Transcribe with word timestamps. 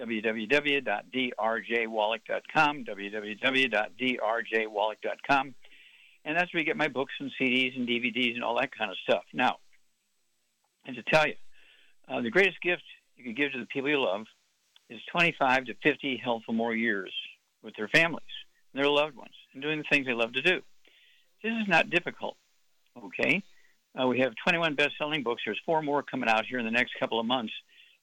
www.drjwallach.com, 0.00 2.84
www.drjwallach.com. 2.84 5.54
And 6.24 6.36
that's 6.36 6.52
where 6.52 6.60
you 6.60 6.66
get 6.66 6.76
my 6.76 6.88
books 6.88 7.12
and 7.20 7.30
CDs 7.40 7.76
and 7.76 7.86
DVDs 7.88 8.34
and 8.34 8.42
all 8.42 8.58
that 8.58 8.76
kind 8.76 8.90
of 8.90 8.96
stuff. 9.08 9.22
Now, 9.32 9.58
and 10.84 10.96
to 10.96 11.04
tell 11.04 11.24
you, 11.26 11.34
uh, 12.08 12.20
the 12.20 12.30
greatest 12.30 12.60
gift 12.60 12.82
you 13.16 13.24
can 13.24 13.34
give 13.34 13.52
to 13.52 13.58
the 13.58 13.66
people 13.66 13.90
you 13.90 14.00
love 14.00 14.26
is 14.90 15.00
25 15.10 15.66
to 15.66 15.74
50 15.82 16.20
healthful 16.22 16.54
more 16.54 16.74
years 16.74 17.12
with 17.62 17.74
their 17.76 17.88
families 17.88 18.22
and 18.72 18.82
their 18.82 18.90
loved 18.90 19.16
ones 19.16 19.34
and 19.52 19.62
doing 19.62 19.78
the 19.78 19.84
things 19.90 20.06
they 20.06 20.12
love 20.12 20.32
to 20.32 20.42
do. 20.42 20.60
This 21.42 21.52
is 21.52 21.68
not 21.68 21.90
difficult, 21.90 22.36
okay? 23.04 23.42
Uh, 24.00 24.06
we 24.06 24.20
have 24.20 24.32
21 24.46 24.74
best-selling 24.74 25.22
books. 25.22 25.42
There's 25.44 25.60
four 25.64 25.82
more 25.82 26.02
coming 26.02 26.28
out 26.28 26.44
here 26.46 26.58
in 26.58 26.64
the 26.64 26.70
next 26.70 26.92
couple 27.00 27.18
of 27.18 27.26
months. 27.26 27.52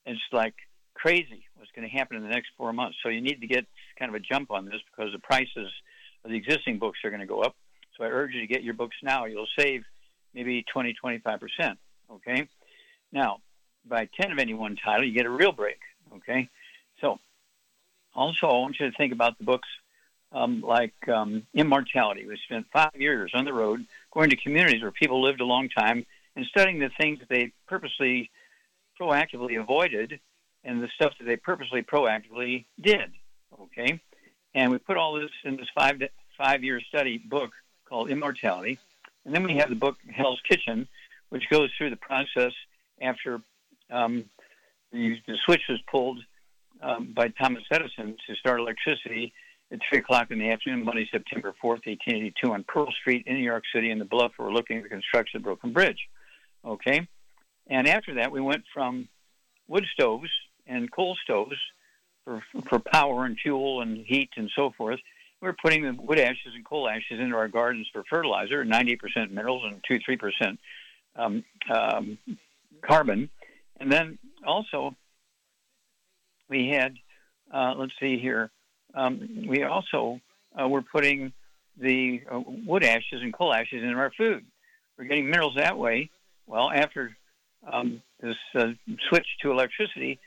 It's 0.06 0.20
like 0.32 0.56
crazy 1.04 1.44
what's 1.58 1.72
going 1.76 1.88
to 1.88 1.94
happen 1.94 2.16
in 2.16 2.24
the 2.24 2.30
next 2.30 2.48
four 2.58 2.72
months. 2.72 2.98
So 3.04 3.10
you 3.10 3.20
need 3.20 3.42
to 3.42 3.48
get 3.48 3.66
kind 4.00 4.08
of 4.08 4.16
a 4.16 4.20
jump 4.20 4.52
on 4.52 4.64
this 4.66 4.80
because 4.90 5.12
the 5.12 5.20
prices 5.20 5.70
of 6.24 6.32
the 6.32 6.38
existing 6.38 6.80
books 6.80 7.00
are 7.04 7.10
going 7.10 7.20
to 7.20 7.28
go 7.28 7.42
up. 7.42 7.56
So 7.98 8.06
I 8.06 8.08
urge 8.08 8.34
you 8.34 8.40
to 8.40 8.48
get 8.48 8.64
your 8.64 8.74
books 8.74 8.96
now. 9.04 9.26
You'll 9.26 9.48
save 9.60 9.84
maybe 10.34 10.64
20, 10.72 10.96
25%. 11.04 11.76
Okay? 12.10 12.48
Now, 13.12 13.40
by 13.86 14.08
10 14.20 14.32
of 14.32 14.40
any 14.40 14.54
one 14.54 14.78
title, 14.78 15.06
you 15.06 15.14
get 15.14 15.26
a 15.26 15.30
real 15.30 15.52
break. 15.52 15.80
Okay? 16.16 16.50
So, 17.02 17.18
also, 18.16 18.48
I 18.48 18.54
want 18.54 18.78
you 18.80 18.90
to 18.90 18.96
think 18.96 19.12
about 19.12 19.38
the 19.38 19.44
books 19.44 19.68
um, 20.32 20.62
like 20.62 20.94
um, 21.10 21.46
Immortality. 21.54 22.26
We 22.26 22.40
spent 22.46 22.66
five 22.72 22.96
years 22.96 23.32
on 23.34 23.44
the 23.44 23.54
road 23.54 23.86
going 24.12 24.30
to 24.30 24.38
communities 24.38 24.82
where 24.82 24.92
people 24.92 25.22
lived 25.22 25.42
a 25.42 25.46
long 25.46 25.68
time 25.68 26.06
and 26.38 26.46
studying 26.46 26.80
the 26.80 26.92
things 26.98 27.20
that 27.20 27.28
they 27.30 27.52
purposely, 27.68 28.32
proactively 29.00 29.60
avoided 29.60 30.22
and 30.64 30.82
the 30.82 30.90
stuff 30.96 31.14
that 31.20 31.26
they 31.26 31.36
purposely, 31.36 31.82
proactively 31.82 32.66
did. 32.80 33.12
Okay? 33.62 34.00
And 34.56 34.72
we 34.72 34.78
put 34.78 34.98
all 34.98 35.14
this 35.14 35.32
in 35.44 35.58
this 35.58 35.68
five, 35.76 36.02
five 36.38 36.64
year 36.64 36.80
study 36.88 37.18
book 37.18 37.52
called 37.88 38.10
Immortality. 38.10 38.80
And 39.26 39.34
then 39.34 39.44
we 39.44 39.58
have 39.58 39.70
the 39.70 39.76
book 39.76 39.98
Hell's 40.12 40.42
Kitchen, 40.48 40.88
which 41.30 41.50
goes 41.50 41.70
through 41.78 41.90
the 41.90 41.96
process 41.96 42.52
after 43.02 43.42
um, 43.90 44.26
the, 44.92 45.18
the 45.28 45.38
switch 45.46 45.62
was 45.70 45.80
pulled 45.90 46.20
um, 46.82 47.14
by 47.16 47.30
Thomas 47.30 47.64
Edison 47.72 48.16
to 48.28 48.36
start 48.36 48.60
electricity 48.60 49.34
at 49.72 49.80
3 49.90 50.00
o'clock 50.00 50.30
in 50.30 50.40
the 50.40 50.52
afternoon, 50.52 50.84
Monday, 50.84 51.08
September 51.12 51.54
4th, 51.64 51.86
1882, 51.88 52.54
on 52.54 52.64
Pearl 52.68 52.92
Street 52.92 53.24
in 53.26 53.36
New 53.36 53.44
York 53.44 53.64
City 53.74 53.90
in 53.90 54.00
the 54.00 54.06
bluff 54.06 54.34
overlooking 54.40 54.84
the 54.84 54.90
construction 54.90 55.38
of 55.38 55.44
Brooklyn 55.44 55.74
Bridge. 55.74 56.10
Okay? 56.64 57.08
And 57.68 57.88
after 57.88 58.16
that, 58.16 58.32
we 58.32 58.42
went 58.42 58.64
from 58.74 59.08
wood 59.68 59.86
stoves 59.94 60.30
and 60.68 60.92
coal 60.92 61.16
stoves 61.24 61.58
for, 62.26 62.42
for 62.70 62.80
power 62.80 63.26
and 63.26 63.38
fuel 63.38 63.82
and 63.82 64.06
heat 64.06 64.30
and 64.38 64.50
so 64.56 64.72
forth. 64.72 65.00
We're 65.42 65.54
putting 65.54 65.84
the 65.84 65.94
wood 65.94 66.20
ashes 66.20 66.54
and 66.56 66.64
coal 66.66 66.88
ashes 66.88 67.20
into 67.20 67.36
our 67.36 67.50
gardens 67.50 67.90
for 67.92 68.04
fertilizer, 68.10 68.64
90% 68.64 69.32
minerals 69.32 69.64
and 69.66 69.84
2 69.84 70.00
3% 70.00 70.58
um, 71.16 71.44
um, 71.70 72.18
carbon. 72.82 73.30
And 73.80 73.92
then 73.92 74.18
also, 74.46 74.96
we 76.50 76.70
had, 76.70 76.96
uh, 77.54 77.74
let's 77.78 77.94
see 78.00 78.18
here, 78.18 78.52
um, 78.94 79.46
we 79.48 79.64
also 79.64 80.22
uh, 80.60 80.68
were 80.68 80.82
putting 80.82 81.34
the 81.78 82.22
uh, 82.32 82.40
wood 82.66 82.84
ashes 82.84 83.22
and 83.22 83.34
coal 83.34 83.54
ashes 83.54 83.84
into 83.84 83.98
our 83.98 84.12
food. 84.12 84.46
We're 84.98 85.06
getting 85.06 85.26
minerals 85.26 85.56
that 85.58 85.78
way. 85.78 86.10
Well, 86.46 86.70
after 86.72 87.18
um, 87.70 88.02
this 88.22 88.36
uh, 88.56 88.74
switch 89.10 89.28
to 89.42 89.52
electricity, 89.52 90.20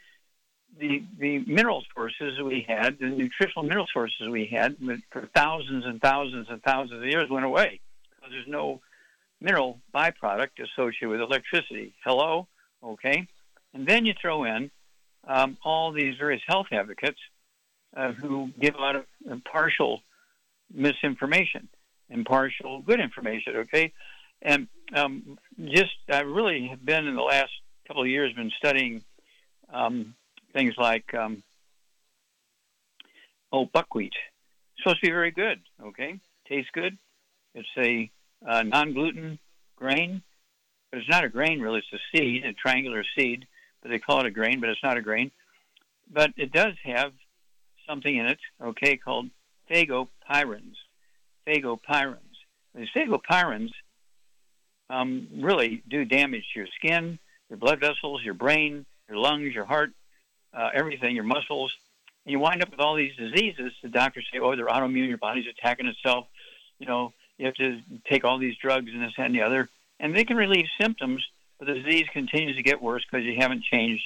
the 0.79 1.05
the 1.19 1.39
mineral 1.47 1.83
sources 1.95 2.41
we 2.43 2.65
had, 2.67 2.99
the 2.99 3.07
nutritional 3.07 3.65
mineral 3.65 3.87
sources 3.93 4.29
we 4.29 4.47
had 4.47 4.77
for 5.11 5.29
thousands 5.35 5.85
and 5.87 6.01
thousands 6.01 6.47
and 6.51 6.63
thousands 6.63 7.03
of 7.03 7.09
years 7.09 7.29
went 7.31 7.45
away 7.45 7.81
because 8.17 8.33
there's 8.33 8.49
no 8.49 8.81
mineral 9.41 9.81
byproduct 9.95 10.51
associated 10.63 11.09
with 11.09 11.21
electricity. 11.21 11.95
Hello, 12.05 12.47
okay, 12.83 13.27
and 13.75 13.87
then 13.87 14.05
you 14.05 14.15
throw 14.21 14.45
in 14.45 14.71
um, 15.27 15.57
all 15.65 15.93
these 15.93 16.17
various 16.19 16.43
health 16.47 16.67
advocates 16.73 17.19
uh, 17.97 18.13
who 18.13 18.51
give 18.61 18.75
a 18.75 18.81
lot 18.81 18.97
of 18.97 19.05
uh, 19.31 19.37
partial 19.51 20.01
misinformation 20.73 21.69
and 22.11 22.25
partial 22.25 22.83
good 22.83 23.01
information. 23.01 23.57
Okay, 23.57 23.93
and 24.43 24.69
um, 24.95 25.39
just 25.65 25.97
I 26.11 26.21
really 26.21 26.69
have 26.69 26.85
been 26.85 27.07
in 27.07 27.17
the 27.17 27.23
last 27.23 27.51
couple 27.87 28.03
of 28.03 28.09
years 28.09 28.33
been 28.33 28.53
studying 28.59 29.03
um, 29.73 30.15
things 30.57 30.75
like 30.79 31.13
um, 31.15 31.43
oh 33.53 33.67
buckwheat. 33.67 34.15
It's 34.73 34.83
supposed 34.83 35.01
to 35.01 35.07
be 35.07 35.13
very 35.13 35.31
good. 35.31 35.61
Okay, 35.83 36.19
tastes 36.49 36.71
good. 36.73 36.97
It's 37.55 37.69
a 37.79 38.11
uh, 38.47 38.63
non-gluten 38.63 39.39
grain, 39.77 40.23
but 40.91 41.01
it's 41.01 41.09
not 41.09 41.25
a 41.25 41.29
grain 41.29 41.61
really. 41.61 41.81
It's 41.81 41.93
a 41.93 42.17
seed, 42.17 42.45
a 42.45 42.55
triangular 42.55 43.05
seed, 43.17 43.47
but 43.83 43.91
they 43.91 43.99
call 43.99 44.21
it 44.21 44.27
a 44.27 44.31
grain, 44.31 44.61
but 44.61 44.71
it's 44.71 44.83
not 44.83 44.97
a 44.97 45.03
grain. 45.03 45.31
But 46.11 46.31
it 46.37 46.53
does 46.53 46.75
have 46.85 47.13
something 47.87 48.17
in 48.17 48.27
it, 48.27 48.39
okay, 48.63 48.97
called 48.97 49.29
fagopyrins. 49.71 50.77
Fagopyrins. 51.47 52.19
These 52.75 52.89
fagopyrins 52.97 53.71
um, 54.89 55.29
really 55.39 55.83
do 55.89 56.05
damage 56.05 56.45
to 56.53 56.61
your 56.61 56.69
skin, 56.77 57.19
your 57.51 57.59
blood 57.59 57.81
vessels, 57.81 58.23
your 58.25 58.35
brain, 58.35 58.87
your 59.09 59.19
lungs, 59.19 59.55
your 59.55 59.65
heart, 59.65 59.91
uh, 60.55 60.71
everything, 60.73 61.15
your 61.15 61.25
muscles. 61.25 61.75
And 62.25 62.33
you 62.33 62.39
wind 62.39 62.63
up 62.63 62.71
with 62.71 62.81
all 62.81 62.97
these 62.97 63.15
diseases. 63.17 63.73
The 63.83 63.89
doctors 63.89 64.27
say, 64.33 64.39
oh, 64.41 64.57
they're 64.57 64.67
autoimmune, 64.67 65.09
your 65.09 65.19
body's 65.19 65.47
attacking 65.47 65.87
itself. 65.87 66.27
You 66.79 66.87
know, 66.87 67.13
you 67.39 67.47
have 67.47 67.55
to 67.55 67.81
take 68.05 68.25
all 68.25 68.39
these 68.39 68.57
drugs 68.57 68.91
and 68.93 69.03
this, 69.03 69.13
that, 69.17 69.27
and 69.27 69.35
the 69.35 69.43
other. 69.43 69.69
And 70.01 70.15
they 70.15 70.25
can 70.25 70.37
relieve 70.37 70.67
symptoms, 70.81 71.27
but 71.59 71.67
the 71.69 71.75
disease 71.75 72.07
continues 72.13 72.57
to 72.57 72.63
get 72.63 72.83
worse 72.83 73.05
because 73.05 73.25
you 73.25 73.37
haven't 73.37 73.63
changed 73.63 74.05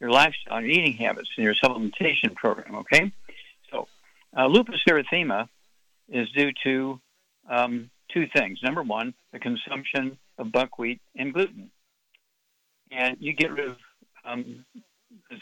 your 0.00 0.10
lifestyle, 0.10 0.60
your 0.60 0.70
eating 0.70 0.94
habits, 0.94 1.30
and 1.36 1.44
your 1.44 1.54
supplementation 1.54 2.34
program. 2.34 2.76
Okay, 2.76 3.12
so 3.70 3.88
uh, 4.36 4.46
lupus 4.46 4.80
erythema 4.88 5.48
is 6.08 6.30
due 6.30 6.52
to 6.64 7.00
um, 7.48 7.90
two 8.08 8.26
things. 8.26 8.60
Number 8.62 8.82
one, 8.82 9.14
the 9.32 9.38
consumption 9.38 10.18
of 10.38 10.52
buckwheat 10.52 11.00
and 11.16 11.32
gluten, 11.34 11.70
and 12.90 13.16
you 13.20 13.32
get 13.32 13.52
rid 13.52 13.68
of. 13.68 13.76
Um, 14.24 14.64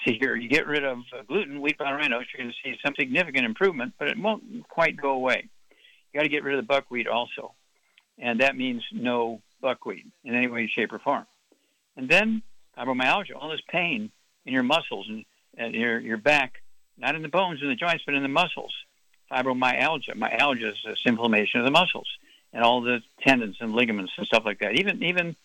see 0.04 0.18
here. 0.18 0.36
You 0.36 0.48
get 0.48 0.66
rid 0.66 0.84
of 0.84 0.98
uh, 1.12 1.22
gluten, 1.26 1.60
wheat, 1.60 1.76
rhinos, 1.78 2.24
you're 2.32 2.44
going 2.44 2.52
to 2.52 2.56
see 2.62 2.78
some 2.84 2.94
significant 2.98 3.44
improvement, 3.44 3.94
but 3.98 4.08
it 4.08 4.18
won't 4.18 4.68
quite 4.68 4.96
go 4.96 5.10
away. 5.10 5.48
You 6.12 6.20
got 6.20 6.24
to 6.24 6.28
get 6.28 6.44
rid 6.44 6.58
of 6.58 6.64
the 6.64 6.66
buckwheat 6.66 7.06
also, 7.06 7.54
and 8.18 8.40
that 8.40 8.56
means 8.56 8.82
no 8.92 9.40
buckwheat 9.60 10.06
in 10.24 10.34
any 10.34 10.48
way, 10.48 10.66
shape, 10.66 10.92
or 10.92 10.98
form. 10.98 11.26
And 11.96 12.08
then 12.08 12.42
fibromyalgia, 12.76 13.36
all 13.36 13.50
this 13.50 13.62
pain 13.68 14.10
in 14.44 14.52
your 14.52 14.62
muscles 14.62 15.06
and, 15.08 15.24
and 15.56 15.74
your, 15.74 15.98
your 15.98 16.18
back, 16.18 16.62
not 16.98 17.14
in 17.14 17.22
the 17.22 17.28
bones 17.28 17.60
and 17.62 17.70
the 17.70 17.76
joints, 17.76 18.04
but 18.04 18.14
in 18.14 18.22
the 18.22 18.28
muscles. 18.28 18.74
Fibromyalgia. 19.30 20.14
Myalgia 20.14 20.68
is 20.68 20.78
this 20.84 21.02
inflammation 21.04 21.60
of 21.60 21.64
the 21.64 21.72
muscles 21.72 22.08
and 22.52 22.62
all 22.62 22.80
the 22.80 23.00
tendons 23.20 23.56
and 23.60 23.74
ligaments 23.74 24.12
and 24.16 24.26
stuff 24.26 24.44
like 24.44 24.60
that. 24.60 24.74
Even 24.76 25.02
even 25.02 25.36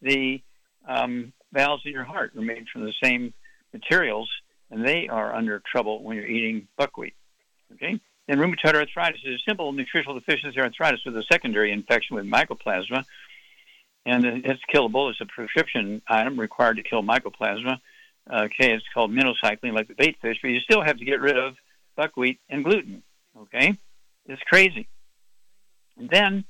the 0.00 0.40
um, 0.86 1.32
valves 1.52 1.82
in 1.84 1.92
your 1.92 2.04
heart 2.04 2.32
are 2.36 2.42
made 2.42 2.68
from 2.68 2.84
the 2.84 2.94
same 3.02 3.34
materials, 3.74 4.30
and 4.70 4.86
they 4.86 5.08
are 5.08 5.34
under 5.34 5.60
trouble 5.70 6.02
when 6.02 6.16
you're 6.16 6.26
eating 6.26 6.66
buckwheat. 6.78 7.14
Okay? 7.74 8.00
Then 8.26 8.38
rheumatoid 8.38 8.74
arthritis 8.74 9.20
is 9.24 9.40
a 9.40 9.50
simple 9.50 9.72
nutritional 9.72 10.18
deficiency 10.18 10.58
arthritis 10.58 11.04
with 11.04 11.16
a 11.16 11.24
secondary 11.30 11.72
infection 11.72 12.16
with 12.16 12.24
mycoplasma, 12.24 13.04
and 14.06 14.24
it's 14.24 14.62
killable. 14.72 15.10
It's 15.10 15.20
a 15.20 15.26
prescription 15.26 16.00
item 16.08 16.40
required 16.40 16.76
to 16.78 16.82
kill 16.82 17.02
mycoplasma. 17.02 17.78
Okay, 18.32 18.72
it's 18.72 18.84
called 18.94 19.10
minocycline, 19.10 19.74
like 19.74 19.88
the 19.88 19.94
bait 19.94 20.16
fish, 20.22 20.38
but 20.40 20.48
you 20.48 20.60
still 20.60 20.80
have 20.80 20.96
to 20.96 21.04
get 21.04 21.20
rid 21.20 21.36
of 21.36 21.56
buckwheat 21.96 22.40
and 22.48 22.64
gluten. 22.64 23.02
Okay, 23.38 23.76
it's 24.26 24.42
crazy. 24.44 24.88
And 25.98 26.08
then 26.08 26.44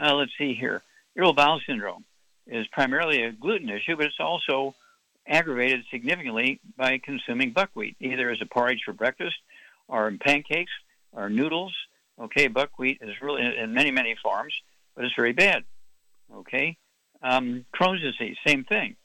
uh, 0.00 0.14
let's 0.14 0.32
see 0.36 0.54
here, 0.54 0.82
irritable 1.14 1.34
bowel 1.34 1.60
syndrome 1.66 2.04
is 2.46 2.66
primarily 2.68 3.22
a 3.22 3.32
gluten 3.32 3.68
issue, 3.68 3.96
but 3.96 4.06
it's 4.06 4.18
also 4.18 4.74
aggravated 5.30 5.84
significantly 5.90 6.60
by 6.76 6.98
consuming 6.98 7.52
buckwheat, 7.52 7.96
either 8.00 8.30
as 8.30 8.38
a 8.42 8.46
porridge 8.46 8.82
for 8.84 8.92
breakfast 8.92 9.36
or 9.88 10.08
in 10.08 10.18
pancakes 10.18 10.72
or 11.12 11.30
noodles. 11.30 11.74
Okay, 12.20 12.48
buckwheat 12.48 12.98
is 13.00 13.14
really 13.22 13.42
in 13.42 13.72
many, 13.72 13.90
many 13.90 14.14
forms, 14.22 14.52
but 14.94 15.04
it's 15.04 15.14
very 15.14 15.32
bad. 15.32 15.64
Okay, 16.34 16.76
um, 17.22 17.64
Crohn's 17.74 18.02
disease, 18.02 18.36
same 18.46 18.64
thing. 18.64 18.96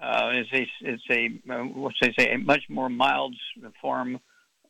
Uh, 0.00 0.32
it's 0.34 0.52
a, 0.52 0.68
it's 0.80 1.02
a 1.10 1.52
uh, 1.52 1.64
what's 1.64 1.96
they 2.00 2.12
say, 2.18 2.32
a 2.32 2.38
much 2.38 2.64
more 2.68 2.88
mild 2.88 3.34
form 3.80 4.18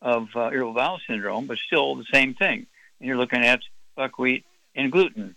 of 0.03 0.29
uh, 0.37 0.51
irritable 0.51 0.75
bowel 0.75 1.01
syndrome, 1.09 1.47
but 1.47 1.59
still 1.59 1.97
the 1.97 2.05
same 2.13 2.35
thing. 2.35 2.67
And 3.01 3.09
you're 3.09 3.17
looking 3.17 3.45
at 3.45 3.61
buckwheat 3.97 4.45
and 4.75 4.93
gluten. 4.93 5.35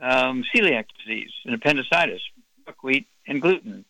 Um, 0.00 0.44
celiac 0.54 0.84
disease 1.04 1.32
and 1.44 1.54
appendicitis, 1.54 2.22
buckwheat 2.64 3.06
and 3.26 3.42
gluten. 3.42 3.84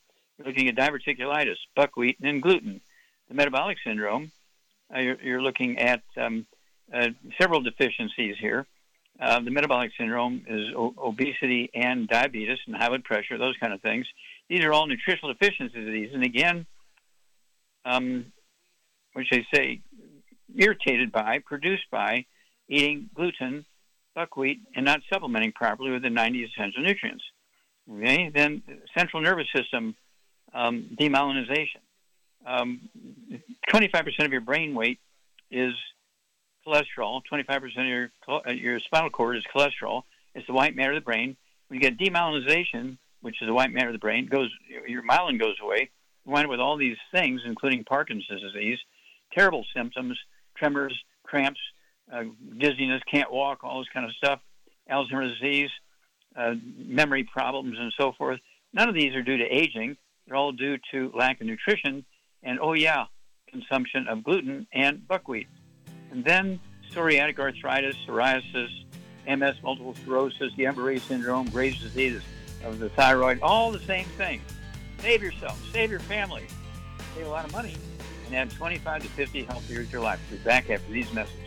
Looking 0.44 0.68
at 0.68 0.76
diverticulitis, 0.76 1.56
buckwheat 1.74 2.18
and 2.20 2.28
then 2.28 2.40
gluten. 2.40 2.80
The 3.28 3.34
metabolic 3.34 3.78
syndrome, 3.84 4.30
uh, 4.94 5.00
you're, 5.00 5.20
you're, 5.20 5.42
looking 5.42 5.78
at 5.78 6.02
um, 6.16 6.46
uh, 6.92 7.08
several 7.40 7.60
deficiencies 7.60 8.36
here. 8.40 8.66
Uh, 9.20 9.40
the 9.40 9.50
metabolic 9.50 9.90
syndrome 9.98 10.44
is 10.48 10.72
o- 10.76 10.94
obesity 10.96 11.70
and 11.74 12.08
diabetes 12.08 12.58
and 12.66 12.76
high 12.76 12.88
blood 12.88 13.04
pressure, 13.04 13.36
those 13.36 13.56
kind 13.58 13.72
of 13.72 13.82
things. 13.82 14.06
These 14.48 14.64
are 14.64 14.72
all 14.72 14.86
nutritional 14.86 15.34
deficiencies 15.34 15.86
of 15.86 15.92
these. 15.92 16.10
And 16.14 16.22
again, 16.22 16.66
um, 17.84 18.26
which 19.14 19.28
they 19.30 19.44
say, 19.52 19.80
irritated 20.56 21.10
by, 21.10 21.40
produced 21.44 21.90
by 21.90 22.24
eating 22.68 23.10
gluten, 23.14 23.66
buckwheat, 24.14 24.60
and 24.74 24.84
not 24.84 25.00
supplementing 25.12 25.52
properly 25.52 25.90
with 25.90 26.02
the 26.02 26.10
90 26.10 26.44
essential 26.44 26.82
nutrients. 26.82 27.24
Okay, 27.90 28.30
then 28.34 28.62
central 28.96 29.22
nervous 29.22 29.46
system 29.54 29.96
um, 30.58 30.96
demyelinization. 30.98 31.80
Um, 32.44 32.88
25% 33.72 34.24
of 34.24 34.32
your 34.32 34.40
brain 34.40 34.74
weight 34.74 34.98
is 35.50 35.72
cholesterol. 36.66 37.20
25% 37.32 37.64
of 37.78 37.86
your 37.86 38.10
uh, 38.28 38.50
your 38.50 38.80
spinal 38.80 39.10
cord 39.10 39.36
is 39.36 39.44
cholesterol. 39.54 40.02
It's 40.34 40.46
the 40.46 40.52
white 40.52 40.74
matter 40.74 40.92
of 40.92 40.96
the 40.96 41.04
brain. 41.04 41.36
When 41.68 41.80
you 41.80 41.88
get 41.88 41.98
demyelinization, 41.98 42.98
which 43.20 43.40
is 43.40 43.46
the 43.46 43.54
white 43.54 43.72
matter 43.72 43.88
of 43.88 43.92
the 43.92 43.98
brain, 43.98 44.26
goes 44.26 44.50
your 44.86 45.02
myelin 45.02 45.38
goes 45.38 45.56
away. 45.62 45.90
You 46.26 46.32
wind 46.32 46.46
up 46.46 46.50
with 46.50 46.60
all 46.60 46.76
these 46.76 46.96
things, 47.12 47.42
including 47.44 47.84
Parkinson's 47.84 48.42
disease, 48.42 48.78
terrible 49.32 49.64
symptoms, 49.74 50.18
tremors, 50.56 50.98
cramps, 51.22 51.60
uh, 52.12 52.24
dizziness, 52.58 53.02
can't 53.10 53.30
walk, 53.32 53.62
all 53.62 53.78
this 53.78 53.88
kind 53.92 54.06
of 54.06 54.12
stuff, 54.16 54.40
Alzheimer's 54.90 55.38
disease, 55.38 55.70
uh, 56.36 56.54
memory 56.76 57.24
problems, 57.24 57.76
and 57.78 57.92
so 57.98 58.12
forth. 58.12 58.40
None 58.72 58.88
of 58.88 58.94
these 58.94 59.14
are 59.14 59.22
due 59.22 59.36
to 59.36 59.44
aging. 59.44 59.96
They're 60.28 60.36
all 60.36 60.52
due 60.52 60.76
to 60.90 61.10
lack 61.16 61.40
of 61.40 61.46
nutrition 61.46 62.04
and, 62.42 62.58
oh 62.60 62.74
yeah, 62.74 63.06
consumption 63.50 64.06
of 64.08 64.22
gluten 64.22 64.66
and 64.74 65.08
buckwheat. 65.08 65.48
And 66.10 66.22
then 66.22 66.60
psoriatic 66.92 67.38
arthritis, 67.38 67.96
psoriasis, 68.06 68.68
MS, 69.26 69.56
multiple 69.62 69.94
sclerosis, 69.94 70.52
Guillain-Barré 70.52 71.00
syndrome, 71.00 71.48
Graves' 71.48 71.80
disease 71.80 72.20
of 72.62 72.78
the 72.78 72.90
thyroid, 72.90 73.40
all 73.40 73.72
the 73.72 73.80
same 73.80 74.04
thing. 74.18 74.42
Save 75.00 75.22
yourself, 75.22 75.58
save 75.72 75.90
your 75.90 76.00
family, 76.00 76.46
save 77.14 77.26
a 77.26 77.30
lot 77.30 77.46
of 77.46 77.52
money, 77.52 77.74
and 78.26 78.36
add 78.36 78.50
25 78.50 79.02
to 79.02 79.08
50 79.08 79.44
healthy 79.44 79.72
years 79.72 79.86
to 79.86 79.92
your 79.92 80.02
life. 80.02 80.20
We'll 80.30 80.38
be 80.38 80.44
back 80.44 80.68
after 80.68 80.92
these 80.92 81.10
messages. 81.14 81.38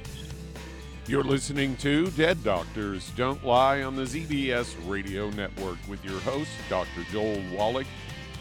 You're 1.07 1.24
listening 1.24 1.75
to 1.78 2.10
Dead 2.12 2.44
Doctors 2.44 3.12
Don't 3.16 3.44
Lie 3.45 3.83
on 3.83 3.95
the 3.95 4.04
ZBS 4.04 4.75
Radio 4.88 5.30
Network 5.31 5.78
with 5.88 6.04
your 6.06 6.19
host, 6.22 6.50
Dr. 6.69 7.04
Joel 7.12 7.42
Wallach. 7.51 7.88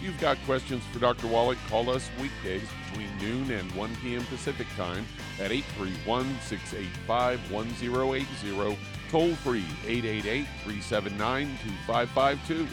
If 0.00 0.06
you've 0.06 0.20
got 0.20 0.38
questions 0.46 0.82
for 0.90 0.98
Dr. 0.98 1.26
Wallach, 1.26 1.58
call 1.68 1.90
us 1.90 2.08
weekdays 2.18 2.66
between 2.88 3.10
noon 3.18 3.50
and 3.50 3.70
1 3.72 3.96
p.m. 3.96 4.24
Pacific 4.24 4.66
Time 4.74 5.04
at 5.38 5.52
831 5.52 6.24
685 6.40 7.52
1080, 7.52 8.78
toll 9.10 9.34
free 9.34 9.66
888 9.86 10.46
379 10.64 11.48
2552. 11.84 12.66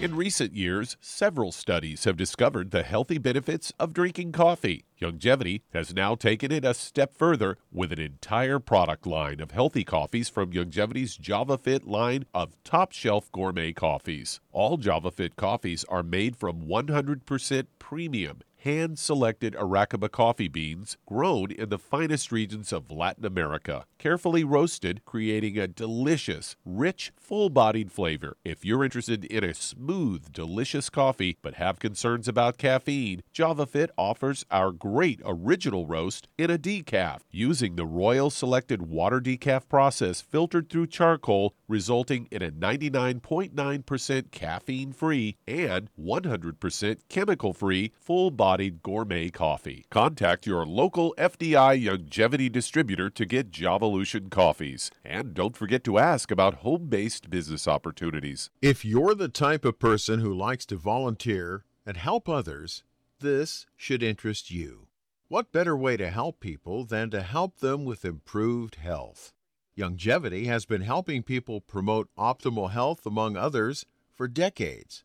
In 0.00 0.16
recent 0.16 0.56
years, 0.56 0.96
several 1.02 1.52
studies 1.52 2.04
have 2.04 2.16
discovered 2.16 2.70
the 2.70 2.84
healthy 2.84 3.18
benefits 3.18 3.70
of 3.78 3.92
drinking 3.92 4.32
coffee. 4.32 4.86
Youngevity 4.98 5.60
has 5.74 5.92
now 5.92 6.14
taken 6.14 6.50
it 6.50 6.64
a 6.64 6.72
step 6.72 7.14
further 7.14 7.58
with 7.70 7.92
an 7.92 8.00
entire 8.00 8.58
product 8.58 9.06
line 9.06 9.40
of 9.40 9.50
healthy 9.50 9.84
coffees 9.84 10.30
from 10.30 10.52
Youngevity's 10.54 11.18
JavaFit 11.18 11.86
line 11.86 12.24
of 12.32 12.56
top 12.64 12.92
shelf 12.92 13.30
gourmet 13.30 13.74
coffees. 13.74 14.40
All 14.52 14.78
JavaFit 14.78 15.36
coffees 15.36 15.84
are 15.84 16.02
made 16.02 16.34
from 16.34 16.62
100% 16.62 17.66
premium 17.78 18.40
hand 18.62 18.98
selected 18.98 19.54
Arabica 19.54 20.10
coffee 20.10 20.48
beans 20.48 20.98
grown 21.06 21.50
in 21.50 21.70
the 21.70 21.78
finest 21.78 22.30
regions 22.30 22.72
of 22.72 22.90
Latin 22.90 23.24
America, 23.24 23.86
carefully 23.98 24.44
roasted, 24.44 25.02
creating 25.04 25.58
a 25.58 25.66
delicious, 25.66 26.56
rich, 26.64 27.12
full 27.16 27.48
bodied 27.48 27.90
flavor. 27.90 28.36
If 28.44 28.64
you're 28.64 28.84
interested 28.84 29.24
in 29.24 29.44
a 29.44 29.54
smooth, 29.54 30.30
delicious 30.32 30.90
coffee 30.90 31.38
but 31.40 31.54
have 31.54 31.78
concerns 31.78 32.28
about 32.28 32.58
caffeine, 32.58 33.22
JavaFit 33.34 33.88
offers 33.96 34.44
our 34.50 34.72
great 34.72 35.20
original 35.24 35.86
roast 35.86 36.28
in 36.36 36.50
a 36.50 36.58
decaf 36.58 37.20
using 37.30 37.76
the 37.76 37.86
Royal 37.86 38.28
Selected 38.28 38.82
Water 38.82 39.20
Decaf 39.20 39.68
process 39.68 40.20
filtered 40.20 40.68
through 40.68 40.88
charcoal, 40.88 41.54
resulting 41.66 42.28
in 42.30 42.42
a 42.42 42.50
99.9% 42.50 44.30
caffeine 44.30 44.92
free 44.92 45.36
and 45.48 45.88
100% 45.98 46.96
chemical 47.08 47.52
free 47.52 47.92
full 47.98 48.30
body 48.30 48.49
bodied 48.50 48.82
gourmet 48.82 49.28
coffee. 49.28 49.86
Contact 49.90 50.44
your 50.44 50.66
local 50.66 51.14
FDI 51.16 51.80
Youngevity 51.84 52.50
distributor 52.50 53.08
to 53.08 53.24
get 53.24 53.52
Javalution 53.52 54.28
coffees. 54.28 54.90
And 55.04 55.34
don't 55.34 55.56
forget 55.56 55.84
to 55.84 55.98
ask 56.00 56.32
about 56.32 56.54
home 56.66 56.88
based 56.88 57.30
business 57.30 57.68
opportunities. 57.68 58.50
If 58.60 58.84
you're 58.84 59.14
the 59.14 59.28
type 59.28 59.64
of 59.64 59.78
person 59.78 60.18
who 60.18 60.34
likes 60.34 60.66
to 60.66 60.76
volunteer 60.76 61.64
and 61.86 61.96
help 61.96 62.28
others, 62.28 62.82
this 63.20 63.66
should 63.76 64.02
interest 64.02 64.50
you. 64.50 64.88
What 65.28 65.52
better 65.52 65.76
way 65.76 65.96
to 65.96 66.10
help 66.10 66.40
people 66.40 66.84
than 66.84 67.08
to 67.10 67.22
help 67.22 67.58
them 67.58 67.84
with 67.84 68.04
improved 68.04 68.74
health? 68.74 69.32
Youngevity 69.78 70.46
has 70.46 70.64
been 70.64 70.82
helping 70.82 71.22
people 71.22 71.60
promote 71.60 72.08
optimal 72.18 72.72
health, 72.72 73.06
among 73.06 73.36
others, 73.36 73.86
for 74.12 74.26
decades. 74.26 75.04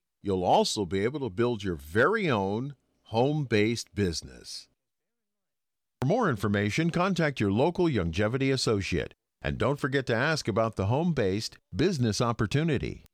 You'll 0.23 0.43
also 0.43 0.85
be 0.85 1.03
able 1.03 1.19
to 1.21 1.29
build 1.29 1.63
your 1.63 1.75
very 1.75 2.29
own 2.29 2.75
home 3.05 3.45
based 3.45 3.93
business. 3.95 4.67
For 6.01 6.07
more 6.07 6.29
information, 6.29 6.89
contact 6.89 7.39
your 7.39 7.51
local 7.51 7.85
Youngevity 7.85 8.53
associate 8.53 9.13
and 9.41 9.57
don't 9.57 9.79
forget 9.79 10.05
to 10.07 10.15
ask 10.15 10.47
about 10.47 10.75
the 10.75 10.85
home 10.85 11.13
based 11.13 11.57
business 11.75 12.21
opportunity. 12.21 13.05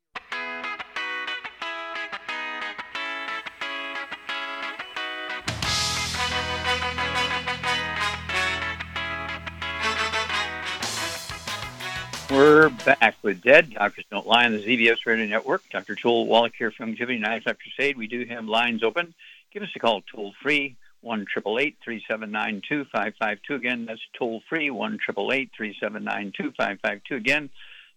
We're 12.30 12.68
back 12.68 13.16
with 13.22 13.42
Dead 13.42 13.72
Doctors 13.72 14.04
Don't 14.10 14.26
Lie 14.26 14.44
on 14.44 14.52
the 14.52 14.62
ZBS 14.62 15.06
Radio 15.06 15.24
Network. 15.24 15.62
Dr. 15.70 15.94
Joel 15.94 16.26
Wallach 16.26 16.52
here 16.58 16.70
from 16.70 16.94
Giving 16.94 17.22
Knives 17.22 17.46
Life 17.46 17.56
Crusade. 17.58 17.96
We 17.96 18.06
do 18.06 18.26
have 18.26 18.44
lines 18.44 18.82
open. 18.82 19.14
Give 19.50 19.62
us 19.62 19.70
a 19.74 19.78
call 19.78 20.02
toll 20.02 20.34
free, 20.42 20.76
1 21.00 21.24
379 21.32 22.60
2552. 22.68 23.54
Again, 23.54 23.86
that's 23.86 24.02
toll 24.18 24.42
free, 24.46 24.70
1 24.70 24.98
379 25.06 26.32
2552. 26.36 27.14
Again, 27.14 27.48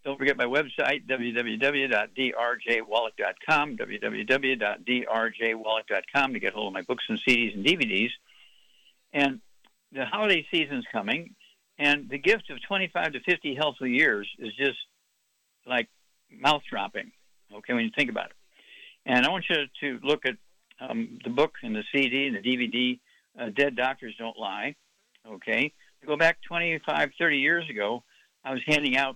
don't 0.05 0.17
forget 0.17 0.37
my 0.37 0.45
website, 0.45 1.05
www.drjwallach.com, 1.07 3.77
www.drjwallach.com 3.77 6.33
to 6.33 6.39
get 6.39 6.53
hold 6.53 6.67
of 6.67 6.73
my 6.73 6.83
books 6.83 7.03
and 7.09 7.19
CDs 7.19 7.53
and 7.53 7.65
DVDs. 7.65 8.11
And 9.11 9.41
the 9.91 10.05
holiday 10.05 10.47
season's 10.49 10.85
coming, 10.89 11.35
and 11.81 12.07
the 12.09 12.19
gift 12.19 12.51
of 12.51 12.61
25 12.67 13.13
to 13.13 13.19
50 13.21 13.55
healthy 13.55 13.89
years 13.89 14.29
is 14.37 14.53
just 14.55 14.77
like 15.65 15.89
mouth 16.29 16.61
dropping, 16.69 17.11
okay, 17.51 17.73
when 17.73 17.85
you 17.85 17.91
think 17.97 18.11
about 18.11 18.27
it. 18.27 18.35
And 19.07 19.25
I 19.25 19.29
want 19.31 19.45
you 19.49 19.65
to 19.81 20.05
look 20.05 20.27
at 20.27 20.35
um, 20.79 21.17
the 21.23 21.31
book 21.31 21.53
and 21.63 21.75
the 21.75 21.83
CD 21.91 22.27
and 22.27 22.35
the 22.35 22.41
DVD, 22.41 22.99
uh, 23.39 23.49
Dead 23.49 23.75
Doctors 23.75 24.13
Don't 24.19 24.37
Lie, 24.37 24.75
okay? 25.27 25.73
Go 26.05 26.15
back 26.15 26.37
25, 26.47 27.11
30 27.17 27.37
years 27.37 27.67
ago, 27.67 28.03
I 28.45 28.51
was 28.53 28.61
handing 28.67 28.95
out 28.95 29.15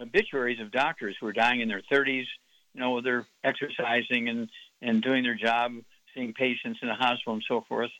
obituaries 0.00 0.60
of 0.60 0.70
doctors 0.70 1.16
who 1.18 1.26
were 1.26 1.32
dying 1.32 1.60
in 1.60 1.68
their 1.68 1.82
30s, 1.92 2.26
you 2.74 2.80
know, 2.80 3.00
they're 3.00 3.26
exercising 3.42 4.28
and, 4.28 4.48
and 4.80 5.02
doing 5.02 5.24
their 5.24 5.34
job, 5.34 5.72
seeing 6.14 6.32
patients 6.32 6.78
in 6.80 6.88
the 6.88 6.94
hospital 6.94 7.34
and 7.34 7.44
so 7.48 7.64
forth, 7.68 7.90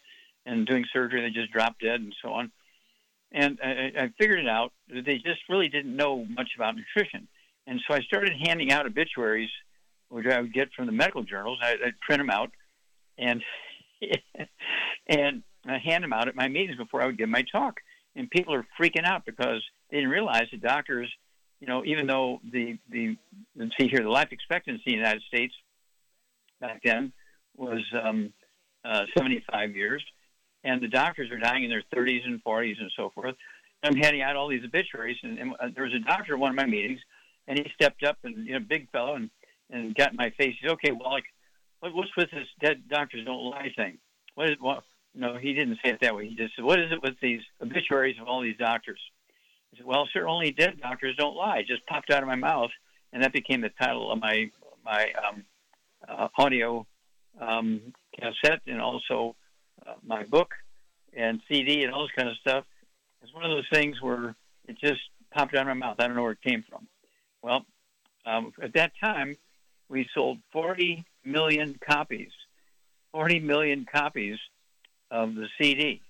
and 0.47 0.68
doing 0.68 0.85
surgery, 0.92 1.21
they 1.21 1.30
just 1.30 1.52
dropped 1.52 1.80
dead 1.80 2.00
and 2.00 2.14
so 2.23 2.30
on. 2.30 2.52
And 3.34 3.58
I, 3.62 4.04
I 4.04 4.12
figured 4.18 4.38
it 4.38 4.48
out. 4.48 4.72
that 4.88 5.04
They 5.04 5.16
just 5.16 5.40
really 5.48 5.68
didn't 5.68 5.94
know 5.94 6.24
much 6.24 6.50
about 6.56 6.76
nutrition. 6.76 7.28
And 7.66 7.80
so 7.86 7.94
I 7.94 8.00
started 8.00 8.32
handing 8.46 8.70
out 8.70 8.86
obituaries, 8.86 9.50
which 10.08 10.26
I 10.26 10.40
would 10.40 10.54
get 10.54 10.68
from 10.74 10.86
the 10.86 10.92
medical 10.92 11.24
journals. 11.24 11.58
I, 11.60 11.76
would 11.84 12.00
print 12.00 12.20
them 12.20 12.30
out 12.30 12.50
and 13.18 13.42
and 15.08 15.42
I 15.66 15.78
hand 15.78 16.04
them 16.04 16.12
out 16.12 16.28
at 16.28 16.36
my 16.36 16.48
meetings 16.48 16.76
before 16.76 17.02
I 17.02 17.06
would 17.06 17.18
give 17.18 17.28
my 17.28 17.44
talk. 17.50 17.80
And 18.16 18.30
people 18.30 18.54
are 18.54 18.66
freaking 18.80 19.04
out 19.04 19.24
because 19.26 19.62
they 19.90 19.96
didn't 19.96 20.10
realize 20.10 20.44
that 20.52 20.62
doctors, 20.62 21.12
you 21.60 21.66
know, 21.66 21.84
even 21.84 22.06
though 22.06 22.40
the 22.52 22.78
the 22.90 23.16
see 23.78 23.88
here, 23.88 24.00
the 24.00 24.10
life 24.10 24.28
expectancy 24.30 24.82
in 24.86 24.92
the 24.92 24.98
United 24.98 25.22
States 25.22 25.54
back 26.60 26.80
then 26.84 27.12
was 27.56 27.82
um, 28.00 28.32
uh, 28.84 29.02
75 29.16 29.74
years, 29.74 30.04
and 30.64 30.83
the 30.83 30.88
doctors 30.88 31.30
are 31.30 31.38
dying 31.38 31.64
in 31.64 31.71
their 31.71 31.85
30s 31.94 32.25
and 32.25 32.42
40s 32.42 32.80
and 32.80 32.90
so 32.97 33.11
forth. 33.11 33.37
And 33.83 33.94
I'm 33.94 34.02
handing 34.02 34.23
out 34.23 34.35
all 34.35 34.49
these 34.49 34.64
obituaries, 34.64 35.18
and, 35.23 35.38
and 35.38 35.52
uh, 35.61 35.68
there 35.75 35.85
was 35.85 35.92
a 35.94 35.99
doctor 36.00 36.35
at 36.35 36.38
one 36.38 36.50
of 36.50 36.56
my 36.56 36.66
meetings, 36.66 37.00
and 37.47 37.59
he 37.59 37.66
stepped 37.75 38.02
up 38.02 38.16
and 38.25 38.47
you 38.47 38.54
know, 38.54 38.61
big 38.61 38.90
fellow, 38.90 39.14
and 39.14 39.30
and 39.71 39.94
got 39.94 40.11
in 40.11 40.16
my 40.16 40.30
face. 40.30 40.54
He 40.61 40.66
said, 40.66 40.73
"Okay, 40.73 40.92
well, 40.92 41.11
like, 41.11 41.25
what's 41.80 42.16
with 42.16 42.30
this 42.30 42.49
dead 42.61 42.88
doctors 42.88 43.25
don't 43.25 43.50
lie 43.50 43.73
thing? 43.76 43.99
What 44.35 44.50
is 44.50 44.56
what?" 44.59 44.85
No, 45.14 45.37
he 45.37 45.52
didn't 45.52 45.78
say 45.85 45.90
it 45.90 46.00
that 46.00 46.14
way. 46.14 46.28
He 46.28 46.35
just 46.35 46.56
said, 46.56 46.64
"What 46.64 46.80
is 46.80 46.90
it 46.90 47.02
with 47.02 47.14
these 47.21 47.40
obituaries 47.62 48.16
of 48.21 48.26
all 48.26 48.40
these 48.40 48.56
doctors?" 48.56 49.00
I 49.73 49.76
said, 49.76 49.87
"Well, 49.87 50.09
sir, 50.12 50.26
only 50.26 50.50
dead 50.50 50.80
doctors 50.80 51.16
don't 51.16 51.37
lie." 51.37 51.59
It 51.59 51.66
just 51.66 51.87
popped 51.87 52.11
out 52.11 52.23
of 52.23 52.28
my 52.28 52.37
mouth, 52.37 52.71
and 53.12 53.23
that 53.23 53.33
became 53.33 53.61
the 53.61 53.71
title 53.71 54.11
of 54.11 54.18
my 54.18 54.50
my 54.85 55.12
um, 55.26 55.44
uh, 56.09 56.28
audio 56.38 56.87
um, 57.40 57.92
cassette, 58.18 58.61
and 58.66 58.80
also 58.80 59.37
uh, 59.86 59.94
my 60.04 60.24
book 60.24 60.52
and 61.16 61.40
CD 61.48 61.84
and 61.84 61.92
all 61.92 62.02
this 62.02 62.12
kind 62.16 62.28
of 62.28 62.36
stuff. 62.36 62.64
It's 63.22 63.32
one 63.32 63.44
of 63.44 63.50
those 63.50 63.68
things 63.72 64.00
where 64.00 64.34
it 64.66 64.76
just 64.78 65.00
popped 65.32 65.54
out 65.54 65.62
of 65.62 65.66
my 65.68 65.74
mouth. 65.74 65.96
I 65.98 66.06
don't 66.06 66.16
know 66.16 66.22
where 66.22 66.32
it 66.32 66.42
came 66.42 66.64
from. 66.68 66.86
Well, 67.42 67.64
um, 68.26 68.52
at 68.62 68.74
that 68.74 68.92
time, 69.02 69.36
we 69.88 70.08
sold 70.14 70.38
40 70.52 71.04
million 71.24 71.78
copies, 71.86 72.30
40 73.12 73.40
million 73.40 73.86
copies 73.92 74.38
of 75.10 75.34
the 75.34 75.46
CD, 75.60 76.00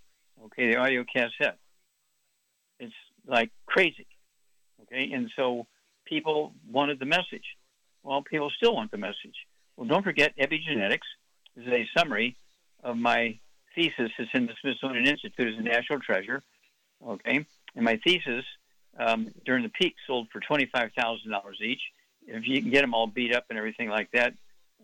okay, 0.46 0.72
the 0.72 0.78
audio 0.78 1.04
cassette. 1.04 1.58
It's 2.78 2.94
like 3.26 3.50
crazy, 3.66 4.06
okay, 4.82 5.10
and 5.12 5.30
so 5.36 5.66
people 6.04 6.52
wanted 6.70 6.98
the 6.98 7.06
message. 7.06 7.44
Well, 8.02 8.22
people 8.22 8.50
still 8.56 8.74
want 8.74 8.90
the 8.90 8.98
message. 8.98 9.34
Well, 9.76 9.88
don't 9.88 10.04
forget 10.04 10.36
epigenetics 10.38 10.98
is 11.56 11.66
a 11.66 11.88
summary 11.96 12.36
of 12.82 12.96
my 12.96 13.38
thesis 13.74 14.10
is 14.18 14.28
in 14.34 14.46
the 14.46 14.54
Smithsonian 14.60 15.06
Institute 15.06 15.54
as 15.54 15.58
a 15.58 15.62
national 15.62 16.00
treasure. 16.00 16.42
Okay, 17.06 17.44
and 17.74 17.84
my 17.84 17.98
thesis 18.04 18.44
um, 18.98 19.28
during 19.44 19.62
the 19.62 19.68
peak 19.68 19.94
sold 20.06 20.28
for 20.32 20.40
twenty 20.40 20.66
five 20.66 20.90
thousand 20.96 21.30
dollars 21.30 21.58
each. 21.62 21.82
If 22.26 22.46
you 22.46 22.60
can 22.62 22.70
get 22.70 22.80
them 22.80 22.94
all 22.94 23.06
beat 23.06 23.34
up 23.34 23.46
and 23.50 23.58
everything 23.58 23.88
like 23.88 24.10
that 24.12 24.34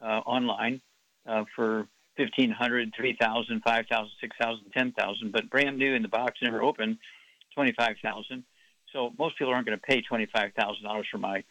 uh, 0.02 0.20
online 0.26 0.80
uh, 1.26 1.44
for 1.56 1.86
fifteen 2.16 2.50
hundred, 2.50 2.92
three 2.96 3.16
thousand, 3.18 3.62
five 3.62 3.86
thousand, 3.86 4.12
six 4.20 4.36
thousand, 4.40 4.64
ten 4.76 4.92
thousand, 4.92 5.32
but 5.32 5.48
brand 5.48 5.78
new 5.78 5.94
in 5.94 6.02
the 6.02 6.08
box, 6.08 6.38
never 6.42 6.62
opened 6.62 6.98
twenty 7.54 7.72
five 7.72 7.96
thousand. 8.02 8.44
So 8.92 9.12
most 9.18 9.38
people 9.38 9.54
aren't 9.54 9.66
going 9.66 9.78
to 9.78 9.82
pay 9.82 10.02
twenty 10.02 10.26
five 10.26 10.52
thousand 10.58 10.84
dollars 10.84 11.06
for 11.10 11.18
my 11.18 11.44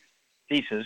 thesis. 0.50 0.86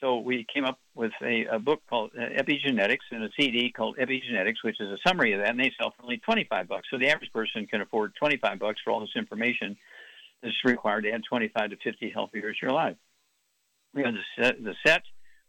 So 0.00 0.18
we 0.18 0.46
came 0.52 0.64
up 0.64 0.78
with 0.94 1.12
a, 1.22 1.46
a 1.52 1.58
book 1.58 1.82
called 1.88 2.12
uh, 2.16 2.40
Epigenetics 2.40 3.06
and 3.10 3.24
a 3.24 3.28
CD 3.38 3.72
called 3.72 3.96
Epigenetics, 3.96 4.62
which 4.62 4.80
is 4.80 4.88
a 4.88 4.98
summary 5.06 5.32
of 5.32 5.40
that, 5.40 5.50
and 5.50 5.58
they 5.58 5.72
sell 5.78 5.92
for 5.96 6.04
only 6.04 6.18
25 6.18 6.68
bucks. 6.68 6.86
So 6.90 6.98
the 6.98 7.08
average 7.08 7.32
person 7.32 7.66
can 7.66 7.80
afford 7.80 8.14
25 8.14 8.58
bucks 8.58 8.80
for 8.84 8.92
all 8.92 9.00
this 9.00 9.10
information 9.16 9.76
that's 10.42 10.54
required 10.64 11.02
to 11.02 11.10
add 11.10 11.22
25 11.28 11.70
to 11.70 11.76
50 11.82 12.10
healthy 12.10 12.38
years 12.38 12.56
to 12.60 12.66
your 12.66 12.74
life. 12.74 12.96
We 13.92 14.02
have 14.02 14.14
the 14.14 14.42
set, 14.42 14.62
the, 14.62 14.74
set 14.86 15.02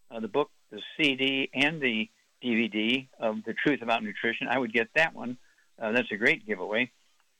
uh, 0.09 0.19
the 0.19 0.27
book, 0.27 0.49
the 0.71 0.81
CD, 0.97 1.49
and 1.53 1.79
the 1.79 2.09
DVD 2.43 3.07
of 3.19 3.43
The 3.45 3.53
Truth 3.53 3.81
About 3.83 4.03
Nutrition. 4.03 4.47
I 4.49 4.57
would 4.57 4.73
get 4.73 4.87
that 4.95 5.13
one. 5.13 5.37
Uh, 5.79 5.91
that's 5.91 6.11
a 6.11 6.17
great 6.17 6.47
giveaway. 6.47 6.89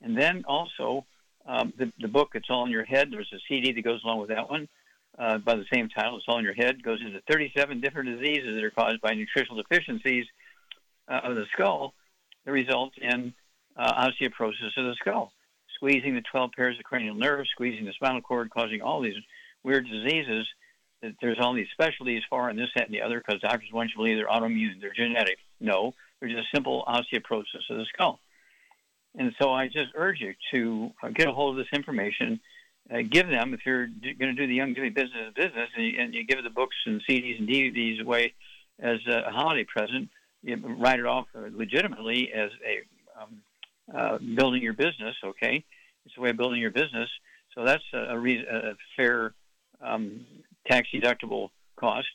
And 0.00 0.16
then 0.16 0.44
also 0.46 1.06
um, 1.46 1.72
the, 1.76 1.92
the 1.98 2.08
book, 2.08 2.30
It's 2.34 2.48
All 2.50 2.64
in 2.66 2.70
Your 2.70 2.84
Head. 2.84 3.08
There's 3.10 3.32
a 3.34 3.40
CD 3.48 3.72
that 3.72 3.82
goes 3.82 4.02
along 4.04 4.20
with 4.20 4.28
that 4.28 4.48
one 4.48 4.68
uh, 5.18 5.38
by 5.38 5.54
the 5.54 5.64
same 5.72 5.88
title, 5.88 6.16
It's 6.16 6.26
All 6.28 6.38
in 6.38 6.44
Your 6.44 6.54
Head, 6.54 6.82
goes 6.82 7.00
into 7.04 7.20
37 7.30 7.80
different 7.80 8.18
diseases 8.18 8.54
that 8.54 8.64
are 8.64 8.70
caused 8.70 9.00
by 9.00 9.14
nutritional 9.14 9.62
deficiencies 9.62 10.26
uh, 11.08 11.20
of 11.24 11.36
the 11.36 11.44
skull 11.52 11.94
that 12.44 12.52
result 12.52 12.92
in 13.00 13.34
uh, 13.76 14.06
osteoporosis 14.06 14.76
of 14.76 14.84
the 14.86 14.94
skull, 15.00 15.32
squeezing 15.76 16.14
the 16.14 16.22
12 16.30 16.50
pairs 16.56 16.78
of 16.78 16.84
cranial 16.84 17.14
nerves, 17.14 17.50
squeezing 17.50 17.84
the 17.84 17.92
spinal 17.92 18.20
cord, 18.20 18.50
causing 18.50 18.80
all 18.80 19.00
these 19.00 19.16
weird 19.62 19.86
diseases. 19.86 20.46
That 21.02 21.14
there's 21.22 21.38
all 21.40 21.54
these 21.54 21.68
specialties 21.72 22.22
for, 22.28 22.50
and 22.50 22.58
this, 22.58 22.68
that, 22.76 22.84
and 22.84 22.94
the 22.94 23.00
other, 23.00 23.22
because 23.24 23.40
doctors 23.40 23.70
want 23.72 23.88
you 23.88 23.92
to 23.94 23.98
believe 23.98 24.18
they're 24.18 24.26
autoimmune, 24.26 24.82
they're 24.82 24.92
genetic. 24.92 25.38
No, 25.58 25.94
they're 26.20 26.28
just 26.28 26.48
simple 26.52 26.84
osteoporosis 26.86 27.70
of 27.70 27.78
the 27.78 27.86
skull. 27.94 28.20
And 29.18 29.32
so 29.40 29.50
I 29.50 29.66
just 29.66 29.92
urge 29.94 30.20
you 30.20 30.34
to 30.52 30.90
uh, 31.02 31.08
get 31.08 31.26
a 31.26 31.32
hold 31.32 31.58
of 31.58 31.64
this 31.64 31.72
information 31.76 32.40
uh, 32.92 32.98
give 33.08 33.28
them 33.28 33.54
if 33.54 33.60
you're 33.64 33.86
going 33.86 34.34
to 34.34 34.34
do 34.34 34.46
the 34.46 34.58
Youngevity 34.58 34.94
business 34.94 35.32
business, 35.34 35.68
and 35.76 35.84
you, 35.86 35.92
and 35.98 36.14
you 36.14 36.24
give 36.24 36.42
the 36.42 36.50
books 36.50 36.76
and 36.86 37.00
CDs 37.08 37.38
and 37.38 37.48
DVDs 37.48 38.00
away 38.00 38.34
as 38.80 38.98
a 39.06 39.30
holiday 39.30 39.64
present. 39.64 40.08
You 40.42 40.56
write 40.56 40.98
it 40.98 41.06
off 41.06 41.26
legitimately 41.34 42.32
as 42.32 42.50
a 42.66 43.22
um, 43.22 43.42
uh, 43.94 44.18
building 44.18 44.62
your 44.62 44.72
business. 44.72 45.14
Okay, 45.24 45.64
it's 46.06 46.16
a 46.16 46.20
way 46.20 46.30
of 46.30 46.36
building 46.36 46.60
your 46.60 46.70
business. 46.70 47.08
So 47.54 47.64
that's 47.64 47.82
a, 47.92 48.14
a, 48.14 48.18
re- 48.18 48.46
a 48.46 48.74
fair 48.96 49.34
um, 49.80 50.24
tax 50.66 50.88
deductible 50.94 51.50
cost. 51.76 52.08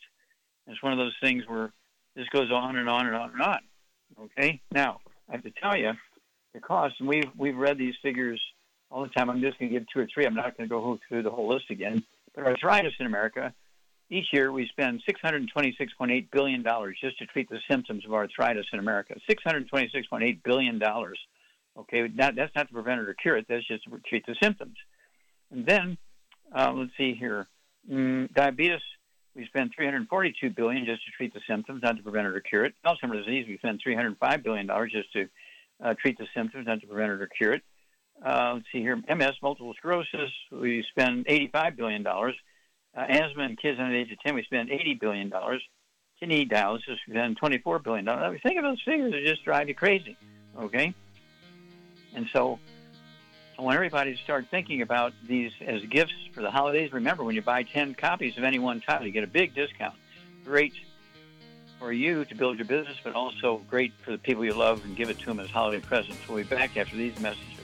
It's 0.66 0.82
one 0.82 0.92
of 0.92 0.98
those 0.98 1.14
things 1.22 1.44
where 1.46 1.72
this 2.14 2.26
goes 2.30 2.50
on 2.50 2.76
and 2.76 2.88
on 2.88 3.06
and 3.06 3.14
on 3.14 3.30
and 3.30 3.42
on. 3.42 3.58
Okay, 4.20 4.60
now 4.72 5.00
I 5.28 5.32
have 5.32 5.42
to 5.44 5.52
tell 5.62 5.76
you 5.76 5.92
the 6.54 6.60
cost, 6.60 6.94
and 7.00 7.08
we've 7.08 7.30
we've 7.36 7.56
read 7.56 7.78
these 7.78 7.94
figures 8.02 8.40
all 8.90 9.02
the 9.02 9.08
time. 9.10 9.30
I'm 9.30 9.40
just 9.40 9.58
going 9.58 9.72
to 9.72 9.78
give 9.78 9.86
two 9.92 10.00
or 10.00 10.08
three. 10.12 10.26
I'm 10.26 10.34
not 10.34 10.56
going 10.56 10.68
to 10.68 10.74
go 10.74 10.98
through 11.08 11.22
the 11.22 11.30
whole 11.30 11.48
list 11.52 11.70
again. 11.70 12.04
But 12.34 12.44
arthritis 12.44 12.92
in 13.00 13.06
America, 13.06 13.54
each 14.10 14.26
year 14.32 14.52
we 14.52 14.68
spend 14.68 15.02
$626.8 15.08 16.30
billion 16.30 16.62
just 17.00 17.18
to 17.18 17.26
treat 17.26 17.48
the 17.48 17.58
symptoms 17.68 18.04
of 18.04 18.12
arthritis 18.12 18.66
in 18.72 18.78
America. 18.78 19.14
$626.8 19.28 20.42
billion. 20.44 20.82
Okay, 21.78 22.08
that, 22.16 22.36
that's 22.36 22.54
not 22.54 22.68
to 22.68 22.72
prevent 22.72 23.00
it 23.00 23.08
or 23.08 23.14
cure 23.14 23.36
it. 23.36 23.46
That's 23.48 23.66
just 23.66 23.84
to 23.84 24.00
treat 24.08 24.24
the 24.26 24.36
symptoms. 24.40 24.76
And 25.50 25.66
then, 25.66 25.98
uh, 26.54 26.72
let's 26.74 26.92
see 26.96 27.14
here, 27.14 27.46
mm, 27.90 28.32
diabetes, 28.32 28.80
we 29.34 29.44
spend 29.46 29.72
342 29.76 30.50
billion 30.50 30.86
just 30.86 31.04
to 31.04 31.10
treat 31.12 31.34
the 31.34 31.40
symptoms, 31.46 31.82
not 31.82 31.96
to 31.96 32.02
prevent 32.02 32.26
it 32.26 32.34
or 32.34 32.40
cure 32.40 32.64
it. 32.64 32.74
Alzheimer's 32.86 33.26
disease, 33.26 33.46
we 33.46 33.58
spend 33.58 33.80
305 33.82 34.42
billion 34.42 34.66
dollars 34.66 34.92
just 34.92 35.12
to 35.12 35.28
uh, 35.84 35.94
treat 36.00 36.16
the 36.16 36.26
symptoms, 36.34 36.66
not 36.66 36.80
to 36.80 36.86
prevent 36.86 37.12
it 37.12 37.20
or 37.20 37.26
cure 37.26 37.52
it. 37.52 37.62
Uh, 38.24 38.52
let's 38.54 38.66
see 38.72 38.80
here, 38.80 38.96
MS, 38.96 39.34
multiple 39.42 39.74
sclerosis, 39.76 40.30
we 40.50 40.84
spend 40.90 41.26
$85 41.26 41.76
billion. 41.76 42.06
Uh, 42.06 42.22
asthma 42.96 43.44
in 43.44 43.56
kids 43.56 43.78
under 43.78 43.92
the 43.92 43.98
age 43.98 44.12
of 44.12 44.18
10, 44.20 44.34
we 44.34 44.42
spend 44.42 44.70
$80 44.70 45.00
billion. 45.00 45.32
Kidney 46.18 46.46
dialysis, 46.46 46.96
we 47.06 47.12
spend 47.12 47.38
$24 47.38 47.82
billion. 47.82 48.08
I 48.08 48.38
think 48.38 48.56
of 48.56 48.64
those 48.64 48.80
figures, 48.84 49.12
they 49.12 49.22
just 49.22 49.44
drive 49.44 49.68
you 49.68 49.74
crazy, 49.74 50.16
okay? 50.58 50.94
And 52.14 52.26
so 52.32 52.58
I 53.58 53.62
want 53.62 53.74
everybody 53.74 54.14
to 54.14 54.22
start 54.22 54.46
thinking 54.50 54.80
about 54.80 55.12
these 55.26 55.52
as 55.64 55.82
gifts 55.82 56.14
for 56.32 56.40
the 56.40 56.50
holidays. 56.50 56.92
Remember, 56.92 57.22
when 57.22 57.34
you 57.34 57.42
buy 57.42 57.62
10 57.62 57.94
copies 57.94 58.38
of 58.38 58.44
any 58.44 58.58
one 58.58 58.80
title, 58.80 59.06
you 59.06 59.12
get 59.12 59.24
a 59.24 59.28
big 59.28 59.54
discount. 59.54 59.94
Great 60.44 60.74
for 61.78 61.92
you 61.92 62.24
to 62.24 62.34
build 62.34 62.56
your 62.58 62.66
business, 62.66 62.96
but 63.04 63.14
also 63.14 63.62
great 63.68 63.92
for 64.02 64.12
the 64.12 64.18
people 64.18 64.44
you 64.44 64.54
love 64.54 64.82
and 64.84 64.96
give 64.96 65.10
it 65.10 65.18
to 65.18 65.26
them 65.26 65.40
as 65.40 65.50
holiday 65.50 65.80
presents. 65.80 66.26
We'll 66.26 66.38
be 66.38 66.44
back 66.44 66.76
after 66.76 66.96
these 66.96 67.18
messages. 67.20 67.55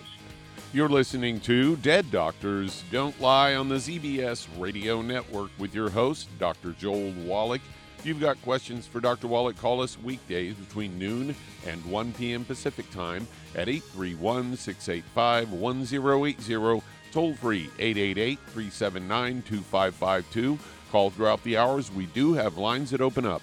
You're 0.75 0.89
listening 0.89 1.39
to 1.41 1.77
Dead 1.77 2.11
Doctors 2.11 2.83
Don't 2.91 3.21
Lie 3.21 3.57
on 3.57 3.69
the 3.69 3.75
ZBS 3.75 4.49
Radio 4.59 5.03
Network 5.03 5.51
with 5.59 5.75
your 5.75 5.91
host, 5.91 6.31
Dr. 6.39 6.73
Joel 6.73 7.13
Wallach. 7.27 7.61
If 7.99 8.07
you've 8.07 8.21
got 8.21 8.41
questions 8.41 8.87
for 8.87 8.99
Dr. 8.99 9.29
Wallach, 9.29 9.59
call 9.59 9.83
us 9.83 9.99
weekdays 9.99 10.55
between 10.55 10.99
noon 10.99 11.35
and 11.67 11.85
1 11.85 12.13
p.m. 12.15 12.47
Pacific 12.47 12.91
Time 12.91 13.29
at 13.55 13.69
831 13.69 14.57
685 14.57 15.53
1080, 15.53 16.83
toll 17.13 17.35
free 17.35 17.69
888 17.79 18.39
379 18.39 19.43
2552. 19.43 20.59
Call 20.91 21.11
throughout 21.11 21.45
the 21.45 21.59
hours. 21.59 21.93
We 21.93 22.07
do 22.07 22.33
have 22.33 22.57
lines 22.57 22.93
that 22.93 23.03
open 23.03 23.27
up. 23.27 23.43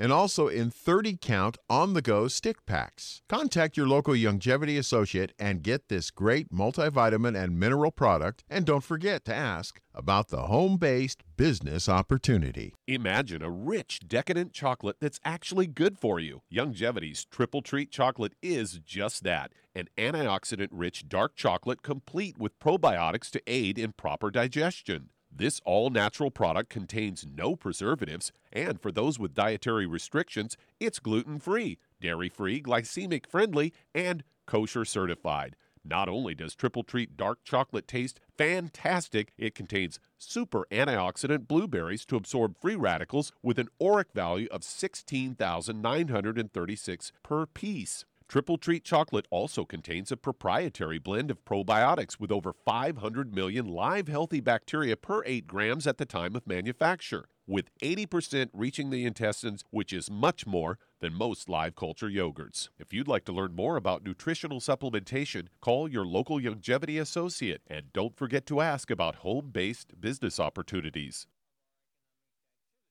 and 0.00 0.12
also 0.12 0.48
in 0.48 0.70
30 0.70 1.18
count 1.20 1.58
on 1.68 1.92
the 1.92 2.00
go 2.00 2.26
stick 2.26 2.64
packs. 2.64 3.20
Contact 3.28 3.76
your 3.76 3.86
local 3.86 4.14
Youngevity 4.14 4.78
associate 4.78 5.32
and 5.38 5.62
get 5.62 5.88
this 5.88 6.10
great 6.10 6.50
multivitamin 6.50 7.40
and 7.40 7.60
mineral 7.60 7.90
product. 7.92 8.42
And 8.48 8.64
don't 8.64 8.82
forget 8.82 9.26
to 9.26 9.34
ask 9.34 9.80
about 9.94 10.28
the 10.28 10.42
home 10.42 10.78
based 10.78 11.22
business 11.36 11.88
opportunity. 11.88 12.74
Imagine 12.86 13.42
a 13.42 13.50
rich, 13.50 14.00
decadent 14.08 14.52
chocolate 14.52 14.96
that's 15.00 15.20
actually 15.24 15.66
good 15.66 15.98
for 15.98 16.18
you. 16.18 16.40
Youngevity's 16.52 17.26
Triple 17.26 17.60
Treat 17.60 17.90
chocolate 17.90 18.32
is 18.42 18.80
just 18.84 19.22
that 19.24 19.52
an 19.74 19.88
antioxidant 19.98 20.68
rich 20.72 21.08
dark 21.08 21.36
chocolate 21.36 21.82
complete 21.82 22.38
with 22.38 22.58
probiotics 22.58 23.30
to 23.30 23.42
aid 23.46 23.78
in 23.78 23.92
proper 23.92 24.30
digestion. 24.30 25.10
This 25.32 25.60
all 25.64 25.90
natural 25.90 26.30
product 26.30 26.70
contains 26.70 27.24
no 27.24 27.56
preservatives, 27.56 28.32
and 28.52 28.80
for 28.80 28.90
those 28.90 29.18
with 29.18 29.34
dietary 29.34 29.86
restrictions, 29.86 30.56
it's 30.78 30.98
gluten 30.98 31.38
free, 31.38 31.78
dairy 32.00 32.28
free, 32.28 32.60
glycemic 32.60 33.26
friendly, 33.26 33.72
and 33.94 34.24
kosher 34.46 34.84
certified. 34.84 35.56
Not 35.84 36.08
only 36.10 36.34
does 36.34 36.54
Triple 36.54 36.82
Treat 36.82 37.16
dark 37.16 37.42
chocolate 37.42 37.88
taste 37.88 38.20
fantastic, 38.36 39.32
it 39.38 39.54
contains 39.54 39.98
super 40.18 40.66
antioxidant 40.70 41.48
blueberries 41.48 42.04
to 42.06 42.16
absorb 42.16 42.60
free 42.60 42.76
radicals 42.76 43.32
with 43.42 43.58
an 43.58 43.68
ORAC 43.80 44.12
value 44.12 44.48
of 44.50 44.62
16,936 44.62 47.12
per 47.22 47.46
piece. 47.46 48.04
Triple 48.30 48.58
Treat 48.58 48.84
chocolate 48.84 49.26
also 49.32 49.64
contains 49.64 50.12
a 50.12 50.16
proprietary 50.16 51.00
blend 51.00 51.32
of 51.32 51.44
probiotics 51.44 52.20
with 52.20 52.30
over 52.30 52.52
500 52.52 53.34
million 53.34 53.66
live 53.66 54.06
healthy 54.06 54.38
bacteria 54.38 54.96
per 54.96 55.24
8 55.24 55.48
grams 55.48 55.84
at 55.84 55.98
the 55.98 56.06
time 56.06 56.36
of 56.36 56.46
manufacture, 56.46 57.24
with 57.48 57.76
80% 57.80 58.50
reaching 58.52 58.90
the 58.90 59.04
intestines, 59.04 59.64
which 59.70 59.92
is 59.92 60.12
much 60.12 60.46
more 60.46 60.78
than 61.00 61.12
most 61.12 61.48
live 61.48 61.74
culture 61.74 62.08
yogurts. 62.08 62.68
If 62.78 62.92
you'd 62.92 63.08
like 63.08 63.24
to 63.24 63.32
learn 63.32 63.56
more 63.56 63.76
about 63.76 64.04
nutritional 64.04 64.60
supplementation, 64.60 65.48
call 65.60 65.88
your 65.88 66.06
local 66.06 66.38
Youngevity 66.38 67.00
associate 67.00 67.62
and 67.66 67.92
don't 67.92 68.16
forget 68.16 68.46
to 68.46 68.60
ask 68.60 68.92
about 68.92 69.16
home 69.16 69.50
based 69.52 70.00
business 70.00 70.38
opportunities. 70.38 71.26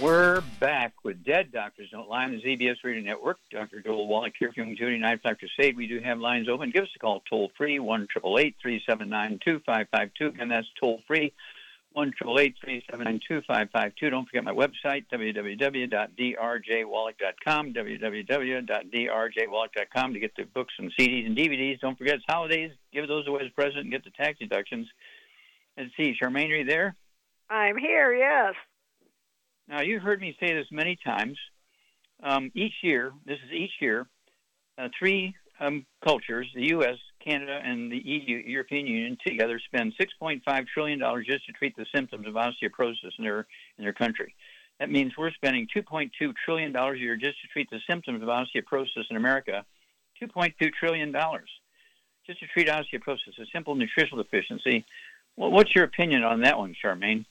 We're 0.00 0.42
back 0.60 0.92
with 1.02 1.24
Dead 1.24 1.50
Doctors 1.50 1.90
Don't 1.90 2.08
Lie 2.08 2.22
on 2.22 2.30
the 2.30 2.40
ZBS 2.40 2.76
Radio 2.84 3.02
Network. 3.02 3.38
Dr. 3.50 3.80
Joel 3.80 4.06
Wallach 4.06 4.34
here 4.38 4.52
from 4.52 4.76
Judy 4.76 5.00
Dr. 5.00 5.34
Crusade. 5.34 5.76
We 5.76 5.88
do 5.88 5.98
have 5.98 6.20
lines 6.20 6.48
open. 6.48 6.70
Give 6.70 6.84
us 6.84 6.90
a 6.94 7.00
call 7.00 7.20
toll 7.28 7.50
free, 7.56 7.80
1 7.80 8.06
379 8.14 9.40
2552. 9.44 10.40
And 10.40 10.52
that's 10.52 10.68
toll 10.78 11.02
free, 11.08 11.32
1 11.94 12.12
379 12.16 13.20
2552. 13.26 14.10
Don't 14.10 14.26
forget 14.26 14.44
my 14.44 14.52
website, 14.52 15.06
www.drjwallach.com, 15.12 17.74
www.drjwallach.com 17.74 20.12
to 20.12 20.20
get 20.20 20.36
the 20.36 20.44
books 20.44 20.74
and 20.78 20.92
CDs 20.96 21.26
and 21.26 21.36
DVDs. 21.36 21.80
Don't 21.80 21.98
forget 21.98 22.14
it's 22.14 22.24
holidays. 22.28 22.70
Give 22.92 23.08
those 23.08 23.26
away 23.26 23.46
as 23.46 23.50
present 23.50 23.78
and 23.78 23.90
get 23.90 24.04
the 24.04 24.10
tax 24.10 24.38
deductions. 24.38 24.86
Let's 25.76 25.90
see, 25.96 26.14
Charmaine, 26.22 26.52
are 26.52 26.58
you 26.58 26.64
there? 26.64 26.94
I'm 27.50 27.76
here, 27.76 28.14
yes. 28.14 28.54
Now, 29.68 29.82
you've 29.82 30.02
heard 30.02 30.20
me 30.20 30.34
say 30.40 30.54
this 30.54 30.66
many 30.70 30.96
times. 31.04 31.38
Um, 32.22 32.50
each 32.54 32.72
year, 32.82 33.12
this 33.26 33.38
is 33.46 33.52
each 33.52 33.72
year, 33.80 34.06
uh, 34.78 34.88
three 34.98 35.34
um, 35.60 35.84
cultures, 36.02 36.48
the 36.54 36.68
U.S., 36.68 36.96
Canada, 37.22 37.60
and 37.62 37.92
the 37.92 37.98
EU, 37.98 38.38
European 38.46 38.86
Union, 38.86 39.18
together 39.26 39.60
spend 39.66 39.92
$6.5 40.00 40.66
trillion 40.72 40.98
just 41.26 41.46
to 41.46 41.52
treat 41.52 41.76
the 41.76 41.86
symptoms 41.94 42.26
of 42.26 42.34
osteoporosis 42.34 43.12
in 43.18 43.24
their, 43.24 43.46
in 43.76 43.84
their 43.84 43.92
country. 43.92 44.34
That 44.80 44.90
means 44.90 45.12
we're 45.18 45.32
spending 45.32 45.66
$2.2 45.76 46.10
trillion 46.44 46.74
a 46.74 46.94
year 46.94 47.16
just 47.16 47.40
to 47.42 47.48
treat 47.52 47.68
the 47.70 47.80
symptoms 47.88 48.22
of 48.22 48.28
osteoporosis 48.28 49.10
in 49.10 49.16
America. 49.16 49.64
$2.2 50.22 50.72
trillion 50.80 51.12
just 52.26 52.40
to 52.40 52.46
treat 52.46 52.68
osteoporosis, 52.68 53.38
a 53.40 53.46
simple 53.52 53.74
nutritional 53.74 54.22
deficiency. 54.22 54.84
Well, 55.36 55.50
what's 55.50 55.74
your 55.74 55.84
opinion 55.84 56.24
on 56.24 56.42
that 56.42 56.58
one, 56.58 56.74
Charmaine? 56.82 57.26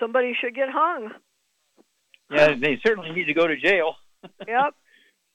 Somebody 0.00 0.32
should 0.40 0.54
get 0.54 0.68
hung. 0.70 1.10
Yeah, 2.30 2.54
they 2.54 2.78
certainly 2.84 3.10
need 3.12 3.26
to 3.26 3.34
go 3.34 3.46
to 3.46 3.56
jail. 3.56 3.96
yep, 4.46 4.74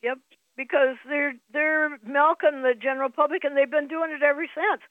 yep. 0.01 0.17
Because 0.57 0.95
they're 1.07 1.33
they're 1.51 1.89
milking 2.05 2.63
the 2.63 2.73
general 2.81 3.09
public, 3.09 3.43
and 3.43 3.57
they've 3.57 3.69
been 3.69 3.89
doing 3.89 4.11
it 4.11 4.23
ever 4.23 4.45
since. 4.55 4.81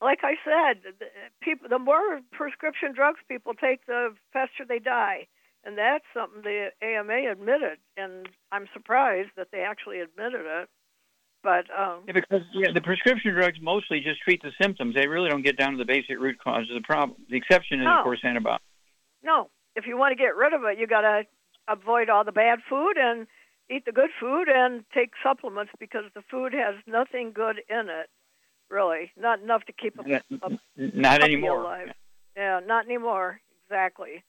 Like 0.00 0.20
I 0.22 0.34
said, 0.44 0.94
the 0.98 1.06
people 1.42 1.68
the 1.68 1.78
more 1.78 2.20
prescription 2.32 2.94
drugs 2.94 3.20
people 3.28 3.54
take, 3.54 3.84
the 3.86 4.14
faster 4.32 4.64
they 4.66 4.78
die, 4.78 5.26
and 5.64 5.76
that's 5.76 6.04
something 6.14 6.42
the 6.42 6.68
AMA 6.80 7.30
admitted, 7.30 7.78
and 7.96 8.28
I'm 8.52 8.68
surprised 8.72 9.30
that 9.36 9.48
they 9.50 9.60
actually 9.60 10.00
admitted 10.00 10.46
it. 10.46 10.68
But 11.42 11.66
um, 11.76 12.04
yeah, 12.06 12.12
because 12.12 12.42
yeah, 12.52 12.68
the 12.72 12.80
prescription 12.80 13.34
drugs 13.34 13.58
mostly 13.60 14.00
just 14.00 14.20
treat 14.20 14.42
the 14.42 14.52
symptoms. 14.62 14.94
They 14.94 15.08
really 15.08 15.30
don't 15.30 15.42
get 15.42 15.56
down 15.56 15.72
to 15.72 15.78
the 15.78 15.86
basic 15.86 16.20
root 16.20 16.38
cause 16.38 16.68
of 16.70 16.80
the 16.80 16.86
problem. 16.86 17.18
The 17.28 17.36
exception 17.36 17.80
is, 17.80 17.86
of 17.86 18.04
course, 18.04 18.20
antibiotics. 18.22 18.64
No, 19.22 19.50
if 19.76 19.86
you 19.86 19.96
want 19.96 20.12
to 20.12 20.16
get 20.16 20.36
rid 20.36 20.52
of 20.52 20.62
it, 20.64 20.78
you 20.78 20.86
got 20.86 21.02
to 21.02 21.22
avoid 21.68 22.08
all 22.10 22.24
the 22.24 22.32
bad 22.32 22.60
food 22.68 22.94
and 22.96 23.26
eat 23.70 23.84
the 23.84 23.92
good 23.92 24.10
food 24.18 24.48
and 24.48 24.84
take 24.94 25.10
supplements 25.22 25.72
because 25.78 26.04
the 26.14 26.22
food 26.30 26.52
has 26.52 26.74
nothing 26.86 27.32
good 27.32 27.56
in 27.68 27.88
it, 27.88 28.08
really, 28.68 29.12
not 29.16 29.40
enough 29.40 29.64
to 29.66 29.72
keep 29.72 29.96
a, 29.98 30.14
a 30.14 30.50
Not 30.76 31.22
anymore. 31.22 31.60
alive. 31.62 31.92
Yeah, 32.36 32.60
not 32.66 32.86
anymore. 32.86 33.40
Exactly. 33.66 34.24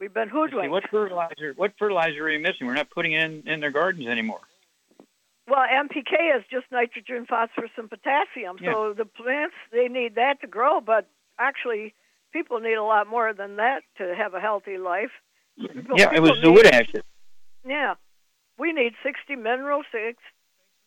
We've 0.00 0.12
been 0.12 0.28
See, 0.28 0.32
hoodwinked. 0.34 0.70
what 0.70 0.84
fertilizer? 0.90 1.54
What 1.56 1.72
fertilizer 1.78 2.24
are 2.24 2.30
you 2.30 2.40
missing? 2.40 2.66
We're 2.66 2.74
not 2.74 2.90
putting 2.90 3.12
it 3.12 3.24
in 3.24 3.48
in 3.48 3.60
their 3.60 3.70
gardens 3.70 4.06
anymore. 4.06 4.40
Well, 5.48 5.60
NPK 5.60 6.36
is 6.38 6.44
just 6.50 6.66
nitrogen, 6.72 7.26
phosphorus, 7.28 7.70
and 7.76 7.88
potassium. 7.90 8.56
So 8.64 8.94
the 8.96 9.04
plants 9.04 9.54
they 9.72 9.88
need 9.88 10.14
that 10.14 10.40
to 10.40 10.46
grow, 10.46 10.80
but 10.80 11.08
actually, 11.38 11.94
people 12.34 12.60
need 12.60 12.74
a 12.74 12.82
lot 12.82 13.06
more 13.06 13.32
than 13.32 13.56
that 13.56 13.82
to 13.96 14.14
have 14.14 14.34
a 14.34 14.40
healthy 14.40 14.76
life. 14.76 15.12
People- 15.56 15.96
yeah, 15.96 16.12
it 16.14 16.20
was 16.20 16.38
the 16.42 16.52
wood 16.52 16.66
ashes. 16.66 17.02
Yeah, 17.66 17.94
we 18.58 18.72
need 18.72 18.92
60 19.02 19.36
minerals, 19.36 19.86
six, 19.90 20.18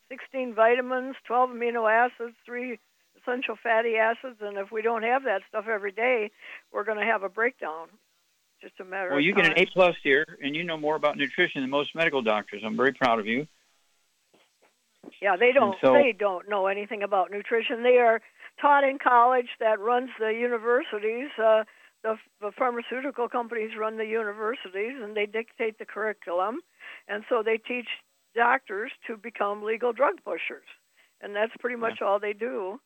16 0.09 0.53
vitamins, 0.53 1.15
12 1.25 1.49
amino 1.51 1.89
acids, 1.89 2.35
three 2.45 2.77
essential 3.19 3.55
fatty 3.63 3.95
acids, 3.95 4.37
and 4.41 4.57
if 4.57 4.71
we 4.71 4.81
don't 4.81 5.03
have 5.03 5.23
that 5.23 5.41
stuff 5.49 5.65
every 5.67 5.91
day, 5.91 6.29
we're 6.71 6.83
going 6.83 6.99
to 6.99 7.05
have 7.05 7.23
a 7.23 7.29
breakdown. 7.29 7.87
Just 8.61 8.79
a 8.79 8.83
matter 8.85 9.11
Well, 9.11 9.19
you 9.19 9.33
get 9.35 9.45
an. 9.45 9.53
A 9.57 9.65
plus 9.67 9.95
here, 10.03 10.25
and 10.41 10.55
you 10.55 10.63
know 10.63 10.77
more 10.77 10.95
about 10.95 11.15
nutrition 11.15 11.61
than 11.61 11.69
most 11.69 11.93
medical 11.95 12.21
doctors. 12.23 12.63
I'm 12.65 12.75
very 12.75 12.91
proud 12.91 13.19
of 13.19 13.27
you. 13.27 13.47
Yeah, 15.21 15.35
they 15.37 15.51
don't. 15.51 15.77
so- 15.81 15.93
they 15.93 16.11
don't 16.11 16.49
know 16.49 16.67
anything 16.67 17.03
about 17.03 17.31
nutrition. 17.31 17.83
They 17.83 17.97
are 17.97 18.21
taught 18.61 18.83
in 18.83 18.97
college 18.99 19.47
that 19.59 19.79
runs 19.79 20.09
the 20.19 20.29
universities. 20.33 21.29
Uh, 21.37 21.63
the, 22.03 22.15
the 22.41 22.51
pharmaceutical 22.57 23.27
companies 23.27 23.71
run 23.77 23.97
the 23.97 24.05
universities, 24.05 24.93
and 25.01 25.15
they 25.15 25.25
dictate 25.25 25.79
the 25.79 25.85
curriculum, 25.85 26.59
and 27.07 27.23
so 27.27 27.41
they 27.43 27.57
teach 27.57 27.87
doctors 28.35 28.91
to 29.07 29.17
become 29.17 29.63
legal 29.63 29.93
drug 29.93 30.15
pushers, 30.23 30.67
and 31.21 31.35
that's 31.35 31.51
pretty 31.59 31.75
much 31.75 32.01
all 32.01 32.19
they 32.19 32.33
do. 32.33 32.79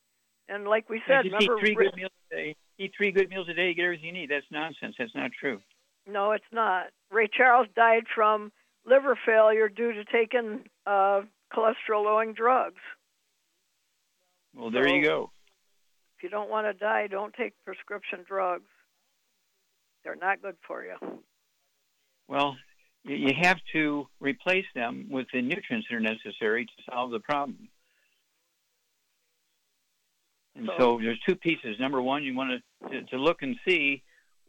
And 0.48 0.66
like 0.66 0.90
we 0.90 1.02
said, 1.08 1.24
just 1.24 1.42
eat 1.44 1.50
three 1.60 1.76
good 1.76 1.96
meals 1.96 2.12
a 2.32 2.36
day. 2.36 2.56
Eat 2.78 2.92
three 2.98 3.12
good 3.12 3.30
meals 3.30 3.48
a 3.50 3.54
day, 3.54 3.68
you 3.70 3.76
get 3.76 3.84
everything 3.84 4.08
you 4.08 4.14
need. 4.14 4.30
That's 4.32 4.46
nonsense. 4.52 4.96
That's 4.98 5.14
not 5.16 5.32
true. 5.40 5.60
no, 6.08 6.32
it's 6.32 6.52
not. 6.52 6.86
Ray 7.12 7.28
Charles 7.28 7.68
died 7.76 8.06
from 8.14 8.52
liver 8.86 9.18
failure 9.26 9.70
due 9.70 9.94
to 9.94 10.04
taking 10.06 10.64
uh, 10.88 11.22
cholesterol-lowering 11.54 12.34
drugs. 12.34 12.82
Well, 14.56 14.72
there 14.72 14.88
you 14.88 15.04
go. 15.06 15.32
If 16.22 16.26
you 16.26 16.30
don't 16.30 16.52
want 16.52 16.68
to 16.68 16.74
die, 16.74 17.08
don't 17.08 17.34
take 17.34 17.54
prescription 17.66 18.20
drugs. 18.28 18.70
They're 20.04 20.16
not 20.16 20.40
good 20.40 20.56
for 20.68 20.84
you. 20.84 20.94
Well, 22.28 22.56
you, 23.04 23.16
you 23.16 23.34
have 23.42 23.58
to 23.74 24.06
replace 24.20 24.68
them 24.76 25.08
with 25.10 25.26
the 25.34 25.42
nutrients 25.42 25.88
that 25.90 25.96
are 25.96 26.00
necessary 26.00 26.66
to 26.68 26.72
solve 26.92 27.10
the 27.10 27.22
problem. 27.22 27.70
And 30.56 30.68
so, 30.68 30.74
So- 30.78 31.00
there's 31.02 31.20
two 31.28 31.36
pieces. 31.36 31.78
Number 31.80 32.00
one, 32.04 32.24
you 32.24 32.36
want 32.36 32.62
to, 32.84 32.90
to 32.90 33.04
to 33.08 33.18
look 33.18 33.42
and 33.42 33.56
see 33.68 34.04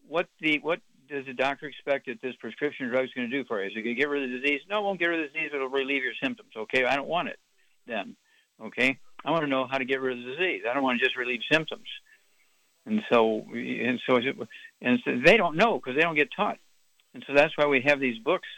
what 0.06 0.28
the 0.40 0.58
what 0.58 0.80
does 1.08 1.24
the 1.24 1.32
doctor 1.32 1.64
expect 1.68 2.04
that 2.04 2.20
this 2.20 2.34
prescription 2.38 2.90
drug 2.90 3.06
is 3.06 3.10
going 3.14 3.30
to 3.30 3.34
do 3.34 3.46
for 3.48 3.62
you? 3.62 3.68
Is 3.68 3.72
it 3.74 3.82
going 3.82 3.96
to 3.96 4.00
get 4.00 4.10
rid 4.10 4.24
of 4.24 4.28
the 4.30 4.40
disease? 4.40 4.60
No, 4.68 4.80
it 4.80 4.82
won't 4.82 4.98
get 5.00 5.06
rid 5.06 5.20
of 5.24 5.32
the 5.32 5.38
disease. 5.38 5.48
but 5.52 5.56
It'll 5.56 5.68
relieve 5.70 6.02
your 6.04 6.12
symptoms. 6.22 6.50
Okay, 6.54 6.84
I 6.84 6.96
don't 6.96 7.08
want 7.08 7.28
it. 7.28 7.38
Then, 7.86 8.14
okay, 8.66 8.98
I 9.24 9.30
want 9.30 9.42
to 9.42 9.48
know 9.48 9.66
how 9.70 9.78
to 9.78 9.84
get 9.84 10.00
rid 10.00 10.18
of 10.18 10.24
the 10.24 10.30
disease. 10.32 10.62
I 10.68 10.74
don't 10.74 10.82
want 10.82 10.98
to 10.98 11.04
just 11.04 11.16
relieve 11.16 11.40
symptoms. 11.50 11.88
And 12.84 13.02
so, 13.10 13.46
and 13.52 14.00
so, 14.06 14.16
and 14.80 14.98
so 15.04 15.18
they 15.24 15.36
don't 15.36 15.56
know 15.56 15.76
because 15.76 15.94
they 15.94 16.02
don't 16.02 16.16
get 16.16 16.30
taught. 16.34 16.58
And 17.14 17.22
so 17.26 17.34
that's 17.34 17.56
why 17.56 17.66
we 17.66 17.82
have 17.82 18.00
these 18.00 18.18
books. 18.18 18.48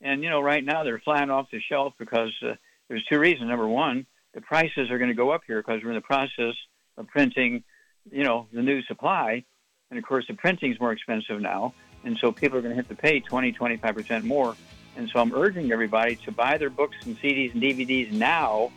And 0.00 0.22
you 0.22 0.30
know, 0.30 0.40
right 0.40 0.64
now 0.64 0.84
they're 0.84 1.00
flying 1.00 1.30
off 1.30 1.50
the 1.50 1.60
shelf 1.60 1.94
because 1.98 2.32
uh, 2.42 2.54
there's 2.88 3.04
two 3.06 3.18
reasons. 3.18 3.48
Number 3.48 3.66
one, 3.66 4.06
the 4.34 4.40
prices 4.40 4.90
are 4.90 4.98
going 4.98 5.08
to 5.08 5.14
go 5.14 5.30
up 5.30 5.42
here 5.46 5.60
because 5.60 5.82
we're 5.82 5.90
in 5.90 5.96
the 5.96 6.02
process 6.02 6.54
of 6.96 7.08
printing, 7.08 7.64
you 8.10 8.24
know, 8.24 8.46
the 8.52 8.62
new 8.62 8.82
supply, 8.82 9.44
and 9.90 9.98
of 9.98 10.04
course 10.04 10.26
the 10.28 10.34
printing 10.34 10.72
is 10.72 10.80
more 10.80 10.92
expensive 10.92 11.40
now, 11.40 11.74
and 12.04 12.16
so 12.20 12.30
people 12.30 12.58
are 12.58 12.60
going 12.60 12.72
to 12.72 12.76
have 12.76 12.88
to 12.88 12.94
pay 12.94 13.20
20, 13.20 13.52
25 13.52 13.94
percent 13.94 14.24
more. 14.24 14.56
And 14.96 15.08
so 15.08 15.20
I'm 15.20 15.34
urging 15.34 15.72
everybody 15.72 16.16
to 16.16 16.30
buy 16.30 16.58
their 16.58 16.70
books 16.70 16.96
and 17.04 17.18
CDs 17.18 17.52
and 17.52 17.62
DVDs 17.62 18.12
now, 18.12 18.70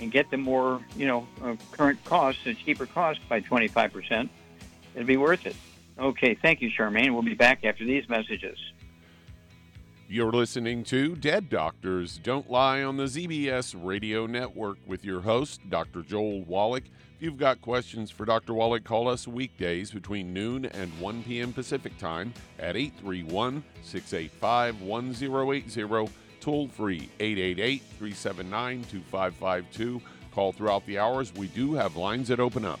and 0.00 0.10
get 0.10 0.30
the 0.30 0.36
more, 0.36 0.80
you 0.96 1.06
know, 1.06 1.26
uh, 1.42 1.56
current 1.70 2.02
costs, 2.04 2.44
a 2.46 2.54
cheaper 2.54 2.86
cost 2.86 3.20
by 3.28 3.40
25 3.40 3.92
percent. 3.92 4.30
It'd 4.94 5.06
be 5.06 5.16
worth 5.16 5.46
it. 5.46 5.56
Okay, 5.98 6.34
thank 6.34 6.60
you, 6.60 6.70
Charmaine. 6.70 7.12
We'll 7.12 7.22
be 7.22 7.34
back 7.34 7.64
after 7.64 7.84
these 7.84 8.08
messages. 8.08 8.58
You're 10.08 10.32
listening 10.32 10.84
to 10.84 11.16
Dead 11.16 11.48
Doctors 11.48 12.18
Don't 12.18 12.50
Lie 12.50 12.82
on 12.82 12.98
the 12.98 13.04
ZBS 13.04 13.74
Radio 13.82 14.26
Network 14.26 14.76
with 14.86 15.06
your 15.06 15.22
host, 15.22 15.60
Dr. 15.70 16.02
Joel 16.02 16.42
Wallach. 16.42 16.84
If 17.16 17.22
you've 17.22 17.38
got 17.38 17.62
questions 17.62 18.10
for 18.10 18.26
Dr. 18.26 18.52
Wallach, 18.52 18.84
call 18.84 19.08
us 19.08 19.26
weekdays 19.26 19.90
between 19.90 20.34
noon 20.34 20.66
and 20.66 20.92
1 21.00 21.22
p.m. 21.22 21.52
Pacific 21.54 21.96
Time 21.96 22.34
at 22.58 22.76
831 22.76 23.64
685 23.82 24.82
1080, 24.82 25.68
toll 26.42 26.68
free 26.68 27.08
888 27.20 27.82
379 27.98 28.84
2552. 28.90 30.02
Call 30.34 30.52
throughout 30.52 30.84
the 30.86 30.98
hours. 30.98 31.32
We 31.34 31.46
do 31.48 31.74
have 31.74 31.96
lines 31.96 32.28
that 32.28 32.40
open 32.40 32.64
up. 32.64 32.80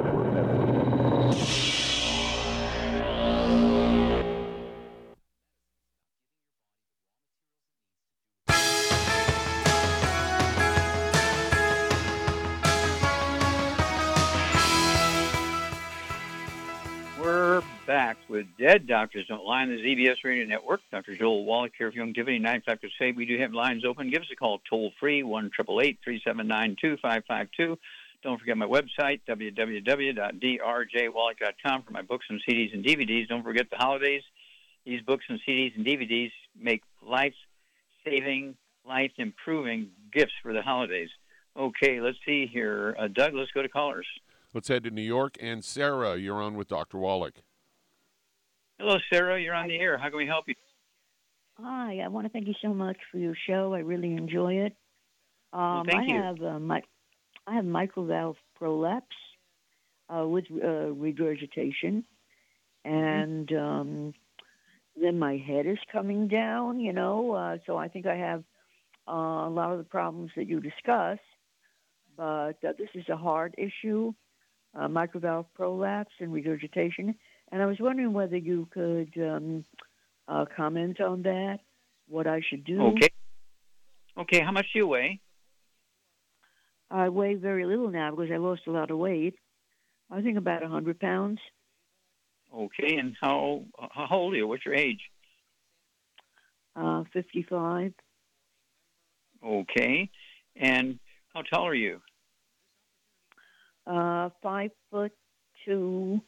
We're 17.91 18.15
with 18.29 18.47
Dead 18.57 18.87
Doctors 18.87 19.27
Don't 19.27 19.43
Lie 19.43 19.63
on 19.63 19.69
the 19.69 19.75
ZBS 19.75 20.23
Radio 20.23 20.45
Network. 20.45 20.79
Dr. 20.91 21.17
Joel 21.17 21.43
Wallach 21.43 21.73
here 21.77 21.89
of 21.89 21.93
Youngevity. 21.93 22.39
Nine 22.39 22.61
Factors 22.65 22.93
Say 22.97 23.11
we 23.11 23.25
do 23.25 23.37
have 23.37 23.53
lines 23.53 23.83
open. 23.83 24.09
Give 24.09 24.21
us 24.21 24.29
a 24.31 24.35
call 24.37 24.61
toll 24.69 24.93
free, 24.97 25.23
1 25.23 25.51
379 25.57 26.77
2552. 26.79 27.77
Don't 28.23 28.39
forget 28.39 28.55
my 28.55 28.65
website, 28.65 29.19
www.drjwallach.com 29.27 31.83
for 31.83 31.91
my 31.91 32.01
books 32.01 32.25
and 32.29 32.41
CDs 32.47 32.73
and 32.73 32.85
DVDs. 32.85 33.27
Don't 33.27 33.43
forget 33.43 33.69
the 33.69 33.75
holidays. 33.75 34.23
These 34.85 35.01
books 35.01 35.25
and 35.27 35.41
CDs 35.45 35.75
and 35.75 35.85
DVDs 35.85 36.31
make 36.57 36.83
life 37.05 37.35
saving, 38.05 38.55
life 38.87 39.11
improving 39.17 39.89
gifts 40.13 40.31
for 40.41 40.53
the 40.53 40.61
holidays. 40.61 41.09
Okay, 41.57 41.99
let's 41.99 42.19
see 42.25 42.47
here. 42.47 42.95
Uh, 42.97 43.09
Doug, 43.09 43.33
let's 43.33 43.51
go 43.51 43.61
to 43.61 43.67
callers. 43.67 44.07
Let's 44.53 44.69
head 44.69 44.85
to 44.85 44.91
New 44.91 45.01
York. 45.01 45.35
And 45.41 45.65
Sarah, 45.65 46.15
you're 46.15 46.41
on 46.41 46.55
with 46.55 46.69
Dr. 46.69 46.97
Wallach. 46.97 47.41
Hello, 48.81 48.97
Sarah. 49.13 49.39
You're 49.39 49.53
on 49.53 49.67
the 49.67 49.77
air. 49.77 49.95
How 49.95 50.09
can 50.09 50.17
we 50.17 50.25
help 50.25 50.45
you? 50.47 50.55
Hi, 51.59 51.99
I 52.03 52.07
want 52.07 52.25
to 52.25 52.33
thank 52.33 52.47
you 52.47 52.55
so 52.63 52.73
much 52.73 52.97
for 53.11 53.19
your 53.19 53.35
show. 53.45 53.75
I 53.75 53.79
really 53.79 54.15
enjoy 54.15 54.55
it. 54.55 54.75
Um, 55.53 55.85
thank 55.87 56.09
I 56.09 56.13
you. 56.13 56.19
have 56.19 56.41
uh, 56.41 56.59
my, 56.59 56.81
I 57.45 57.53
have 57.53 57.63
mitral 57.63 58.07
valve 58.07 58.37
prolapse 58.55 59.05
uh, 60.09 60.27
with 60.27 60.45
uh, 60.51 60.93
regurgitation, 60.93 62.03
and 62.83 63.53
um, 63.53 64.13
then 64.99 65.19
my 65.19 65.37
head 65.37 65.67
is 65.67 65.77
coming 65.91 66.27
down. 66.27 66.79
You 66.79 66.93
know, 66.93 67.33
uh, 67.33 67.57
so 67.67 67.77
I 67.77 67.87
think 67.87 68.07
I 68.07 68.15
have 68.15 68.43
uh, 69.07 69.45
a 69.45 69.51
lot 69.51 69.71
of 69.71 69.77
the 69.77 69.83
problems 69.83 70.31
that 70.35 70.47
you 70.47 70.59
discuss. 70.59 71.19
But 72.17 72.57
uh, 72.67 72.73
this 72.79 72.89
is 72.95 73.07
a 73.09 73.15
heart 73.15 73.53
issue, 73.59 74.11
uh, 74.73 74.87
mitral 74.87 75.21
valve 75.21 75.45
prolapse 75.53 76.13
and 76.19 76.33
regurgitation, 76.33 77.13
and 77.51 77.61
I 77.61 77.65
was 77.65 77.77
wondering 77.79 78.13
whether 78.13 78.37
you 78.37 78.67
could 78.71 79.13
um, 79.17 79.65
uh, 80.27 80.45
comment 80.55 81.01
on 81.01 81.23
that, 81.23 81.59
what 82.07 82.27
I 82.27 82.41
should 82.49 82.63
do. 82.63 82.81
Okay. 82.81 83.09
Okay, 84.17 84.41
how 84.41 84.51
much 84.51 84.67
do 84.73 84.79
you 84.79 84.87
weigh? 84.87 85.19
I 86.89 87.09
weigh 87.09 87.35
very 87.35 87.65
little 87.65 87.89
now 87.89 88.11
because 88.11 88.29
I 88.31 88.37
lost 88.37 88.63
a 88.67 88.71
lot 88.71 88.91
of 88.91 88.97
weight. 88.97 89.35
I 90.09 90.21
think 90.21 90.37
about 90.37 90.61
a 90.61 90.65
100 90.65 90.99
pounds. 90.99 91.39
Okay, 92.53 92.97
and 92.97 93.15
how 93.21 93.63
how 93.91 94.17
old 94.17 94.33
are 94.33 94.37
you? 94.37 94.47
What's 94.47 94.65
your 94.65 94.75
age? 94.75 94.99
Uh, 96.75 97.03
55. 97.13 97.93
Okay, 99.43 100.09
and 100.57 100.99
how 101.33 101.43
tall 101.43 101.67
are 101.67 101.73
you? 101.73 102.01
Uh, 103.87 104.29
five 104.43 104.71
foot 104.89 105.13
two 105.65 106.21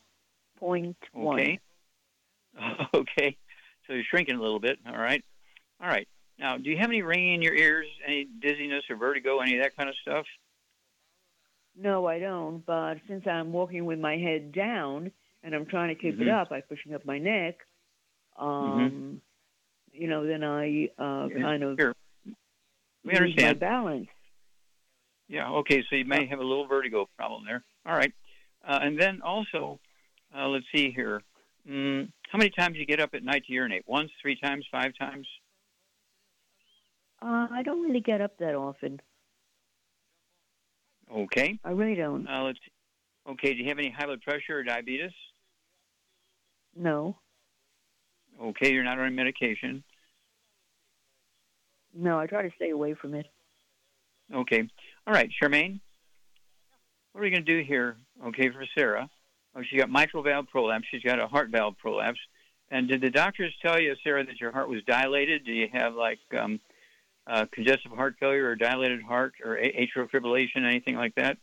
point 0.64 0.98
one. 1.12 1.40
Okay. 1.40 1.60
Okay, 2.94 3.36
so 3.88 3.94
you're 3.94 4.04
shrinking 4.04 4.36
a 4.36 4.42
little 4.42 4.60
bit. 4.60 4.78
All 4.88 4.96
right. 4.98 5.24
All 5.82 5.88
right. 5.90 6.08
Now, 6.38 6.58
do 6.58 6.70
you 6.70 6.78
have 6.78 6.90
any 6.90 7.02
ringing 7.02 7.34
in 7.36 7.42
your 7.42 7.56
ears, 7.56 7.88
any 8.06 8.28
dizziness 8.40 8.84
or 8.90 8.96
vertigo, 8.96 9.40
any 9.40 9.58
of 9.58 9.64
that 9.64 9.76
kind 9.76 9.90
of 9.90 9.96
stuff? 10.04 10.26
No, 11.76 12.06
I 12.06 12.20
don't. 12.20 12.64
But 12.66 13.00
since 13.08 13.26
I'm 13.26 13.52
walking 13.52 13.86
with 13.86 14.00
my 14.00 14.18
head 14.18 14.52
down 14.52 15.12
and 15.42 15.56
I'm 15.56 15.66
trying 15.66 15.90
to 15.90 16.00
keep 16.00 16.22
it 16.22 16.28
Mhm. 16.28 16.42
up 16.42 16.50
by 16.50 16.62
pushing 16.62 16.94
up 16.94 17.04
my 17.06 17.18
neck, 17.18 17.66
um, 18.38 19.20
you 19.92 20.08
know, 20.08 20.26
then 20.26 20.44
I 20.44 20.90
uh, 21.00 21.28
Yeah, 21.32 21.42
kind 21.42 21.64
of 21.64 21.78
Here, 21.80 21.94
we 23.04 23.14
lose 23.14 23.16
my 23.16 23.16
understand. 23.16 23.60
balance. 23.60 24.10
Yeah. 25.28 25.50
Okay, 25.50 25.84
so 25.90 25.96
you 25.96 26.06
may 26.06 26.28
have 26.28 26.40
a 26.40 26.44
little 26.44 26.68
vertigo 26.68 27.10
problem 27.18 27.46
there. 27.46 27.64
All 27.86 27.96
right. 27.96 28.14
Uh, 28.64 28.80
and 28.84 29.00
then 29.00 29.22
also, 29.24 29.80
uh, 30.38 30.48
let's 30.48 30.66
see 30.74 30.92
here. 30.92 31.22
Mm, 31.70 32.10
how 32.30 32.38
many 32.38 32.50
times 32.50 32.74
do 32.74 32.80
you 32.80 32.86
get 32.86 33.00
up 33.00 33.14
at 33.14 33.24
night 33.24 33.44
to 33.48 33.54
urinate? 33.54 33.84
Once, 33.88 34.12
three 34.22 34.36
times, 34.40 34.66
five 34.72 34.92
times? 35.00 35.28
Uh, 37.22 37.48
I 37.52 37.62
don't 37.64 37.82
really 37.84 38.02
get 38.02 38.20
up 38.22 38.38
that 38.40 38.56
often. 38.56 39.00
Okay. 41.14 41.60
I 41.64 41.72
really 41.72 41.96
don't. 41.96 42.28
Uh, 42.28 42.44
let's. 42.44 42.60
Okay. 43.30 43.54
Do 43.54 43.60
you 43.62 43.70
have 43.70 43.80
any 43.80 43.90
high 43.92 44.06
blood 44.06 44.22
pressure 44.22 44.58
or 44.60 44.64
diabetes? 44.64 45.12
No, 46.76 47.18
Okay, 48.42 48.74
you're 48.74 48.84
not 48.84 48.98
on 49.00 49.14
medication. 49.14 49.84
no, 51.94 52.18
I 52.20 52.26
try 52.26 52.42
to 52.42 52.56
stay 52.56 52.72
away 52.72 52.96
from 52.96 53.14
it. 53.14 53.28
Okay. 54.34 54.68
All 55.06 55.14
right, 55.14 55.30
Charmaine. 55.40 55.80
What 57.12 57.22
are 57.22 57.24
we 57.26 57.30
going 57.30 57.46
to 57.46 57.62
do 57.62 57.64
here? 57.66 57.98
Okay, 58.26 58.50
for 58.50 58.66
Sarah. 58.76 59.08
Oh, 59.56 59.62
she 59.70 59.78
got 59.78 59.90
mitral 59.90 60.24
valve 60.24 60.48
prolapse. 60.52 60.86
She's 60.90 61.04
got 61.04 61.20
a 61.20 61.28
heart 61.28 61.50
valve 61.50 61.76
prolapse. 61.78 62.20
And 62.72 62.88
did 62.88 63.02
the 63.02 63.10
doctors 63.10 63.54
tell 63.62 63.80
you, 63.80 63.96
Sarah, 64.04 64.26
that 64.26 64.42
your 64.42 64.52
heart 64.52 64.68
was 64.68 64.82
dilated? 64.88 65.46
Do 65.46 65.52
you 65.52 65.68
have 65.72 65.94
like 65.94 66.20
um, 66.38 66.60
uh, 67.28 67.46
congestive 67.52 67.92
heart 67.92 68.16
failure 68.20 68.48
or 68.50 68.56
dilated 68.56 69.04
heart 69.04 69.34
or 69.44 69.56
a- 69.58 69.88
atrial 69.88 70.10
fibrillation, 70.10 70.66
anything 70.66 70.96
like 70.96 71.14
that? 71.16 71.38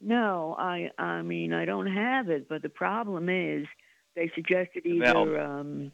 No, 0.00 0.54
I 0.58 0.90
I 0.98 1.22
mean 1.22 1.52
I 1.52 1.64
don't 1.64 1.86
have 1.86 2.28
it, 2.28 2.48
but 2.48 2.62
the 2.62 2.68
problem 2.68 3.28
is 3.28 3.66
they 4.14 4.30
suggested 4.34 4.84
either 4.86 5.40
um, 5.40 5.92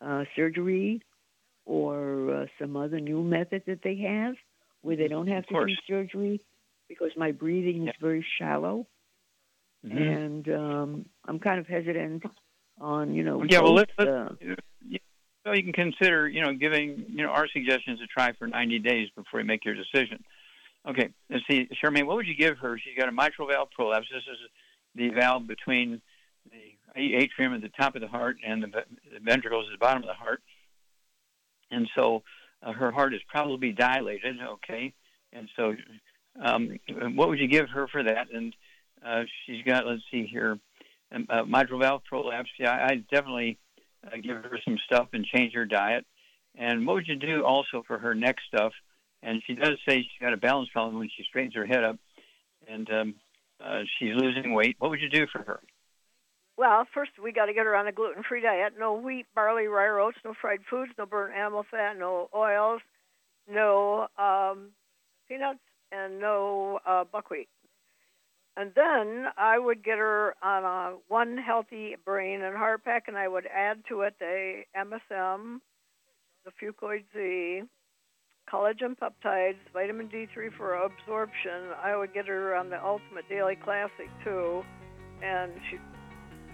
uh, 0.00 0.24
surgery 0.36 1.02
or 1.66 2.34
uh, 2.34 2.46
some 2.58 2.76
other 2.76 3.00
new 3.00 3.22
method 3.22 3.62
that 3.66 3.80
they 3.82 3.96
have 3.96 4.34
where 4.82 4.96
they 4.96 5.08
don't 5.08 5.26
have 5.28 5.46
to 5.46 5.66
do 5.66 5.74
surgery. 5.86 6.40
because 6.88 7.10
my 7.16 7.30
breathing 7.32 7.86
is 7.88 7.94
very 8.00 8.24
shallow, 8.38 8.86
Mhm. 9.84 10.16
and 10.16 10.48
um, 10.48 11.06
I'm 11.26 11.38
kind 11.38 11.58
of 11.58 11.66
hesitant 11.66 12.22
on 12.80 13.14
you 13.14 13.22
know. 13.22 13.42
Yeah, 13.44 13.60
well, 13.60 13.74
let's, 13.74 13.92
uh, 13.98 14.28
let's 14.40 14.60
so 15.44 15.52
you 15.52 15.62
can 15.62 15.72
consider, 15.72 16.28
you 16.28 16.42
know, 16.42 16.52
giving, 16.52 17.06
you 17.08 17.22
know, 17.24 17.30
our 17.30 17.48
suggestions 17.48 17.98
a 18.02 18.06
try 18.06 18.32
for 18.38 18.46
90 18.46 18.78
days 18.80 19.08
before 19.16 19.40
you 19.40 19.46
make 19.46 19.64
your 19.64 19.74
decision. 19.74 20.22
Okay, 20.88 21.10
let's 21.30 21.44
see, 21.50 21.68
Charmaine, 21.82 22.06
what 22.06 22.16
would 22.16 22.26
you 22.26 22.36
give 22.36 22.58
her? 22.58 22.78
She's 22.78 22.98
got 22.98 23.08
a 23.08 23.12
mitral 23.12 23.48
valve 23.48 23.68
prolapse. 23.70 24.06
This 24.12 24.22
is 24.30 24.38
the 24.94 25.08
valve 25.10 25.46
between 25.46 26.00
the 26.94 27.14
atrium 27.14 27.54
at 27.54 27.62
the 27.62 27.70
top 27.70 27.94
of 27.94 28.00
the 28.00 28.08
heart 28.08 28.36
and 28.46 28.62
the, 28.62 28.68
the 28.68 29.20
ventricles 29.20 29.66
at 29.68 29.78
the 29.78 29.82
bottom 29.82 30.02
of 30.02 30.08
the 30.08 30.14
heart. 30.14 30.42
And 31.70 31.88
so 31.96 32.22
uh, 32.62 32.72
her 32.72 32.90
heart 32.90 33.14
is 33.14 33.20
probably 33.28 33.72
dilated, 33.72 34.36
okay? 34.40 34.92
And 35.32 35.48
so 35.56 35.74
um, 36.42 36.78
what 37.14 37.28
would 37.28 37.38
you 37.38 37.48
give 37.48 37.68
her 37.70 37.86
for 37.88 38.02
that? 38.02 38.28
And 38.32 38.54
uh, 39.06 39.22
she's 39.44 39.62
got, 39.64 39.86
let's 39.86 40.02
see 40.10 40.26
here, 40.26 40.58
um, 41.12 41.26
uh, 41.28 41.44
mitral 41.44 41.80
valve 41.80 42.02
prolapse. 42.04 42.50
Yeah, 42.58 42.72
I 42.72 42.96
definitely 43.10 43.58
uh, 44.06 44.16
give 44.22 44.36
her 44.36 44.58
some 44.64 44.78
stuff 44.86 45.08
and 45.12 45.24
change 45.24 45.54
her 45.54 45.66
diet. 45.66 46.04
And 46.56 46.86
what 46.86 46.94
would 46.94 47.08
you 47.08 47.16
do 47.16 47.44
also 47.44 47.82
for 47.86 47.98
her 47.98 48.14
neck 48.14 48.36
stuff? 48.52 48.72
And 49.22 49.42
she 49.46 49.54
does 49.54 49.76
say 49.86 49.98
she's 49.98 50.20
got 50.20 50.32
a 50.32 50.38
balance 50.38 50.68
problem 50.72 50.98
when 50.98 51.10
she 51.14 51.24
straightens 51.24 51.54
her 51.54 51.66
head 51.66 51.84
up, 51.84 51.96
and 52.66 52.90
um, 52.90 53.14
uh, 53.62 53.82
she's 53.98 54.14
losing 54.16 54.54
weight. 54.54 54.76
What 54.78 54.90
would 54.90 55.00
you 55.00 55.10
do 55.10 55.26
for 55.30 55.42
her? 55.42 55.60
Well, 56.56 56.86
first 56.92 57.12
we 57.22 57.32
got 57.32 57.46
to 57.46 57.54
get 57.54 57.66
her 57.66 57.76
on 57.76 57.86
a 57.86 57.92
gluten-free 57.92 58.42
diet. 58.42 58.74
No 58.78 58.94
wheat, 58.94 59.26
barley, 59.34 59.66
rye, 59.66 59.88
oats. 59.88 60.18
No 60.24 60.34
fried 60.40 60.60
foods. 60.68 60.92
No 60.98 61.06
burnt 61.06 61.34
animal 61.34 61.64
fat. 61.70 61.98
No 61.98 62.28
oils. 62.34 62.80
No 63.50 64.08
um, 64.18 64.70
peanuts, 65.28 65.60
and 65.92 66.20
no 66.20 66.80
uh, 66.86 67.04
buckwheat. 67.04 67.48
And 68.60 68.72
then 68.76 69.24
I 69.38 69.58
would 69.58 69.82
get 69.82 69.96
her 69.96 70.34
on 70.42 70.64
a 70.64 70.96
one 71.08 71.38
healthy 71.38 71.96
brain 72.04 72.42
and 72.42 72.54
heart 72.54 72.84
pack, 72.84 73.04
and 73.08 73.16
I 73.16 73.26
would 73.26 73.46
add 73.46 73.82
to 73.88 74.02
it 74.02 74.16
the 74.20 74.64
MSM, 74.76 75.60
the 76.44 76.50
Fucoid 76.60 77.04
Z, 77.14 77.62
collagen 78.52 78.96
peptides, 78.98 79.56
vitamin 79.72 80.10
D3 80.10 80.52
for 80.58 80.74
absorption. 80.74 81.70
I 81.82 81.96
would 81.96 82.12
get 82.12 82.26
her 82.26 82.54
on 82.54 82.68
the 82.68 82.84
Ultimate 82.84 83.26
Daily 83.30 83.56
Classic 83.56 84.10
too, 84.22 84.62
and 85.22 85.52
she 85.70 85.78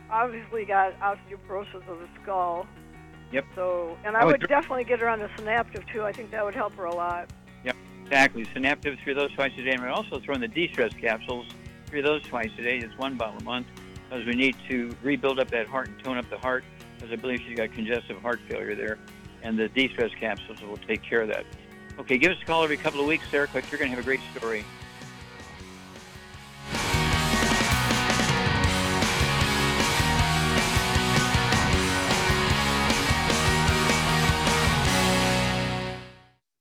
obviously 0.09 0.65
got 0.65 0.93
osteoporosis 1.01 1.89
of 1.89 1.99
the 1.99 2.09
skull. 2.23 2.69
Yep. 3.33 3.47
So, 3.57 3.99
and 4.05 4.17
I, 4.17 4.21
I 4.21 4.25
would 4.27 4.43
would, 4.43 4.49
definitely 4.49 4.85
get 4.85 5.01
her 5.01 5.09
on 5.09 5.19
the 5.19 5.29
Synaptive 5.37 5.85
too. 5.93 6.05
I 6.05 6.13
think 6.13 6.31
that 6.31 6.45
would 6.45 6.55
help 6.55 6.75
her 6.75 6.85
a 6.85 6.95
lot. 6.95 7.31
Yep, 7.65 7.75
exactly. 8.05 8.47
Synaptive, 8.55 8.97
three 9.03 9.13
those 9.13 9.33
twice 9.33 9.51
a 9.59 9.63
day. 9.63 9.73
And 9.73 9.85
also 9.87 10.21
throw 10.21 10.37
in 10.37 10.41
the 10.41 10.47
de-stress 10.47 10.93
capsules, 10.95 11.47
three 11.87 12.01
of 12.01 12.05
those 12.05 12.23
twice 12.23 12.51
a 12.59 12.63
day. 12.63 12.79
It's 12.79 12.97
one 12.99 13.17
bottle 13.17 13.39
a 13.39 13.45
month 13.45 13.67
because 14.09 14.27
we 14.27 14.35
need 14.35 14.57
to 14.69 14.95
rebuild 15.03 15.39
up 15.39 15.51
that 15.51 15.67
heart 15.67 15.89
and 15.89 16.03
tone 16.03 16.19
up 16.19 16.29
the 16.31 16.39
heart 16.39 16.65
because 16.97 17.13
I 17.13 17.17
believe 17.17 17.41
she's 17.47 17.57
got 17.57 17.73
congestive 17.73 18.21
heart 18.21 18.41
failure 18.49 18.75
there. 18.75 18.99
And 19.43 19.59
the 19.59 19.69
de-stress 19.69 20.11
capsules 20.19 20.61
will 20.63 20.77
take 20.77 21.03
care 21.03 21.21
of 21.21 21.29
that. 21.29 21.45
Okay, 21.99 22.19
give 22.19 22.33
us 22.33 22.39
a 22.43 22.45
call 22.45 22.65
every 22.65 22.77
couple 22.77 23.01
of 23.01 23.07
weeks, 23.07 23.25
Sarah, 23.31 23.49
because 23.53 23.71
you're 23.71 23.79
going 23.79 23.91
to 23.91 23.97
have 23.97 24.05
a 24.05 24.07
great 24.07 24.21
story. 24.37 24.65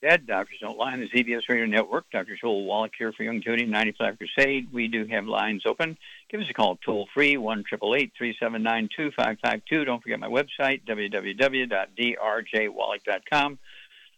Dead 0.00 0.28
Doctors 0.28 0.58
Don't 0.60 0.78
Lie 0.78 0.92
on 0.92 1.00
the 1.00 1.08
ZBS 1.08 1.48
Radio 1.48 1.66
Network. 1.66 2.04
Dr. 2.12 2.36
Joel 2.40 2.64
Wallach 2.64 2.92
here 2.96 3.12
for 3.12 3.24
Youngevity 3.24 3.68
95 3.68 4.18
Crusade. 4.18 4.72
We 4.72 4.86
do 4.86 5.04
have 5.06 5.26
lines 5.26 5.64
open. 5.66 5.98
Give 6.30 6.40
us 6.40 6.48
a 6.48 6.54
call 6.54 6.78
toll 6.84 7.08
free, 7.12 7.36
1 7.36 7.64
379 7.64 8.88
2552. 8.94 9.84
Don't 9.84 10.00
forget 10.00 10.20
my 10.20 10.28
website, 10.28 10.84
www.drjwallach.com. 10.86 13.58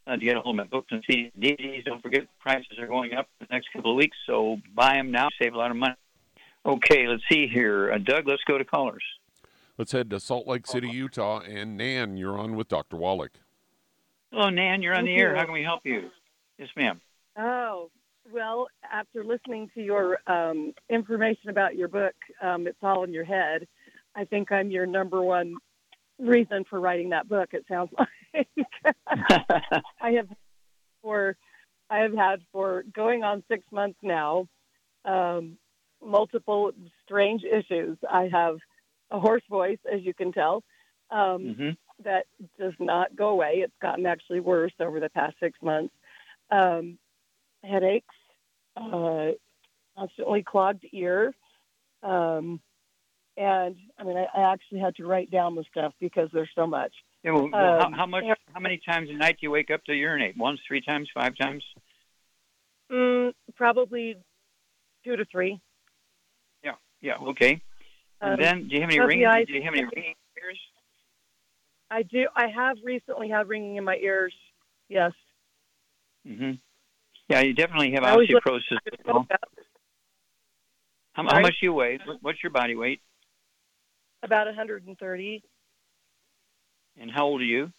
Uh, 0.07 0.16
to 0.16 0.18
get 0.18 0.36
a 0.36 0.40
hold 0.40 0.59
of 0.59 0.59
my 0.59 0.64
books 0.64 0.88
and 0.90 1.02
CDs, 1.07 1.84
don't 1.84 2.02
forget 2.02 2.26
prices 2.40 2.78
are 2.78 2.86
going 2.86 3.14
up 3.14 3.28
the 3.38 3.46
next 3.50 3.68
couple 3.72 3.92
of 3.92 3.96
weeks, 3.96 4.16
so 4.26 4.59
buy 4.74 4.94
them 4.94 5.11
now, 5.11 5.28
save 5.40 5.55
a 5.55 5.59
lot 5.59 5.70
of 5.70 5.76
money. 5.76 5.94
Okay, 6.66 7.07
let's 7.07 7.22
see 7.30 7.46
here. 7.46 7.92
Uh, 7.92 7.98
Doug, 7.98 8.26
let's 8.26 8.42
go 8.44 8.59
to 8.59 8.64
callers. 8.64 9.05
Let's 9.78 9.92
head 9.92 10.11
to 10.11 10.18
Salt 10.20 10.46
Lake 10.46 10.66
City, 10.66 10.90
Utah. 10.90 11.40
And 11.40 11.78
Nan, 11.78 12.18
you're 12.18 12.38
on 12.38 12.55
with 12.55 12.68
Dr. 12.68 12.96
Wallach. 12.96 13.32
Hello, 14.33 14.49
Nan. 14.49 14.83
You're 14.83 14.95
on 14.95 15.05
Thank 15.05 15.16
the 15.16 15.20
air. 15.20 15.31
you. 15.33 15.37
How 15.37 15.45
can 15.45 15.53
we 15.53 15.62
help 15.62 15.81
you? 15.85 16.11
Yes, 16.59 16.68
ma'am. 16.76 17.01
Oh, 17.39 17.91
well, 18.33 18.68
after 18.91 19.24
listening 19.24 19.70
to 19.74 19.83
your 19.83 20.18
um, 20.26 20.72
information 20.89 21.51
about 21.51 21.74
your 21.76 21.89
book, 21.89 22.14
um, 22.43 22.66
It's 22.66 22.78
All 22.83 23.03
in 23.05 23.12
Your 23.12 23.24
Head, 23.24 23.66
I 24.14 24.24
think 24.24 24.53
I'm 24.53 24.70
your 24.70 24.87
number 24.87 25.20
one 25.22 25.57
reason 26.18 26.64
for 26.68 26.78
writing 26.81 27.11
that 27.11 27.28
book, 27.28 27.51
it 27.53 27.64
sounds 27.68 27.91
like. 27.99 28.49
I 30.01 30.11
have 30.12 30.28
for 31.03 31.37
I 31.89 31.99
have 31.99 32.14
had 32.14 32.41
for 32.53 32.85
going 32.95 33.24
on 33.24 33.43
six 33.49 33.64
months 33.72 33.99
now, 34.03 34.47
um, 35.05 35.57
multiple 36.05 36.70
strange 37.05 37.43
issues. 37.43 37.99
I 38.09 38.28
have 38.31 38.59
a 39.11 39.18
hoarse 39.18 39.43
voice, 39.51 39.78
as 39.93 40.03
you 40.03 40.14
can 40.14 40.31
tell. 40.33 40.62
um, 41.11 41.18
Mm-hmm. 41.43 41.70
That 42.05 42.26
does 42.59 42.72
not 42.78 43.14
go 43.16 43.28
away. 43.28 43.62
It's 43.64 43.72
gotten 43.80 44.07
actually 44.07 44.40
worse 44.40 44.72
over 44.80 45.01
the 45.01 45.11
past 45.11 45.36
six 45.40 45.59
months. 45.62 45.94
Um, 46.51 46.98
headaches, 47.62 48.14
uh, 48.76 49.30
constantly 49.96 50.42
clogged 50.42 50.84
ear. 50.92 51.34
Um, 52.03 52.61
and 53.36 53.76
I 53.98 54.05
mean, 54.05 54.16
I, 54.16 54.26
I 54.34 54.53
actually 54.53 54.80
had 54.80 54.96
to 54.96 55.07
write 55.07 55.30
down 55.30 55.55
the 55.55 55.64
stuff 55.70 55.92
because 56.01 56.28
there's 56.32 56.51
so 56.55 56.66
much. 56.66 56.92
Yeah, 57.22 57.32
well, 57.32 57.44
Um, 57.44 57.53
how, 57.53 57.90
how 57.92 58.07
much? 58.07 58.24
How 58.53 58.61
many 58.61 58.78
times 58.78 59.11
a 59.11 59.14
night 59.14 59.36
do 59.40 59.46
you 59.46 59.51
wake 59.51 59.70
up 59.70 59.84
to 59.84 59.94
urinate? 59.94 60.36
Once, 60.36 60.61
three 60.66 60.80
times, 60.80 61.09
five 61.14 61.36
times? 61.36 61.62
Mm, 62.90 63.32
probably 63.55 64.16
two 65.05 65.16
to 65.16 65.24
three. 65.26 65.61
Yeah, 66.64 66.74
yeah, 67.01 67.16
okay. 67.18 67.61
And 68.20 68.34
Um, 68.34 68.40
then, 68.40 68.68
do 68.68 68.74
you 68.74 68.80
have 68.80 68.90
any 68.90 69.01
ringing? 69.01 69.46
Do 69.46 69.53
you 69.53 69.62
have 69.62 69.74
any 69.74 69.84
ringing 69.84 70.14
ears? 70.42 70.59
I 71.91 72.03
do. 72.03 72.26
I 72.36 72.47
have 72.49 72.76
recently 72.84 73.28
had 73.28 73.49
ringing 73.49 73.76
in 73.76 73.84
my 73.84 73.97
ears. 73.97 74.34
Yes. 74.88 75.12
Mm-hmm. 76.26 76.53
Yeah, 77.28 77.41
you 77.41 77.55
definitely 77.55 77.93
have 77.93 78.03
osteoporosis. 78.05 78.78
well. 79.07 79.26
How, 81.12 81.24
how 81.28 81.41
much 81.41 81.55
do 81.61 81.66
you 81.66 81.72
weigh? 81.72 81.99
What's 82.22 82.43
your 82.43 82.51
body 82.51 82.76
weight? 82.76 83.01
About 84.22 84.47
130, 84.47 85.43
And 87.01 87.11
how 87.11 87.24
old 87.24 87.41
are 87.41 87.45
you? 87.45 87.72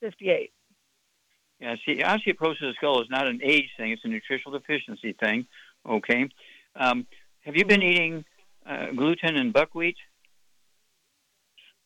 58. 0.00 0.52
Yeah, 1.60 1.76
see, 1.86 2.02
osteoporosis 2.02 2.70
of 2.70 2.74
skull 2.74 3.00
is 3.02 3.08
not 3.08 3.28
an 3.28 3.40
age 3.42 3.70
thing; 3.76 3.92
it's 3.92 4.04
a 4.04 4.08
nutritional 4.08 4.58
deficiency 4.58 5.12
thing. 5.12 5.46
Okay. 5.88 6.28
Um, 6.74 7.06
have 7.44 7.56
you 7.56 7.64
been 7.64 7.82
eating 7.82 8.24
uh, 8.66 8.86
gluten 8.96 9.36
and 9.36 9.52
buckwheat? 9.52 9.96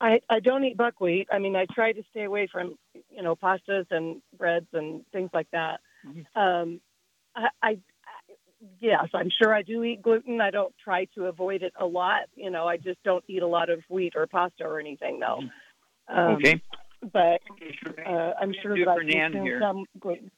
I, 0.01 0.21
I 0.29 0.41
don't 0.41 0.65
eat 0.65 0.77
buckwheat. 0.77 1.29
I 1.33 1.39
mean, 1.39 1.57
I 1.57 1.67
try 1.75 1.93
to 1.93 2.03
stay 2.11 2.25
away 2.25 2.49
from, 2.53 2.77
you 3.11 3.23
know, 3.23 3.35
pastas 3.35 3.87
and 3.91 4.21
breads 4.37 4.67
and 4.73 5.05
things 5.13 5.31
like 5.33 5.49
that. 5.53 5.81
Um, 6.35 6.81
I, 7.35 7.49
I, 7.63 7.69
I, 7.71 7.79
yes, 8.79 9.07
I'm 9.15 9.31
sure 9.43 9.55
I 9.55 9.63
do 9.63 9.83
eat 9.85 10.03
gluten. 10.03 10.41
I 10.41 10.51
don't 10.51 10.75
try 10.83 11.07
to 11.17 11.25
avoid 11.27 11.63
it 11.63 11.73
a 11.81 11.87
lot. 11.87 12.23
You 12.35 12.51
know, 12.51 12.67
I 12.67 12.77
just 12.77 13.03
don't 13.05 13.25
eat 13.27 13.43
a 13.43 13.47
lot 13.47 13.71
of 13.71 13.81
wheat 13.89 14.13
or 14.17 14.27
pasta 14.27 14.65
or 14.65 14.79
anything, 14.79 15.19
though. 15.21 15.41
Um, 16.09 16.37
Okay. 16.37 16.61
But 17.13 17.41
uh, 18.07 18.33
I'm 18.41 18.55
sure 18.63 18.75
do 18.75 18.85
that 18.85 18.91
I 18.91 18.97
for 18.97 19.03
Nan 19.05 19.33
consume 19.33 19.45
here. 19.47 19.61
some 19.61 19.85
gluten. 20.01 20.31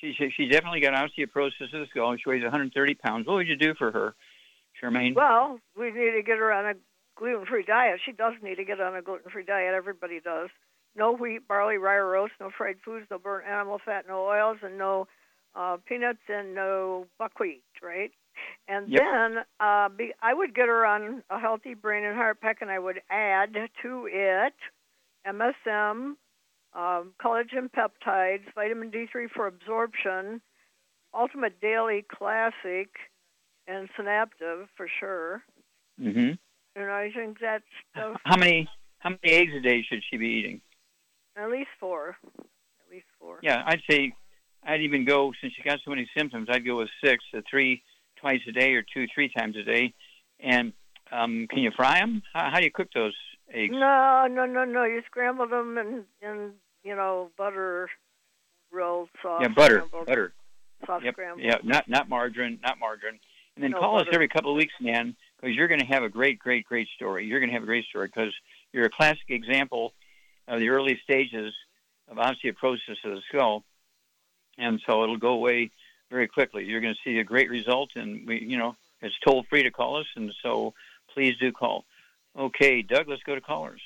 She, 0.00 0.14
she 0.16 0.30
she 0.34 0.46
definitely 0.48 0.80
got 0.80 0.94
osteoporosis 0.94 1.74
of 1.74 1.80
the 1.80 1.86
skull. 1.90 2.16
She 2.16 2.28
weighs 2.28 2.42
130 2.42 2.94
pounds. 2.94 3.26
What 3.26 3.34
would 3.34 3.48
you 3.48 3.56
do 3.56 3.74
for 3.74 3.90
her, 3.90 4.14
Charmaine? 4.80 5.14
Well, 5.14 5.58
we 5.76 5.86
need 5.90 6.12
to 6.12 6.22
get 6.24 6.38
her 6.38 6.52
on 6.52 6.66
a 6.66 6.74
gluten-free 7.20 7.64
diet. 7.64 8.00
She 8.04 8.12
does 8.12 8.32
need 8.42 8.56
to 8.56 8.64
get 8.64 8.80
on 8.80 8.96
a 8.96 9.02
gluten-free 9.02 9.44
diet. 9.44 9.74
Everybody 9.74 10.18
does. 10.20 10.48
No 10.96 11.12
wheat, 11.14 11.46
barley, 11.46 11.76
rye, 11.76 11.94
or 11.96 12.16
oats. 12.16 12.32
No 12.40 12.50
fried 12.56 12.76
foods. 12.84 13.06
No 13.10 13.18
burnt 13.18 13.46
animal 13.46 13.78
fat. 13.84 14.06
No 14.08 14.22
oils, 14.26 14.56
and 14.62 14.76
no 14.78 15.06
uh, 15.54 15.76
peanuts 15.86 16.18
and 16.28 16.54
no 16.54 17.06
buckwheat. 17.18 17.62
Right. 17.82 18.10
And 18.68 18.88
Yep. 18.88 19.02
then 19.02 19.36
uh, 19.60 19.88
be, 19.90 20.12
I 20.22 20.32
would 20.34 20.54
get 20.54 20.66
her 20.68 20.86
on 20.86 21.22
a 21.30 21.38
healthy 21.38 21.74
brain 21.74 22.04
and 22.04 22.16
heart 22.16 22.40
pack, 22.40 22.58
and 22.62 22.70
I 22.70 22.78
would 22.78 23.00
add 23.10 23.54
to 23.82 24.08
it 24.10 24.54
MSM, 25.26 26.14
um, 26.74 27.12
collagen 27.22 27.68
peptides, 27.70 28.44
vitamin 28.54 28.90
D3 28.90 29.28
for 29.34 29.46
absorption, 29.46 30.40
Ultimate 31.12 31.60
Daily 31.60 32.04
Classic, 32.10 32.88
and 33.66 33.88
Synaptive 33.96 34.68
for 34.76 34.88
sure. 35.00 35.42
And 36.80 36.90
I 36.90 37.10
think 37.10 37.38
that's 37.40 37.64
How 38.24 38.36
many 38.36 38.68
how 39.00 39.10
many 39.10 39.34
eggs 39.34 39.52
a 39.56 39.60
day 39.60 39.82
should 39.82 40.02
she 40.10 40.16
be 40.16 40.26
eating? 40.28 40.60
at 41.36 41.50
least 41.50 41.70
four. 41.78 42.16
At 42.38 42.90
least 42.90 43.06
four. 43.18 43.38
Yeah, 43.42 43.62
I'd 43.66 43.80
say 43.88 44.12
I'd 44.64 44.80
even 44.82 45.04
go 45.04 45.32
since 45.40 45.52
she 45.54 45.62
got 45.62 45.78
so 45.84 45.90
many 45.90 46.08
symptoms. 46.16 46.48
I'd 46.50 46.66
go 46.66 46.76
with 46.78 46.88
six, 47.02 47.24
to 47.34 47.42
three 47.48 47.82
twice 48.16 48.40
a 48.48 48.52
day, 48.52 48.72
or 48.74 48.82
two 48.82 49.06
three 49.14 49.30
times 49.30 49.56
a 49.56 49.62
day. 49.62 49.94
And 50.38 50.72
um, 51.12 51.46
can 51.48 51.60
you 51.60 51.70
fry 51.76 51.98
them? 52.00 52.22
How, 52.34 52.50
how 52.50 52.58
do 52.58 52.64
you 52.64 52.70
cook 52.70 52.88
those 52.94 53.14
eggs? 53.52 53.72
No, 53.72 54.26
no, 54.30 54.46
no, 54.46 54.64
no. 54.64 54.84
You 54.84 55.02
scramble 55.06 55.48
them 55.48 55.78
in, 55.78 56.04
in 56.22 56.52
you 56.82 56.94
know, 56.96 57.30
butter 57.36 57.88
rolled 58.70 59.08
soft. 59.22 59.42
yeah, 59.42 59.48
butter, 59.48 59.84
butter. 60.06 60.32
Soft 60.86 61.04
Yep. 61.04 61.14
scrambled. 61.14 61.44
Yeah, 61.44 61.56
not 61.62 61.88
not 61.88 62.08
margarine, 62.08 62.58
not 62.62 62.78
margarine. 62.78 63.18
And 63.56 63.64
then 63.64 63.72
No, 63.72 63.80
call 63.80 64.00
us 64.00 64.06
every 64.12 64.28
couple 64.28 64.50
of 64.52 64.56
weeks, 64.56 64.72
man, 64.80 65.16
because 65.40 65.56
you're 65.56 65.68
going 65.68 65.80
to 65.80 65.86
have 65.86 66.02
a 66.02 66.08
great, 66.08 66.38
great, 66.38 66.66
great 66.66 66.88
story. 66.96 67.26
You're 67.26 67.40
going 67.40 67.50
to 67.50 67.54
have 67.54 67.62
a 67.62 67.66
great 67.66 67.86
story 67.86 68.08
because 68.08 68.34
you're 68.72 68.86
a 68.86 68.90
classic 68.90 69.28
example 69.28 69.94
of 70.48 70.60
the 70.60 70.68
early 70.68 70.98
stages 71.02 71.54
of 72.08 72.16
osteoporosis 72.16 73.04
of 73.04 73.12
the 73.12 73.22
skull, 73.28 73.64
and 74.58 74.80
so 74.86 75.02
it'll 75.02 75.16
go 75.16 75.32
away 75.32 75.70
very 76.10 76.28
quickly. 76.28 76.64
You're 76.64 76.80
going 76.80 76.94
to 76.94 77.00
see 77.04 77.18
a 77.18 77.24
great 77.24 77.50
result, 77.50 77.90
and 77.94 78.26
we, 78.26 78.40
you 78.40 78.58
know, 78.58 78.76
it's 79.00 79.14
toll 79.24 79.44
free 79.48 79.62
to 79.62 79.70
call 79.70 79.96
us, 79.98 80.06
and 80.16 80.32
so 80.42 80.74
please 81.14 81.36
do 81.40 81.52
call. 81.52 81.84
Okay, 82.38 82.82
Doug, 82.82 83.08
let's 83.08 83.22
go 83.22 83.34
to 83.34 83.40
callers. 83.40 83.80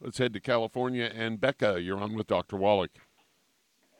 Let's 0.00 0.18
head 0.18 0.32
to 0.34 0.40
California. 0.40 1.10
And 1.14 1.40
Becca, 1.40 1.80
you're 1.80 1.98
on 1.98 2.14
with 2.14 2.26
Dr. 2.26 2.56
Wallach. 2.56 2.90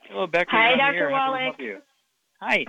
Hello, 0.01 0.27
Becca. 0.27 0.51
Hi, 0.51 0.69
you're 0.69 0.71
on 0.71 0.77
the 0.77 0.83
Dr. 0.83 0.97
air. 0.97 1.09
How 1.09 1.31
Wallach. 1.31 1.59
you? 1.59 1.77
Hi. 2.41 2.65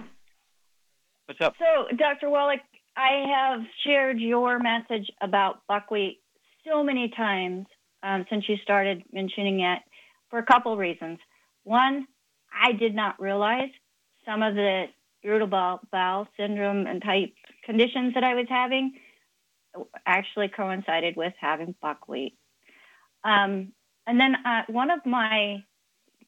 What's 1.26 1.40
up? 1.40 1.54
So, 1.58 1.96
Dr. 1.96 2.30
Wallach, 2.30 2.60
I 2.96 3.24
have 3.28 3.60
shared 3.84 4.20
your 4.20 4.60
message 4.60 5.10
about 5.20 5.62
buckwheat 5.66 6.20
so 6.64 6.84
many 6.84 7.12
times 7.16 7.66
um, 8.04 8.24
since 8.30 8.48
you 8.48 8.56
started 8.62 9.02
mentioning 9.12 9.60
it 9.60 9.80
for 10.30 10.38
a 10.38 10.46
couple 10.46 10.76
reasons. 10.76 11.18
One, 11.64 12.06
I 12.52 12.72
did 12.72 12.94
not 12.94 13.20
realize 13.20 13.70
some 14.24 14.42
of 14.42 14.54
the 14.54 14.84
irritable 15.24 15.80
bowel 15.90 16.28
syndrome 16.36 16.86
and 16.86 17.02
type 17.02 17.34
conditions 17.64 18.14
that 18.14 18.22
I 18.22 18.34
was 18.34 18.46
having 18.48 18.92
actually 20.06 20.48
coincided 20.48 21.16
with 21.16 21.32
having 21.40 21.74
buckwheat. 21.82 22.38
Um, 23.24 23.72
and 24.06 24.20
then 24.20 24.36
uh, 24.46 24.62
one 24.68 24.92
of 24.92 25.00
my 25.04 25.64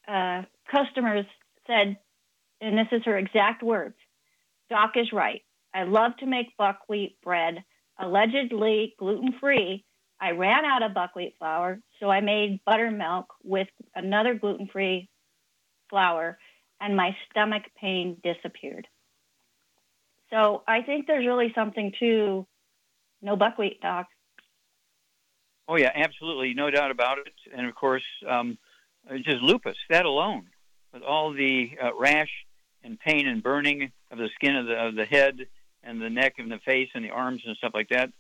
uh, 0.09 0.43
customers 0.69 1.25
said, 1.69 1.99
and 2.61 2.77
this 2.77 2.89
is 2.91 3.03
her 3.05 3.17
exact 3.17 3.63
words 3.63 3.95
Doc 4.71 4.93
is 4.97 5.13
right. 5.13 5.43
I 5.75 5.85
love 5.85 6.17
to 6.19 6.27
make 6.27 6.57
buckwheat 6.57 7.21
bread, 7.23 7.65
allegedly 7.99 8.95
gluten 8.99 9.35
free. 9.41 9.85
I 10.21 10.31
ran 10.31 10.65
out 10.65 10.83
of 10.83 10.95
buckwheat 10.95 11.37
flour, 11.39 11.81
so 12.01 12.11
I 12.11 12.21
made 12.21 12.61
buttermilk 12.65 13.27
with 13.43 13.69
another 13.95 14.35
gluten 14.35 14.69
free 14.73 15.09
flour, 15.89 16.39
and 16.81 16.97
my 16.97 17.17
stomach 17.31 17.63
pain 17.81 18.17
disappeared. 18.23 18.87
So 20.31 20.63
I 20.67 20.83
think 20.83 21.07
there's 21.07 21.27
really 21.27 21.53
something 21.55 21.93
to 22.01 22.47
no 23.23 23.37
buckwheat, 23.37 23.81
Doc. 23.81 24.07
Oh 25.69 25.77
yeah, 25.77 25.93
absolutely, 25.95 26.55
no 26.55 26.71
doubt 26.71 26.91
about 26.91 27.19
it. 27.19 27.35
And 27.55 27.67
of 27.67 27.75
course, 27.75 28.05
um, 28.29 28.59
just 29.23 29.43
lupus. 29.43 29.77
That 29.91 30.05
alone, 30.05 30.47
with 30.93 31.03
all 31.03 31.33
the 31.33 31.71
uh, 31.83 31.91
rash 31.99 32.31
and 32.83 32.99
pain 32.99 33.27
and 33.27 33.43
burning 33.43 33.93
of 34.11 34.19
the 34.19 34.29
skin 34.35 34.57
of 34.57 34.67
the 34.67 34.75
of 34.75 34.95
the 34.95 35.05
head 35.05 35.47
and 35.83 36.01
the 36.01 36.11
neck 36.11 36.35
and 36.39 36.51
the 36.51 36.59
face 36.59 36.89
and 36.95 37.05
the 37.05 37.11
arms 37.11 37.43
and 37.47 37.57
stuff 37.57 37.73
like 37.75 37.89
that. 37.91 38.11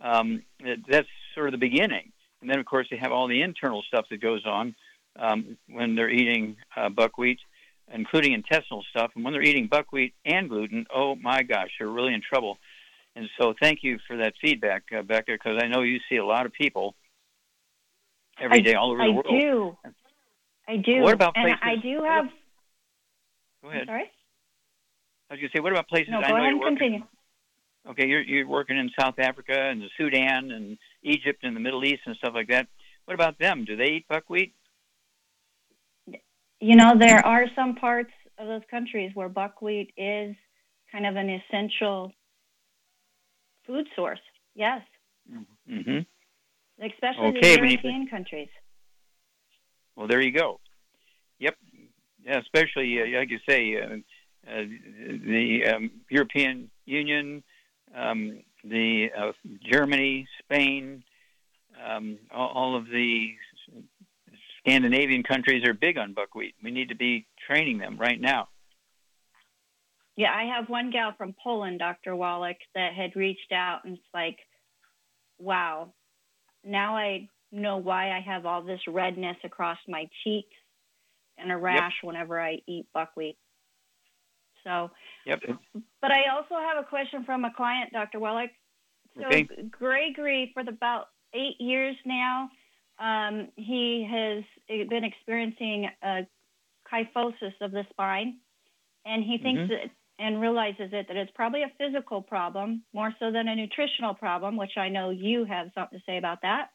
Um, 0.00 0.42
that's 0.88 1.08
sort 1.34 1.46
of 1.46 1.52
the 1.52 1.58
beginning. 1.58 2.12
And 2.40 2.50
then 2.50 2.58
of 2.58 2.66
course 2.66 2.86
they 2.90 2.98
have 2.98 3.12
all 3.12 3.28
the 3.28 3.42
internal 3.42 3.82
stuff 3.82 4.06
that 4.10 4.20
goes 4.20 4.44
on 4.44 4.74
um, 5.18 5.56
when 5.68 5.94
they're 5.94 6.10
eating 6.10 6.56
uh, 6.76 6.90
buckwheat, 6.90 7.38
including 7.92 8.32
intestinal 8.32 8.84
stuff. 8.90 9.12
And 9.14 9.24
when 9.24 9.32
they're 9.32 9.42
eating 9.42 9.66
buckwheat 9.68 10.14
and 10.24 10.48
gluten, 10.48 10.86
oh 10.94 11.14
my 11.16 11.42
gosh, 11.42 11.70
they're 11.78 11.88
really 11.88 12.14
in 12.14 12.20
trouble. 12.20 12.58
And 13.14 13.30
so, 13.40 13.54
thank 13.58 13.78
you 13.82 13.98
for 14.06 14.18
that 14.18 14.34
feedback, 14.42 14.82
uh, 14.96 15.00
Becca, 15.00 15.32
because 15.32 15.58
I 15.62 15.68
know 15.68 15.80
you 15.80 16.00
see 16.06 16.16
a 16.16 16.24
lot 16.24 16.44
of 16.44 16.52
people 16.52 16.94
every 18.38 18.58
I- 18.58 18.60
day 18.60 18.74
all 18.74 18.92
over 18.92 19.00
I 19.00 19.06
the 19.06 19.12
world. 19.12 19.26
I 19.30 19.40
do. 19.40 19.76
I 20.68 20.76
do. 20.76 21.00
What 21.00 21.14
about 21.14 21.32
and 21.36 21.54
I 21.62 21.76
do 21.76 22.02
have. 22.02 22.26
Go 23.62 23.70
ahead. 23.70 23.86
Sorry. 23.86 24.10
I 25.30 25.34
was 25.34 25.40
going 25.40 25.50
to 25.50 25.56
say, 25.58 25.60
what 25.60 25.72
about 25.72 25.88
places 25.88 26.08
No, 26.10 26.18
I 26.18 26.28
go 26.28 26.36
know 26.36 26.42
ahead 26.42 26.50
you're 26.50 26.60
working? 26.60 26.76
continue. 26.78 27.02
Okay, 27.88 28.06
you're 28.08 28.22
you're 28.22 28.48
working 28.48 28.78
in 28.78 28.90
South 28.98 29.18
Africa 29.18 29.54
and 29.56 29.80
the 29.80 29.88
Sudan 29.96 30.50
and 30.50 30.76
Egypt 31.02 31.44
and 31.44 31.54
the 31.54 31.60
Middle 31.60 31.84
East 31.84 32.02
and 32.06 32.16
stuff 32.16 32.32
like 32.34 32.48
that. 32.48 32.66
What 33.04 33.14
about 33.14 33.38
them? 33.38 33.64
Do 33.64 33.76
they 33.76 33.86
eat 33.98 34.08
buckwheat? 34.08 34.54
You 36.60 36.74
know, 36.74 36.94
there 36.98 37.24
are 37.24 37.44
some 37.54 37.76
parts 37.76 38.10
of 38.38 38.48
those 38.48 38.62
countries 38.70 39.12
where 39.14 39.28
buckwheat 39.28 39.92
is 39.96 40.34
kind 40.90 41.06
of 41.06 41.14
an 41.16 41.28
essential 41.30 42.12
food 43.66 43.86
source. 43.94 44.20
Yes, 44.54 44.80
Mm-hmm. 45.68 45.98
especially 46.80 47.38
Okay, 47.38 47.56
the 47.56 47.60
we 47.60 47.68
need 47.68 47.76
to- 47.82 47.88
European 47.88 48.06
countries. 48.08 48.48
Well, 49.96 50.06
there 50.08 50.20
you 50.20 50.32
go. 50.32 50.60
Yep. 51.40 51.56
Yeah, 52.24 52.38
especially 52.40 53.00
uh, 53.00 53.18
like 53.18 53.30
you 53.30 53.38
say, 53.48 53.76
uh, 53.80 53.96
the 54.46 55.74
um, 55.74 55.90
European 56.10 56.70
Union, 56.84 57.42
um, 57.94 58.40
the 58.64 59.08
uh, 59.16 59.32
Germany, 59.70 60.26
Spain, 60.42 61.02
um, 61.84 62.18
all, 62.32 62.48
all 62.48 62.76
of 62.76 62.86
the 62.86 63.34
Scandinavian 64.60 65.22
countries 65.22 65.64
are 65.66 65.74
big 65.74 65.98
on 65.98 66.12
buckwheat. 66.12 66.54
We 66.62 66.70
need 66.70 66.88
to 66.88 66.96
be 66.96 67.26
training 67.46 67.78
them 67.78 67.96
right 67.98 68.20
now. 68.20 68.48
Yeah, 70.16 70.32
I 70.34 70.56
have 70.56 70.68
one 70.68 70.90
gal 70.90 71.12
from 71.16 71.34
Poland, 71.42 71.78
Dr. 71.78 72.16
Wallach, 72.16 72.56
that 72.74 72.94
had 72.94 73.14
reached 73.16 73.52
out 73.52 73.84
and 73.84 73.94
it's 73.94 74.14
like, 74.14 74.38
wow, 75.38 75.92
now 76.64 76.96
I 76.96 77.28
know 77.52 77.76
why 77.76 78.10
I 78.10 78.20
have 78.20 78.46
all 78.46 78.62
this 78.62 78.80
redness 78.88 79.36
across 79.44 79.78
my 79.86 80.08
cheeks 80.24 80.54
and 81.38 81.52
a 81.52 81.56
rash 81.56 81.92
yep. 82.02 82.08
whenever 82.08 82.40
I 82.40 82.58
eat 82.66 82.86
buckwheat. 82.94 83.36
So, 84.66 84.90
yep. 85.24 85.40
But 86.02 86.10
I 86.10 86.24
also 86.34 86.56
have 86.56 86.76
a 86.78 86.86
question 86.86 87.24
from 87.24 87.44
a 87.44 87.52
client, 87.54 87.92
Dr. 87.92 88.18
Wallach. 88.18 88.50
So, 89.16 89.26
okay. 89.26 89.48
Gregory, 89.70 90.50
for 90.52 90.64
the, 90.64 90.72
about 90.72 91.06
eight 91.32 91.54
years 91.60 91.94
now, 92.04 92.50
um, 92.98 93.48
he 93.56 94.06
has 94.10 94.42
been 94.88 95.04
experiencing 95.04 95.88
a 96.02 96.26
kyphosis 96.92 97.54
of 97.60 97.70
the 97.70 97.84
spine, 97.90 98.38
and 99.04 99.22
he 99.22 99.38
thinks 99.38 99.62
mm-hmm. 99.62 99.72
that 99.72 99.90
and 100.18 100.40
realizes 100.40 100.90
it 100.92 101.06
that 101.08 101.16
it's 101.16 101.30
probably 101.34 101.62
a 101.62 101.72
physical 101.78 102.22
problem 102.22 102.82
more 102.94 103.12
so 103.20 103.30
than 103.30 103.48
a 103.48 103.54
nutritional 103.54 104.14
problem, 104.14 104.56
which 104.56 104.78
I 104.78 104.88
know 104.88 105.10
you 105.10 105.44
have 105.44 105.68
something 105.74 105.98
to 105.98 106.04
say 106.06 106.16
about 106.16 106.40
that. 106.42 106.70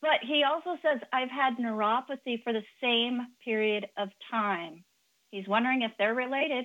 But 0.00 0.18
he 0.26 0.42
also 0.42 0.76
says, 0.82 1.00
I've 1.12 1.30
had 1.30 1.56
neuropathy 1.56 2.42
for 2.42 2.52
the 2.52 2.64
same 2.82 3.28
period 3.44 3.86
of 3.96 4.08
time. 4.28 4.82
He's 5.30 5.46
wondering 5.46 5.82
if 5.82 5.92
they're 5.98 6.14
related. 6.14 6.64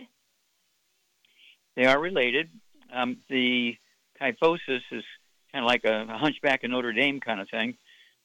They 1.77 1.85
are 1.85 1.99
related. 1.99 2.49
Um, 2.91 3.17
the 3.29 3.77
kyphosis 4.19 4.81
is 4.91 5.03
kind 5.51 5.63
of 5.63 5.65
like 5.65 5.85
a, 5.85 6.07
a 6.09 6.17
hunchback 6.17 6.63
of 6.63 6.71
Notre 6.71 6.91
Dame 6.91 7.19
kind 7.19 7.39
of 7.39 7.47
thing. 7.49 7.77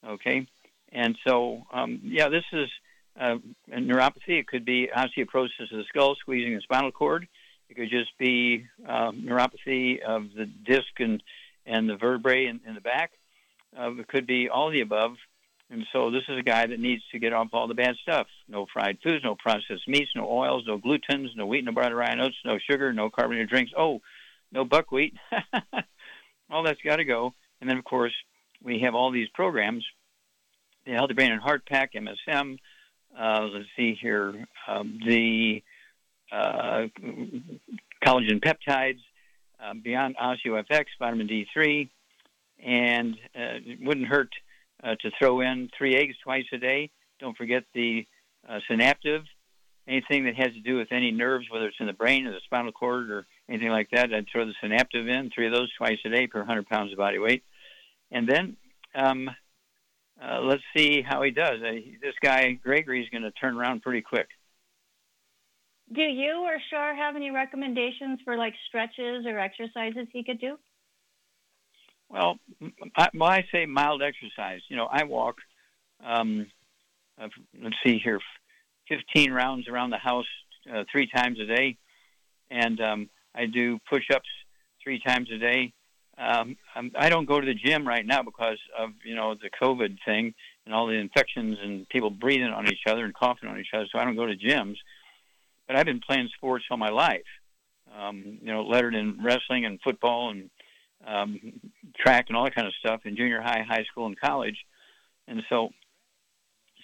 Okay. 0.04 0.46
And 0.90 1.18
so, 1.26 1.62
um, 1.70 2.00
yeah, 2.02 2.30
this 2.30 2.44
is 2.54 2.70
uh, 3.20 3.36
neuropathy. 3.70 4.40
It 4.40 4.46
could 4.46 4.64
be 4.64 4.88
osteoporosis 4.96 5.70
of 5.70 5.78
the 5.78 5.84
skull, 5.86 6.14
squeezing 6.14 6.54
the 6.54 6.62
spinal 6.62 6.92
cord. 6.92 7.28
It 7.68 7.74
could 7.74 7.90
just 7.90 8.16
be 8.16 8.66
um, 8.88 9.22
neuropathy 9.22 10.00
of 10.00 10.32
the 10.34 10.46
disc 10.46 10.98
and, 10.98 11.22
and 11.66 11.88
the 11.88 11.96
vertebrae 11.96 12.46
in, 12.46 12.60
in 12.66 12.74
the 12.74 12.80
back. 12.80 13.12
Uh, 13.78 13.92
it 13.96 14.08
could 14.08 14.26
be 14.26 14.48
all 14.48 14.70
the 14.70 14.80
above. 14.80 15.16
And 15.72 15.86
so 15.90 16.10
this 16.10 16.24
is 16.28 16.38
a 16.38 16.42
guy 16.42 16.66
that 16.66 16.78
needs 16.78 17.02
to 17.12 17.18
get 17.18 17.32
off 17.32 17.48
all 17.54 17.66
the 17.66 17.72
bad 17.72 17.94
stuff. 18.02 18.26
No 18.46 18.66
fried 18.70 18.98
foods, 19.02 19.24
no 19.24 19.34
processed 19.34 19.88
meats, 19.88 20.10
no 20.14 20.28
oils, 20.28 20.64
no 20.66 20.78
glutens, 20.78 21.34
no 21.34 21.46
wheat, 21.46 21.64
no 21.64 21.72
butter, 21.72 21.96
rye 21.96 22.14
oats, 22.20 22.36
no 22.44 22.58
sugar, 22.70 22.92
no 22.92 23.08
carbonated 23.08 23.48
drinks. 23.48 23.72
Oh, 23.74 24.02
no 24.52 24.66
buckwheat. 24.66 25.14
all 26.50 26.62
that's 26.62 26.82
got 26.82 26.96
to 26.96 27.06
go. 27.06 27.32
And 27.62 27.70
then, 27.70 27.78
of 27.78 27.84
course, 27.84 28.12
we 28.62 28.80
have 28.80 28.94
all 28.94 29.10
these 29.10 29.28
programs, 29.30 29.82
the 30.84 30.92
Healthy 30.92 31.14
Brain 31.14 31.32
and 31.32 31.40
Heart 31.40 31.64
Pack, 31.64 31.94
MSM. 31.94 32.58
Uh, 33.18 33.48
let's 33.50 33.68
see 33.74 33.96
here, 33.98 34.46
um, 34.68 35.00
the 35.06 35.62
uh, 36.30 36.88
collagen 38.04 38.44
peptides, 38.44 39.00
uh, 39.58 39.72
beyond 39.82 40.16
OsteoFX, 40.22 40.84
vitamin 40.98 41.28
D3, 41.28 41.88
and 42.62 43.14
uh, 43.34 43.56
it 43.64 43.78
wouldn't 43.80 44.06
hurt 44.06 44.30
uh, 44.82 44.94
to 45.00 45.10
throw 45.18 45.40
in 45.40 45.68
three 45.76 45.96
eggs 45.96 46.14
twice 46.22 46.44
a 46.52 46.58
day. 46.58 46.90
Don't 47.20 47.36
forget 47.36 47.64
the 47.74 48.06
uh, 48.48 48.58
synaptive, 48.68 49.22
anything 49.86 50.24
that 50.24 50.36
has 50.36 50.52
to 50.54 50.60
do 50.60 50.76
with 50.76 50.88
any 50.90 51.10
nerves, 51.10 51.46
whether 51.50 51.66
it's 51.66 51.76
in 51.80 51.86
the 51.86 51.92
brain 51.92 52.26
or 52.26 52.32
the 52.32 52.40
spinal 52.44 52.72
cord 52.72 53.10
or 53.10 53.26
anything 53.48 53.70
like 53.70 53.88
that. 53.92 54.12
I'd 54.12 54.26
throw 54.30 54.44
the 54.44 54.54
synaptive 54.60 55.08
in, 55.08 55.30
three 55.30 55.46
of 55.46 55.54
those 55.54 55.72
twice 55.76 55.98
a 56.04 56.08
day 56.08 56.26
per 56.26 56.40
100 56.40 56.66
pounds 56.66 56.92
of 56.92 56.98
body 56.98 57.18
weight. 57.18 57.44
And 58.10 58.28
then 58.28 58.56
um, 58.94 59.30
uh, 60.20 60.40
let's 60.40 60.62
see 60.76 61.02
how 61.02 61.22
he 61.22 61.30
does. 61.30 61.60
Uh, 61.62 61.72
this 62.00 62.14
guy, 62.22 62.52
Gregory, 62.52 63.02
is 63.02 63.08
going 63.10 63.22
to 63.22 63.30
turn 63.32 63.56
around 63.56 63.82
pretty 63.82 64.02
quick. 64.02 64.28
Do 65.92 66.02
you 66.02 66.42
or 66.44 66.56
Shar 66.70 66.94
have 66.94 67.16
any 67.16 67.30
recommendations 67.30 68.20
for 68.24 68.36
like 68.36 68.54
stretches 68.68 69.26
or 69.26 69.38
exercises 69.38 70.06
he 70.12 70.24
could 70.24 70.40
do? 70.40 70.58
Well, 72.12 72.36
I, 72.96 73.08
well, 73.14 73.30
I 73.30 73.44
say 73.52 73.66
mild 73.66 74.02
exercise. 74.02 74.60
You 74.68 74.76
know, 74.76 74.86
I 74.90 75.04
walk. 75.04 75.36
Um, 76.04 76.46
let's 77.18 77.76
see 77.84 77.98
here, 77.98 78.20
15 78.88 79.32
rounds 79.32 79.68
around 79.68 79.90
the 79.90 79.98
house 79.98 80.26
uh, 80.72 80.84
three 80.90 81.08
times 81.08 81.38
a 81.40 81.46
day, 81.46 81.78
and 82.50 82.80
um, 82.80 83.10
I 83.34 83.46
do 83.46 83.78
push-ups 83.90 84.28
three 84.82 85.00
times 85.00 85.28
a 85.32 85.38
day. 85.38 85.72
Um, 86.18 86.56
I 86.96 87.08
don't 87.08 87.24
go 87.24 87.40
to 87.40 87.46
the 87.46 87.54
gym 87.54 87.88
right 87.88 88.04
now 88.04 88.22
because 88.22 88.58
of 88.78 88.90
you 89.04 89.14
know 89.14 89.34
the 89.34 89.48
COVID 89.62 89.96
thing 90.04 90.34
and 90.66 90.74
all 90.74 90.86
the 90.86 90.94
infections 90.94 91.58
and 91.62 91.88
people 91.88 92.10
breathing 92.10 92.48
on 92.48 92.68
each 92.68 92.82
other 92.86 93.04
and 93.04 93.14
coughing 93.14 93.48
on 93.48 93.58
each 93.58 93.70
other. 93.74 93.86
So 93.90 93.98
I 93.98 94.04
don't 94.04 94.16
go 94.16 94.26
to 94.26 94.36
gyms 94.36 94.76
but 95.66 95.76
I've 95.76 95.86
been 95.86 96.00
playing 96.00 96.28
sports 96.36 96.64
all 96.70 96.76
my 96.76 96.90
life. 96.90 97.22
Um, 97.98 98.38
you 98.40 98.52
know, 98.52 98.62
lettered 98.62 98.94
in 98.94 99.18
wrestling 99.22 99.64
and 99.64 99.78
football 99.82 100.30
and 100.30 100.50
um, 101.06 101.60
track 101.98 102.26
and 102.28 102.36
all 102.36 102.44
that 102.44 102.54
kind 102.54 102.66
of 102.66 102.74
stuff 102.74 103.00
in 103.04 103.16
junior 103.16 103.40
high, 103.40 103.64
high 103.66 103.84
school, 103.84 104.06
and 104.06 104.18
college. 104.18 104.58
And 105.28 105.42
so, 105.48 105.70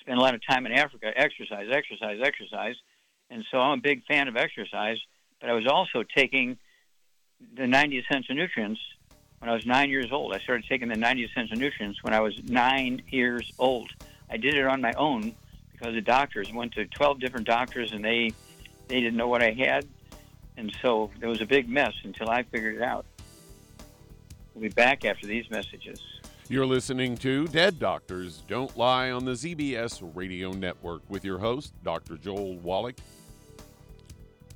spent 0.00 0.18
a 0.18 0.20
lot 0.20 0.34
of 0.34 0.40
time 0.48 0.66
in 0.66 0.72
Africa, 0.72 1.10
exercise, 1.14 1.68
exercise, 1.70 2.20
exercise. 2.22 2.76
And 3.30 3.44
so, 3.50 3.58
I'm 3.58 3.78
a 3.78 3.82
big 3.82 4.04
fan 4.06 4.28
of 4.28 4.36
exercise. 4.36 4.98
But 5.40 5.50
I 5.50 5.52
was 5.52 5.66
also 5.66 6.02
taking 6.02 6.58
the 7.56 7.66
90 7.66 7.96
cents 7.96 8.06
essential 8.10 8.34
nutrients 8.34 8.80
when 9.38 9.50
I 9.50 9.54
was 9.54 9.64
nine 9.66 9.90
years 9.90 10.10
old. 10.10 10.34
I 10.34 10.38
started 10.40 10.64
taking 10.68 10.88
the 10.88 10.96
90 10.96 11.22
cents 11.22 11.32
essential 11.32 11.58
nutrients 11.58 12.02
when 12.02 12.14
I 12.14 12.20
was 12.20 12.34
nine 12.44 13.02
years 13.10 13.52
old. 13.58 13.90
I 14.30 14.36
did 14.36 14.54
it 14.54 14.66
on 14.66 14.80
my 14.80 14.92
own 14.94 15.34
because 15.72 15.94
the 15.94 16.00
doctors 16.00 16.52
went 16.52 16.72
to 16.72 16.86
12 16.86 17.20
different 17.20 17.46
doctors 17.46 17.92
and 17.92 18.04
they 18.04 18.32
they 18.88 19.00
didn't 19.00 19.16
know 19.16 19.28
what 19.28 19.42
I 19.42 19.52
had. 19.52 19.86
And 20.56 20.74
so 20.82 21.10
there 21.20 21.28
was 21.28 21.40
a 21.40 21.46
big 21.46 21.68
mess 21.68 21.94
until 22.02 22.30
I 22.30 22.42
figured 22.42 22.76
it 22.76 22.82
out. 22.82 23.04
We'll 24.58 24.70
be 24.70 24.74
back 24.74 25.04
after 25.04 25.24
these 25.24 25.48
messages. 25.50 26.02
You're 26.48 26.66
listening 26.66 27.16
to 27.18 27.46
Dead 27.46 27.78
Doctors 27.78 28.42
Don't 28.48 28.76
Lie 28.76 29.12
on 29.12 29.24
the 29.24 29.34
ZBS 29.34 30.02
Radio 30.16 30.50
Network 30.50 31.02
with 31.08 31.24
your 31.24 31.38
host, 31.38 31.72
Dr. 31.84 32.16
Joel 32.16 32.58
Wallach. 32.58 32.96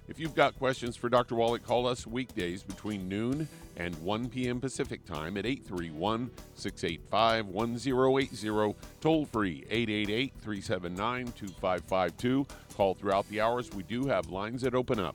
If 0.09 0.19
you've 0.19 0.35
got 0.35 0.59
questions 0.59 0.97
for 0.97 1.09
Dr. 1.09 1.37
Wallach, 1.37 1.63
call 1.63 1.87
us 1.87 2.05
weekdays 2.05 2.65
between 2.65 3.09
noon 3.09 3.47
and 3.77 3.97
1 4.03 4.29
p.m. 4.31 4.61
Pacific 4.61 5.05
Time 5.05 5.37
at 5.37 5.47
831 5.47 6.33
685 6.57 7.47
1080. 7.47 8.77
Toll 9.01 9.25
free 9.27 9.65
888 9.71 10.33
379 10.41 11.27
2552. 11.27 12.47
Call 12.75 12.95
throughout 12.95 13.29
the 13.29 13.41
hours. 13.41 13.71
We 13.71 13.85
do 13.85 14.07
have 14.07 14.31
lines 14.31 14.63
that 14.63 14.75
open 14.75 14.99
up. 14.99 15.15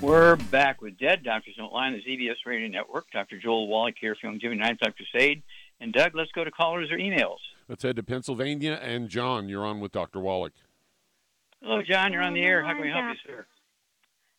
We're 0.00 0.36
back 0.36 0.80
with 0.80 0.96
Dead 0.96 1.24
Doctors 1.24 1.56
Don't 1.56 1.72
Lie 1.72 1.88
on 1.88 1.92
the 1.94 1.98
ZBS 1.98 2.36
Radio 2.46 2.68
Network. 2.68 3.06
Dr. 3.12 3.36
Joel 3.36 3.66
Wallach 3.66 3.96
here 4.00 4.14
from 4.20 4.38
Jimmy 4.38 4.54
Ninth 4.54 4.78
Dr. 4.78 4.92
Crusade. 4.92 5.42
And 5.80 5.92
Doug, 5.92 6.14
let's 6.14 6.30
go 6.30 6.44
to 6.44 6.52
callers 6.52 6.88
or 6.92 6.98
emails. 6.98 7.38
Let's 7.68 7.82
head 7.82 7.96
to 7.96 8.04
Pennsylvania. 8.04 8.78
And 8.80 9.08
John, 9.08 9.48
you're 9.48 9.66
on 9.66 9.80
with 9.80 9.90
Dr. 9.90 10.20
Wallach. 10.20 10.52
Hello, 11.60 11.82
John. 11.82 12.12
You're 12.12 12.22
on 12.22 12.34
the 12.34 12.42
air. 12.42 12.62
How 12.62 12.74
can 12.74 12.82
we 12.82 12.90
help 12.90 13.06
you, 13.06 13.32
sir? 13.32 13.46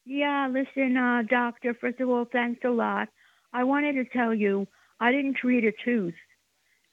Yeah, 0.05 0.47
listen, 0.47 0.95
uh, 0.95 1.23
doctor, 1.29 1.73
first 1.73 1.99
of 1.99 2.09
all, 2.09 2.25
thanks 2.31 2.61
a 2.63 2.69
lot. 2.69 3.09
I 3.51 3.65
wanted 3.65 3.93
to 3.93 4.05
tell 4.05 4.33
you 4.33 4.65
I 4.99 5.11
didn't 5.11 5.35
treat 5.35 5.65
a 5.65 5.73
tooth, 5.83 6.15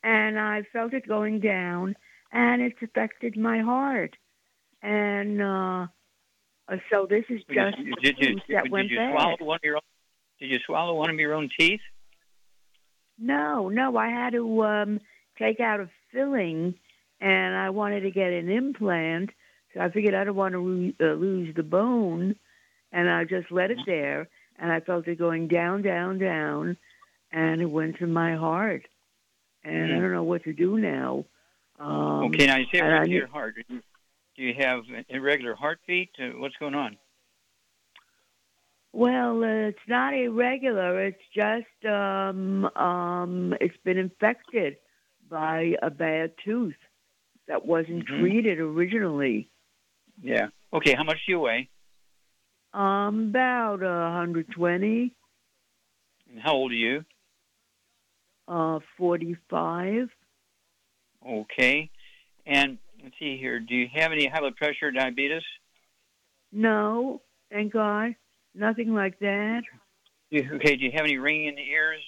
and 0.02 0.38
I 0.38 0.64
felt 0.72 0.92
it 0.92 1.06
going 1.06 1.38
down, 1.38 1.94
and 2.32 2.60
it's 2.60 2.82
affected 2.82 3.36
my 3.36 3.60
heart. 3.60 4.16
And 4.82 5.40
uh, 5.40 5.86
so 6.90 7.06
this 7.08 7.24
is 7.28 7.40
just 7.52 7.76
did, 7.76 8.00
did 8.02 8.18
you, 8.18 8.40
that 8.50 8.64
did 8.64 8.72
went 8.72 8.90
you 8.90 8.96
bad. 8.98 9.12
swallow 9.12 9.36
one 9.40 9.56
of 9.56 9.64
your 9.64 9.76
own, 9.76 9.82
Did 10.40 10.50
you 10.50 10.58
swallow 10.66 10.94
one 10.94 11.10
of 11.10 11.16
your 11.16 11.34
own 11.34 11.48
teeth? 11.58 11.80
No, 13.18 13.68
no, 13.68 13.96
I 13.96 14.08
had 14.08 14.32
to 14.32 14.62
um, 14.64 15.00
take 15.38 15.60
out 15.60 15.80
a 15.80 15.88
filling, 16.12 16.74
and 17.20 17.54
I 17.56 17.70
wanted 17.70 18.00
to 18.00 18.10
get 18.10 18.32
an 18.32 18.50
implant. 18.50 19.30
So 19.72 19.80
I 19.80 19.90
figured 19.90 20.14
I 20.14 20.24
don't 20.24 20.36
want 20.36 20.52
to 20.52 20.58
lose, 20.60 20.94
uh, 21.00 21.12
lose 21.14 21.54
the 21.54 21.62
bone, 21.62 22.36
and 22.92 23.08
I 23.08 23.24
just 23.24 23.50
let 23.50 23.70
it 23.70 23.78
there. 23.86 24.28
And 24.58 24.72
I 24.72 24.80
felt 24.80 25.06
it 25.06 25.18
going 25.18 25.48
down, 25.48 25.82
down, 25.82 26.18
down, 26.18 26.76
and 27.30 27.60
it 27.60 27.70
went 27.70 27.98
to 27.98 28.06
my 28.06 28.36
heart. 28.36 28.86
And 29.64 29.92
I 29.92 29.96
Hmm. 29.96 30.02
don't 30.02 30.12
know 30.12 30.22
what 30.22 30.44
to 30.44 30.52
do 30.52 30.78
now. 30.78 31.24
Um, 31.78 32.24
okay, 32.26 32.46
now 32.46 32.56
you 32.56 32.66
say 32.72 32.78
it 32.78 32.84
went 32.84 33.04
to 33.04 33.10
your 33.10 33.26
heart. 33.26 33.56
Do 34.36 34.42
you, 34.42 34.54
have 34.58 34.80
an 34.94 35.04
irregular 35.08 35.54
heartbeat? 35.54 36.10
Uh, 36.18 36.38
what's 36.38 36.56
going 36.56 36.74
on? 36.74 36.98
Well, 38.92 39.42
uh, 39.42 39.68
it's 39.68 39.78
not 39.88 40.14
irregular. 40.14 41.04
It's 41.06 41.22
just 41.34 41.90
um, 41.90 42.66
um, 42.76 43.54
it's 43.60 43.76
been 43.84 43.98
infected 43.98 44.76
by 45.28 45.74
a 45.82 45.90
bad 45.90 46.32
tooth 46.44 46.76
that 47.48 47.64
wasn't 47.64 48.06
Mhm. 48.06 48.18
treated 48.20 48.58
originally. 48.58 49.48
Yeah. 50.22 50.48
Okay, 50.72 50.94
how 50.94 51.04
much 51.04 51.24
do 51.26 51.32
you 51.32 51.40
weigh? 51.40 51.68
Um, 52.74 53.30
about 53.30 53.82
uh, 53.82 54.10
120, 54.12 55.14
And 56.28 56.40
how 56.40 56.54
old 56.54 56.72
are 56.72 56.74
you? 56.74 57.04
uh, 58.48 58.80
45. 58.96 60.10
Okay. 61.26 61.90
And 62.44 62.78
let's 63.06 63.18
see 63.20 63.38
here. 63.38 63.60
Do 63.60 63.74
you 63.74 63.88
have 63.94 64.12
any 64.12 64.26
high 64.26 64.40
blood 64.40 64.56
pressure 64.56 64.90
diabetes? 64.90 65.42
No, 66.52 67.22
thank 67.50 67.72
God, 67.72 68.16
nothing 68.54 68.92
like 68.92 69.18
that. 69.20 69.62
You, 70.30 70.48
okay, 70.54 70.76
do 70.76 70.84
you 70.84 70.90
have 70.92 71.04
any 71.04 71.16
ringing 71.16 71.46
in 71.48 71.54
the 71.54 71.62
ears? 71.62 72.02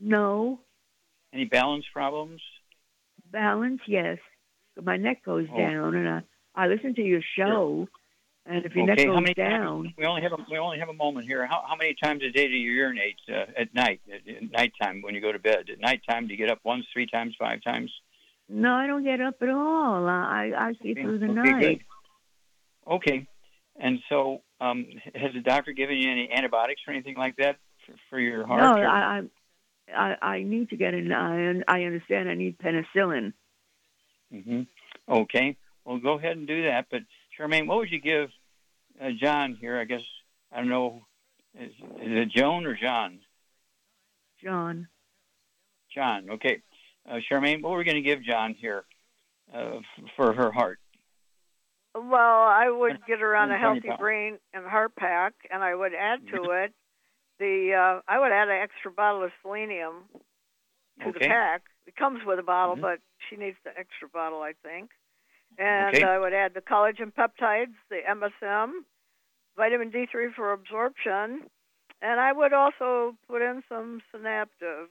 No 0.00 0.60
Any 1.32 1.44
balance 1.44 1.84
problems? 1.92 2.42
balance, 3.30 3.80
yes. 3.86 4.18
My 4.82 4.96
neck 4.96 5.24
goes 5.24 5.46
Oh. 5.50 5.56
down, 5.56 5.94
and 5.94 6.08
I 6.08 6.22
I 6.54 6.66
listen 6.66 6.94
to 6.96 7.02
your 7.02 7.22
show, 7.36 7.88
and 8.44 8.66
if 8.66 8.74
your 8.74 8.84
okay, 8.84 9.04
neck 9.04 9.06
how 9.06 9.14
goes 9.14 9.22
many 9.22 9.34
down? 9.34 9.94
We 9.96 10.04
only 10.04 10.20
have 10.22 10.32
a, 10.32 10.38
we 10.50 10.58
only 10.58 10.78
have 10.80 10.88
a 10.90 10.94
moment 10.94 11.26
here. 11.26 11.46
How, 11.46 11.64
how 11.66 11.76
many 11.76 11.94
times 12.02 12.22
a 12.22 12.30
day 12.30 12.48
do 12.48 12.54
you 12.54 12.72
urinate 12.72 13.16
uh, 13.28 13.46
at 13.56 13.72
night? 13.74 14.00
At, 14.12 14.28
at 14.28 14.50
nighttime 14.50 15.00
when 15.00 15.14
you 15.14 15.20
go 15.22 15.32
to 15.32 15.38
bed? 15.38 15.70
At 15.70 15.78
nighttime, 15.80 16.26
do 16.26 16.34
you 16.34 16.38
get 16.38 16.50
up 16.50 16.58
once, 16.64 16.84
three 16.92 17.06
times, 17.06 17.34
five 17.38 17.62
times? 17.62 17.90
No, 18.52 18.74
I 18.74 18.86
don't 18.86 19.02
get 19.04 19.20
up 19.20 19.36
at 19.42 19.48
all. 19.48 20.06
I 20.08 20.52
I 20.56 20.72
see 20.82 20.94
through 20.94 21.18
the 21.18 21.26
Okay, 21.26 21.34
night. 21.34 21.60
good. 22.86 22.92
Okay. 22.94 23.26
And 23.80 23.98
so, 24.08 24.42
um, 24.60 24.86
has 25.14 25.32
the 25.32 25.40
doctor 25.40 25.72
given 25.72 25.96
you 25.96 26.10
any 26.10 26.30
antibiotics 26.30 26.82
or 26.86 26.92
anything 26.92 27.16
like 27.16 27.36
that 27.36 27.56
for, 27.86 27.94
for 28.10 28.20
your 28.20 28.46
heart? 28.46 28.60
No, 28.76 28.82
or- 28.82 28.86
I, 28.86 29.18
I 29.18 29.22
I 29.94 30.16
I 30.36 30.42
need 30.42 30.70
to 30.70 30.76
get 30.76 30.94
an 30.94 31.12
I 31.12 31.62
I 31.66 31.84
understand 31.84 32.28
I 32.28 32.34
need 32.34 32.58
penicillin. 32.58 33.32
hmm 34.30 34.62
Okay. 35.08 35.56
Well, 35.84 35.98
go 35.98 36.18
ahead 36.18 36.36
and 36.36 36.46
do 36.46 36.64
that. 36.64 36.86
But 36.90 37.02
Charmaine, 37.38 37.66
what 37.66 37.78
would 37.78 37.90
you 37.90 38.00
give 38.00 38.30
uh, 39.00 39.10
John 39.20 39.56
here? 39.60 39.78
I 39.78 39.84
guess 39.84 40.02
I 40.52 40.58
don't 40.58 40.68
know. 40.68 41.06
Is, 41.58 41.70
is 41.72 41.76
it 42.00 42.28
Joan 42.30 42.66
or 42.66 42.76
John? 42.76 43.20
John. 44.42 44.88
John. 45.94 46.30
Okay. 46.30 46.62
Uh, 47.08 47.16
Charmaine, 47.30 47.62
what 47.62 47.70
are 47.70 47.78
we 47.78 47.84
going 47.84 47.96
to 47.96 48.02
give 48.02 48.22
John 48.22 48.54
here 48.54 48.84
uh, 49.52 49.76
f- 49.78 50.04
for 50.16 50.32
her 50.32 50.52
heart? 50.52 50.78
Well, 51.94 52.14
I 52.14 52.70
would 52.70 53.04
get 53.06 53.18
her 53.20 53.36
on 53.36 53.50
a 53.50 53.58
healthy 53.58 53.88
pounds. 53.88 54.00
brain 54.00 54.38
and 54.54 54.64
heart 54.66 54.94
pack, 54.96 55.34
and 55.50 55.62
I 55.62 55.74
would 55.74 55.92
add 55.94 56.20
to 56.32 56.50
it 56.52 56.72
the 57.38 57.74
uh, 57.74 58.00
I 58.10 58.18
would 58.18 58.32
add 58.32 58.48
an 58.48 58.56
extra 58.62 58.90
bottle 58.90 59.24
of 59.24 59.30
selenium 59.42 60.04
to 61.04 61.12
the 61.12 61.20
pack. 61.20 61.62
It 61.86 61.96
comes 61.96 62.20
with 62.24 62.38
a 62.38 62.42
bottle, 62.42 62.76
Mhm. 62.76 62.80
but 62.82 63.00
she 63.28 63.36
needs 63.36 63.56
the 63.64 63.76
extra 63.76 64.08
bottle, 64.08 64.40
I 64.40 64.52
think. 64.62 64.90
And 65.58 65.94
Okay. 65.96 66.04
I 66.04 66.18
would 66.18 66.32
add 66.32 66.54
the 66.54 66.62
collagen 66.62 67.12
peptides, 67.12 67.74
the 67.90 68.00
MSM, 68.08 68.84
vitamin 69.56 69.90
D3 69.90 70.32
for 70.34 70.52
absorption, 70.52 71.50
and 72.00 72.20
I 72.20 72.32
would 72.32 72.54
also 72.54 73.18
put 73.28 73.42
in 73.42 73.62
some 73.68 74.00
synaptive. 74.10 74.88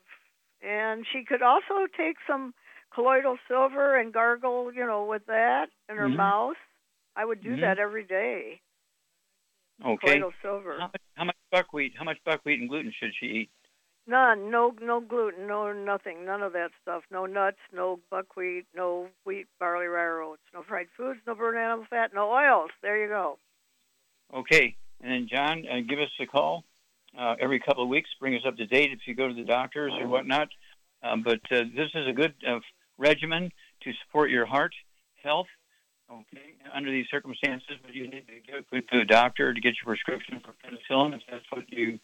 And 0.62 1.05
she 1.12 1.24
could 1.24 1.41
also 1.41 1.88
take 1.97 2.18
some 2.28 2.53
colloidal 2.93 3.38
silver 3.47 3.97
and 3.97 4.14
gargle, 4.14 4.72
you 4.74 4.86
know, 4.86 5.05
with 5.05 5.26
that 5.28 5.70
in 5.89 5.97
her 5.97 6.07
Mhm. 6.09 6.18
mouth. 6.18 6.57
I 7.16 7.26
would 7.26 7.41
do 7.41 7.57
Mhm. 7.57 7.62
that 7.62 7.80
every 7.80 8.03
day. 8.03 8.62
Okay. 9.84 10.20
Colloidal 10.20 10.34
silver. 10.41 10.80
How 10.80 10.88
much, 10.88 11.01
how 11.16 11.24
much 11.26 11.38
buckwheat? 11.49 11.97
How 11.97 12.03
much 12.03 12.24
buckwheat 12.24 12.59
and 12.59 12.70
gluten 12.70 12.91
should 12.91 13.16
she 13.16 13.26
eat? 13.26 13.51
None. 14.05 14.49
No. 14.49 14.76
No 14.82 14.99
gluten. 14.99 15.47
No 15.47 15.72
nothing. 15.74 16.26
None 16.26 16.43
of 16.43 16.53
that 16.53 16.72
stuff. 16.82 17.03
No 17.09 17.26
nuts. 17.26 17.59
No 17.72 17.99
buckwheat. 18.09 18.68
No 18.76 19.09
wheat, 19.24 19.47
barley, 19.59 19.88
rye 19.88 20.24
oats. 20.24 20.43
No 20.53 20.64
fried 20.64 20.89
foods. 20.91 21.26
No 21.26 21.36
burnt 21.36 21.57
animal 21.57 21.86
fat. 21.86 22.14
No 22.14 22.32
oils. 22.32 22.72
There 22.82 22.97
you 22.97 23.07
go. 23.07 23.39
Okay. 24.34 24.76
And 25.01 25.12
then 25.12 25.28
John, 25.28 25.68
uh, 25.68 25.82
give 25.82 25.99
us 25.99 26.12
a 26.20 26.26
call 26.26 26.64
uh, 27.18 27.36
every 27.39 27.59
couple 27.59 27.84
of 27.84 27.89
weeks. 27.89 28.09
Bring 28.20 28.36
us 28.36 28.41
up 28.45 28.57
to 28.57 28.66
date 28.66 28.91
if 28.91 28.99
you 29.05 29.16
go 29.16 29.28
to 29.28 29.34
the 29.34 29.43
doctors 29.43 29.93
or 29.99 30.07
whatnot. 30.07 30.49
Um, 31.03 31.24
but 31.24 31.39
uh, 31.51 31.64
this 31.76 31.89
is 31.95 32.07
a 32.07 32.14
good 32.14 32.34
uh, 32.47 32.59
regimen 32.97 33.51
to 33.82 33.93
support 34.05 34.30
your 34.30 34.45
heart 34.45 34.74
health. 35.24 35.47
Okay. 36.09 36.55
Under 36.74 36.91
these 36.91 37.07
circumstances, 37.09 37.78
but 37.82 37.93
you 37.93 38.03
need 38.07 38.26
to 38.28 38.51
go 38.51 38.80
to 38.80 38.99
a 38.99 39.05
doctor 39.05 39.53
to 39.53 39.62
get 39.62 39.76
your 39.82 39.95
prescription 39.95 40.41
for 40.41 40.51
penicillin 40.51 41.16
if 41.16 41.22
that's 41.30 41.45
what 41.49 41.72
you 41.72 41.99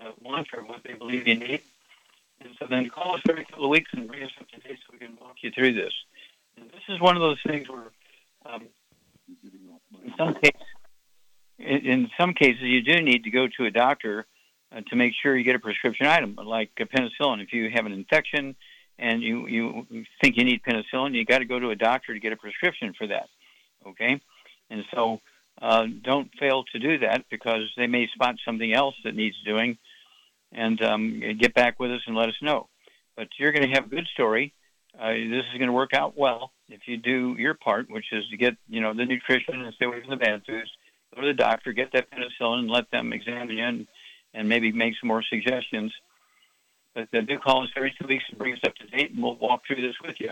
uh, 0.00 0.12
want 0.22 0.48
or 0.54 0.62
what 0.64 0.82
they 0.82 0.94
believe 0.94 1.28
you 1.28 1.34
need. 1.34 1.60
And 2.40 2.54
so 2.58 2.66
then 2.66 2.88
call 2.88 3.16
us 3.16 3.22
every 3.28 3.44
couple 3.44 3.64
of 3.64 3.70
weeks 3.70 3.90
and 3.92 4.08
bring 4.08 4.22
us 4.22 4.30
up 4.40 4.48
to 4.48 4.60
date 4.60 4.78
so 4.86 4.92
we 4.92 4.98
can 4.98 5.16
walk 5.20 5.36
you 5.42 5.50
through 5.50 5.74
this. 5.74 5.92
And 6.56 6.70
this 6.70 6.82
is 6.88 7.00
one 7.00 7.16
of 7.16 7.22
those 7.22 7.38
things 7.46 7.68
where, 7.68 7.90
um, 8.46 8.62
in 9.42 10.14
some 10.16 10.34
cases, 10.34 10.62
in, 11.58 12.10
some 12.18 12.34
cases, 12.34 12.62
you 12.62 12.82
do 12.82 13.00
need 13.00 13.24
to 13.24 13.30
go 13.30 13.46
to 13.56 13.64
a 13.64 13.70
doctor 13.70 14.26
to 14.82 14.96
make 14.96 15.12
sure 15.22 15.36
you 15.36 15.44
get 15.44 15.56
a 15.56 15.60
prescription 15.60 16.06
item, 16.06 16.36
like 16.44 16.70
a 16.78 16.84
penicillin. 16.84 17.42
If 17.42 17.52
you 17.52 17.70
have 17.74 17.86
an 17.86 17.92
infection 17.92 18.56
and 18.98 19.22
you, 19.22 19.46
you 19.46 19.86
think 20.20 20.36
you 20.36 20.44
need 20.44 20.62
penicillin, 20.62 21.14
you 21.14 21.24
got 21.24 21.38
to 21.38 21.44
go 21.44 21.58
to 21.58 21.70
a 21.70 21.76
doctor 21.76 22.14
to 22.14 22.20
get 22.20 22.32
a 22.32 22.36
prescription 22.36 22.94
for 22.96 23.06
that. 23.08 23.28
Okay? 23.86 24.20
And 24.70 24.84
so 24.92 25.20
uh, 25.60 25.86
don't 26.02 26.30
fail 26.38 26.64
to 26.72 26.78
do 26.78 26.98
that 26.98 27.24
because 27.30 27.70
they 27.76 27.86
may 27.86 28.08
spot 28.08 28.36
something 28.44 28.72
else 28.72 28.94
that 29.04 29.14
needs 29.14 29.36
doing 29.44 29.78
and 30.52 30.80
um, 30.82 31.22
get 31.38 31.54
back 31.54 31.78
with 31.78 31.90
us 31.90 32.02
and 32.06 32.16
let 32.16 32.28
us 32.28 32.36
know. 32.42 32.68
But 33.16 33.28
you're 33.38 33.52
going 33.52 33.68
to 33.68 33.74
have 33.74 33.86
a 33.86 33.94
good 33.94 34.08
story. 34.12 34.52
Uh, 34.98 35.10
this 35.10 35.44
is 35.52 35.58
going 35.58 35.68
to 35.68 35.72
work 35.72 35.92
out 35.92 36.16
well 36.16 36.52
if 36.68 36.82
you 36.86 36.96
do 36.96 37.34
your 37.38 37.54
part, 37.54 37.90
which 37.90 38.06
is 38.12 38.24
to 38.30 38.36
get 38.36 38.56
you 38.68 38.80
know 38.80 38.94
the 38.94 39.04
nutrition 39.04 39.60
and 39.60 39.74
stay 39.74 39.86
away 39.86 40.00
from 40.00 40.10
the 40.10 40.16
bad 40.16 40.42
foods. 40.46 40.70
Go 41.14 41.22
to 41.22 41.26
the 41.28 41.34
doctor, 41.34 41.72
get 41.72 41.92
that 41.92 42.08
penicillin, 42.10 42.60
and 42.60 42.70
let 42.70 42.90
them 42.90 43.12
examine 43.12 43.56
you 43.56 43.64
and, 43.64 43.86
and 44.34 44.48
maybe 44.48 44.72
make 44.72 44.94
some 45.00 45.08
more 45.08 45.22
suggestions. 45.22 45.92
But 46.94 47.08
uh, 47.14 47.22
do 47.22 47.38
call 47.38 47.62
us 47.62 47.70
every 47.76 47.94
two 48.00 48.06
weeks 48.06 48.24
and 48.28 48.38
bring 48.38 48.52
us 48.52 48.60
up 48.64 48.74
to 48.76 48.86
date, 48.86 49.12
and 49.12 49.22
we'll 49.22 49.36
walk 49.36 49.62
through 49.66 49.82
this 49.82 49.96
with 50.04 50.20
you. 50.20 50.30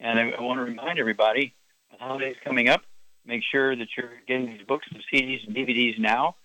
And 0.00 0.18
I, 0.18 0.30
I 0.30 0.42
want 0.42 0.58
to 0.58 0.64
remind 0.64 0.98
everybody, 0.98 1.54
the 1.90 1.98
holidays 1.98 2.36
coming 2.44 2.68
up. 2.68 2.82
Make 3.26 3.42
sure 3.50 3.74
that 3.74 3.88
you're 3.96 4.12
getting 4.28 4.46
these 4.46 4.66
books 4.66 4.86
and 4.92 5.02
CDs 5.12 5.46
and 5.46 5.56
DVDs 5.56 5.98
now 5.98 6.36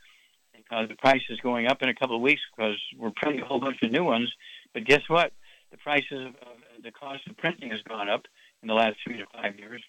because 0.55 0.87
the 0.87 0.95
price 0.95 1.21
is 1.29 1.39
going 1.41 1.67
up 1.67 1.81
in 1.81 1.89
a 1.89 1.95
couple 1.95 2.15
of 2.15 2.21
weeks 2.21 2.41
because 2.55 2.77
we're 2.97 3.11
printing 3.15 3.41
a 3.41 3.45
whole 3.45 3.59
bunch 3.59 3.81
of 3.81 3.91
new 3.91 4.03
ones. 4.03 4.31
But 4.73 4.85
guess 4.85 5.01
what? 5.07 5.33
The 5.71 5.77
prices 5.77 6.27
of 6.27 6.35
uh, 6.35 6.55
the 6.83 6.91
cost 6.91 7.27
of 7.27 7.37
printing 7.37 7.71
has 7.71 7.81
gone 7.81 8.07
up 8.09 8.25
in 8.61 8.67
the 8.67 8.73
last 8.73 8.97
three 9.03 9.17
to 9.17 9.25
five 9.33 9.57
years. 9.59 9.83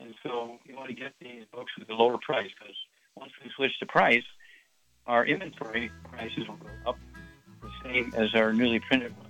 And 0.00 0.14
so 0.22 0.58
you 0.64 0.76
want 0.76 0.88
to 0.88 0.94
get 0.94 1.12
these 1.20 1.44
books 1.52 1.72
with 1.78 1.88
a 1.90 1.94
lower 1.94 2.18
price 2.18 2.50
because 2.58 2.76
once 3.16 3.32
we 3.42 3.50
switch 3.56 3.76
to 3.80 3.86
price, 3.86 4.22
our 5.08 5.26
inventory 5.26 5.90
prices 6.12 6.46
will 6.46 6.56
go 6.56 6.90
up 6.90 6.98
the 7.62 7.70
same 7.82 8.12
as 8.14 8.34
our 8.34 8.52
newly 8.52 8.78
printed 8.78 9.16
ones. 9.16 9.24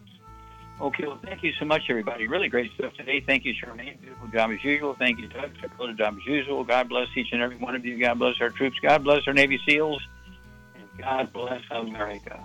Okay, 0.80 1.06
well, 1.06 1.18
thank 1.24 1.42
you 1.42 1.52
so 1.58 1.64
much, 1.64 1.82
everybody. 1.88 2.28
Really 2.28 2.48
great 2.48 2.70
stuff 2.74 2.92
today. 2.94 3.20
Thank 3.20 3.44
you, 3.44 3.52
Charmaine. 3.54 4.00
Beautiful 4.00 4.28
job 4.28 4.50
as 4.50 4.62
usual. 4.62 4.94
Thank 4.94 5.18
you, 5.18 5.28
Doug. 5.28 5.50
Dakota 5.60 5.94
job 5.94 6.16
as 6.20 6.26
usual. 6.26 6.62
God 6.62 6.88
bless 6.88 7.08
each 7.16 7.28
and 7.32 7.42
every 7.42 7.56
one 7.56 7.74
of 7.74 7.84
you. 7.84 7.98
God 7.98 8.18
bless 8.18 8.34
our 8.40 8.50
troops. 8.50 8.76
God 8.80 9.02
bless 9.02 9.26
our 9.26 9.32
Navy 9.32 9.60
SEALs. 9.68 10.00
And 10.76 10.84
God 10.98 11.32
bless 11.32 11.62
America. 11.70 12.44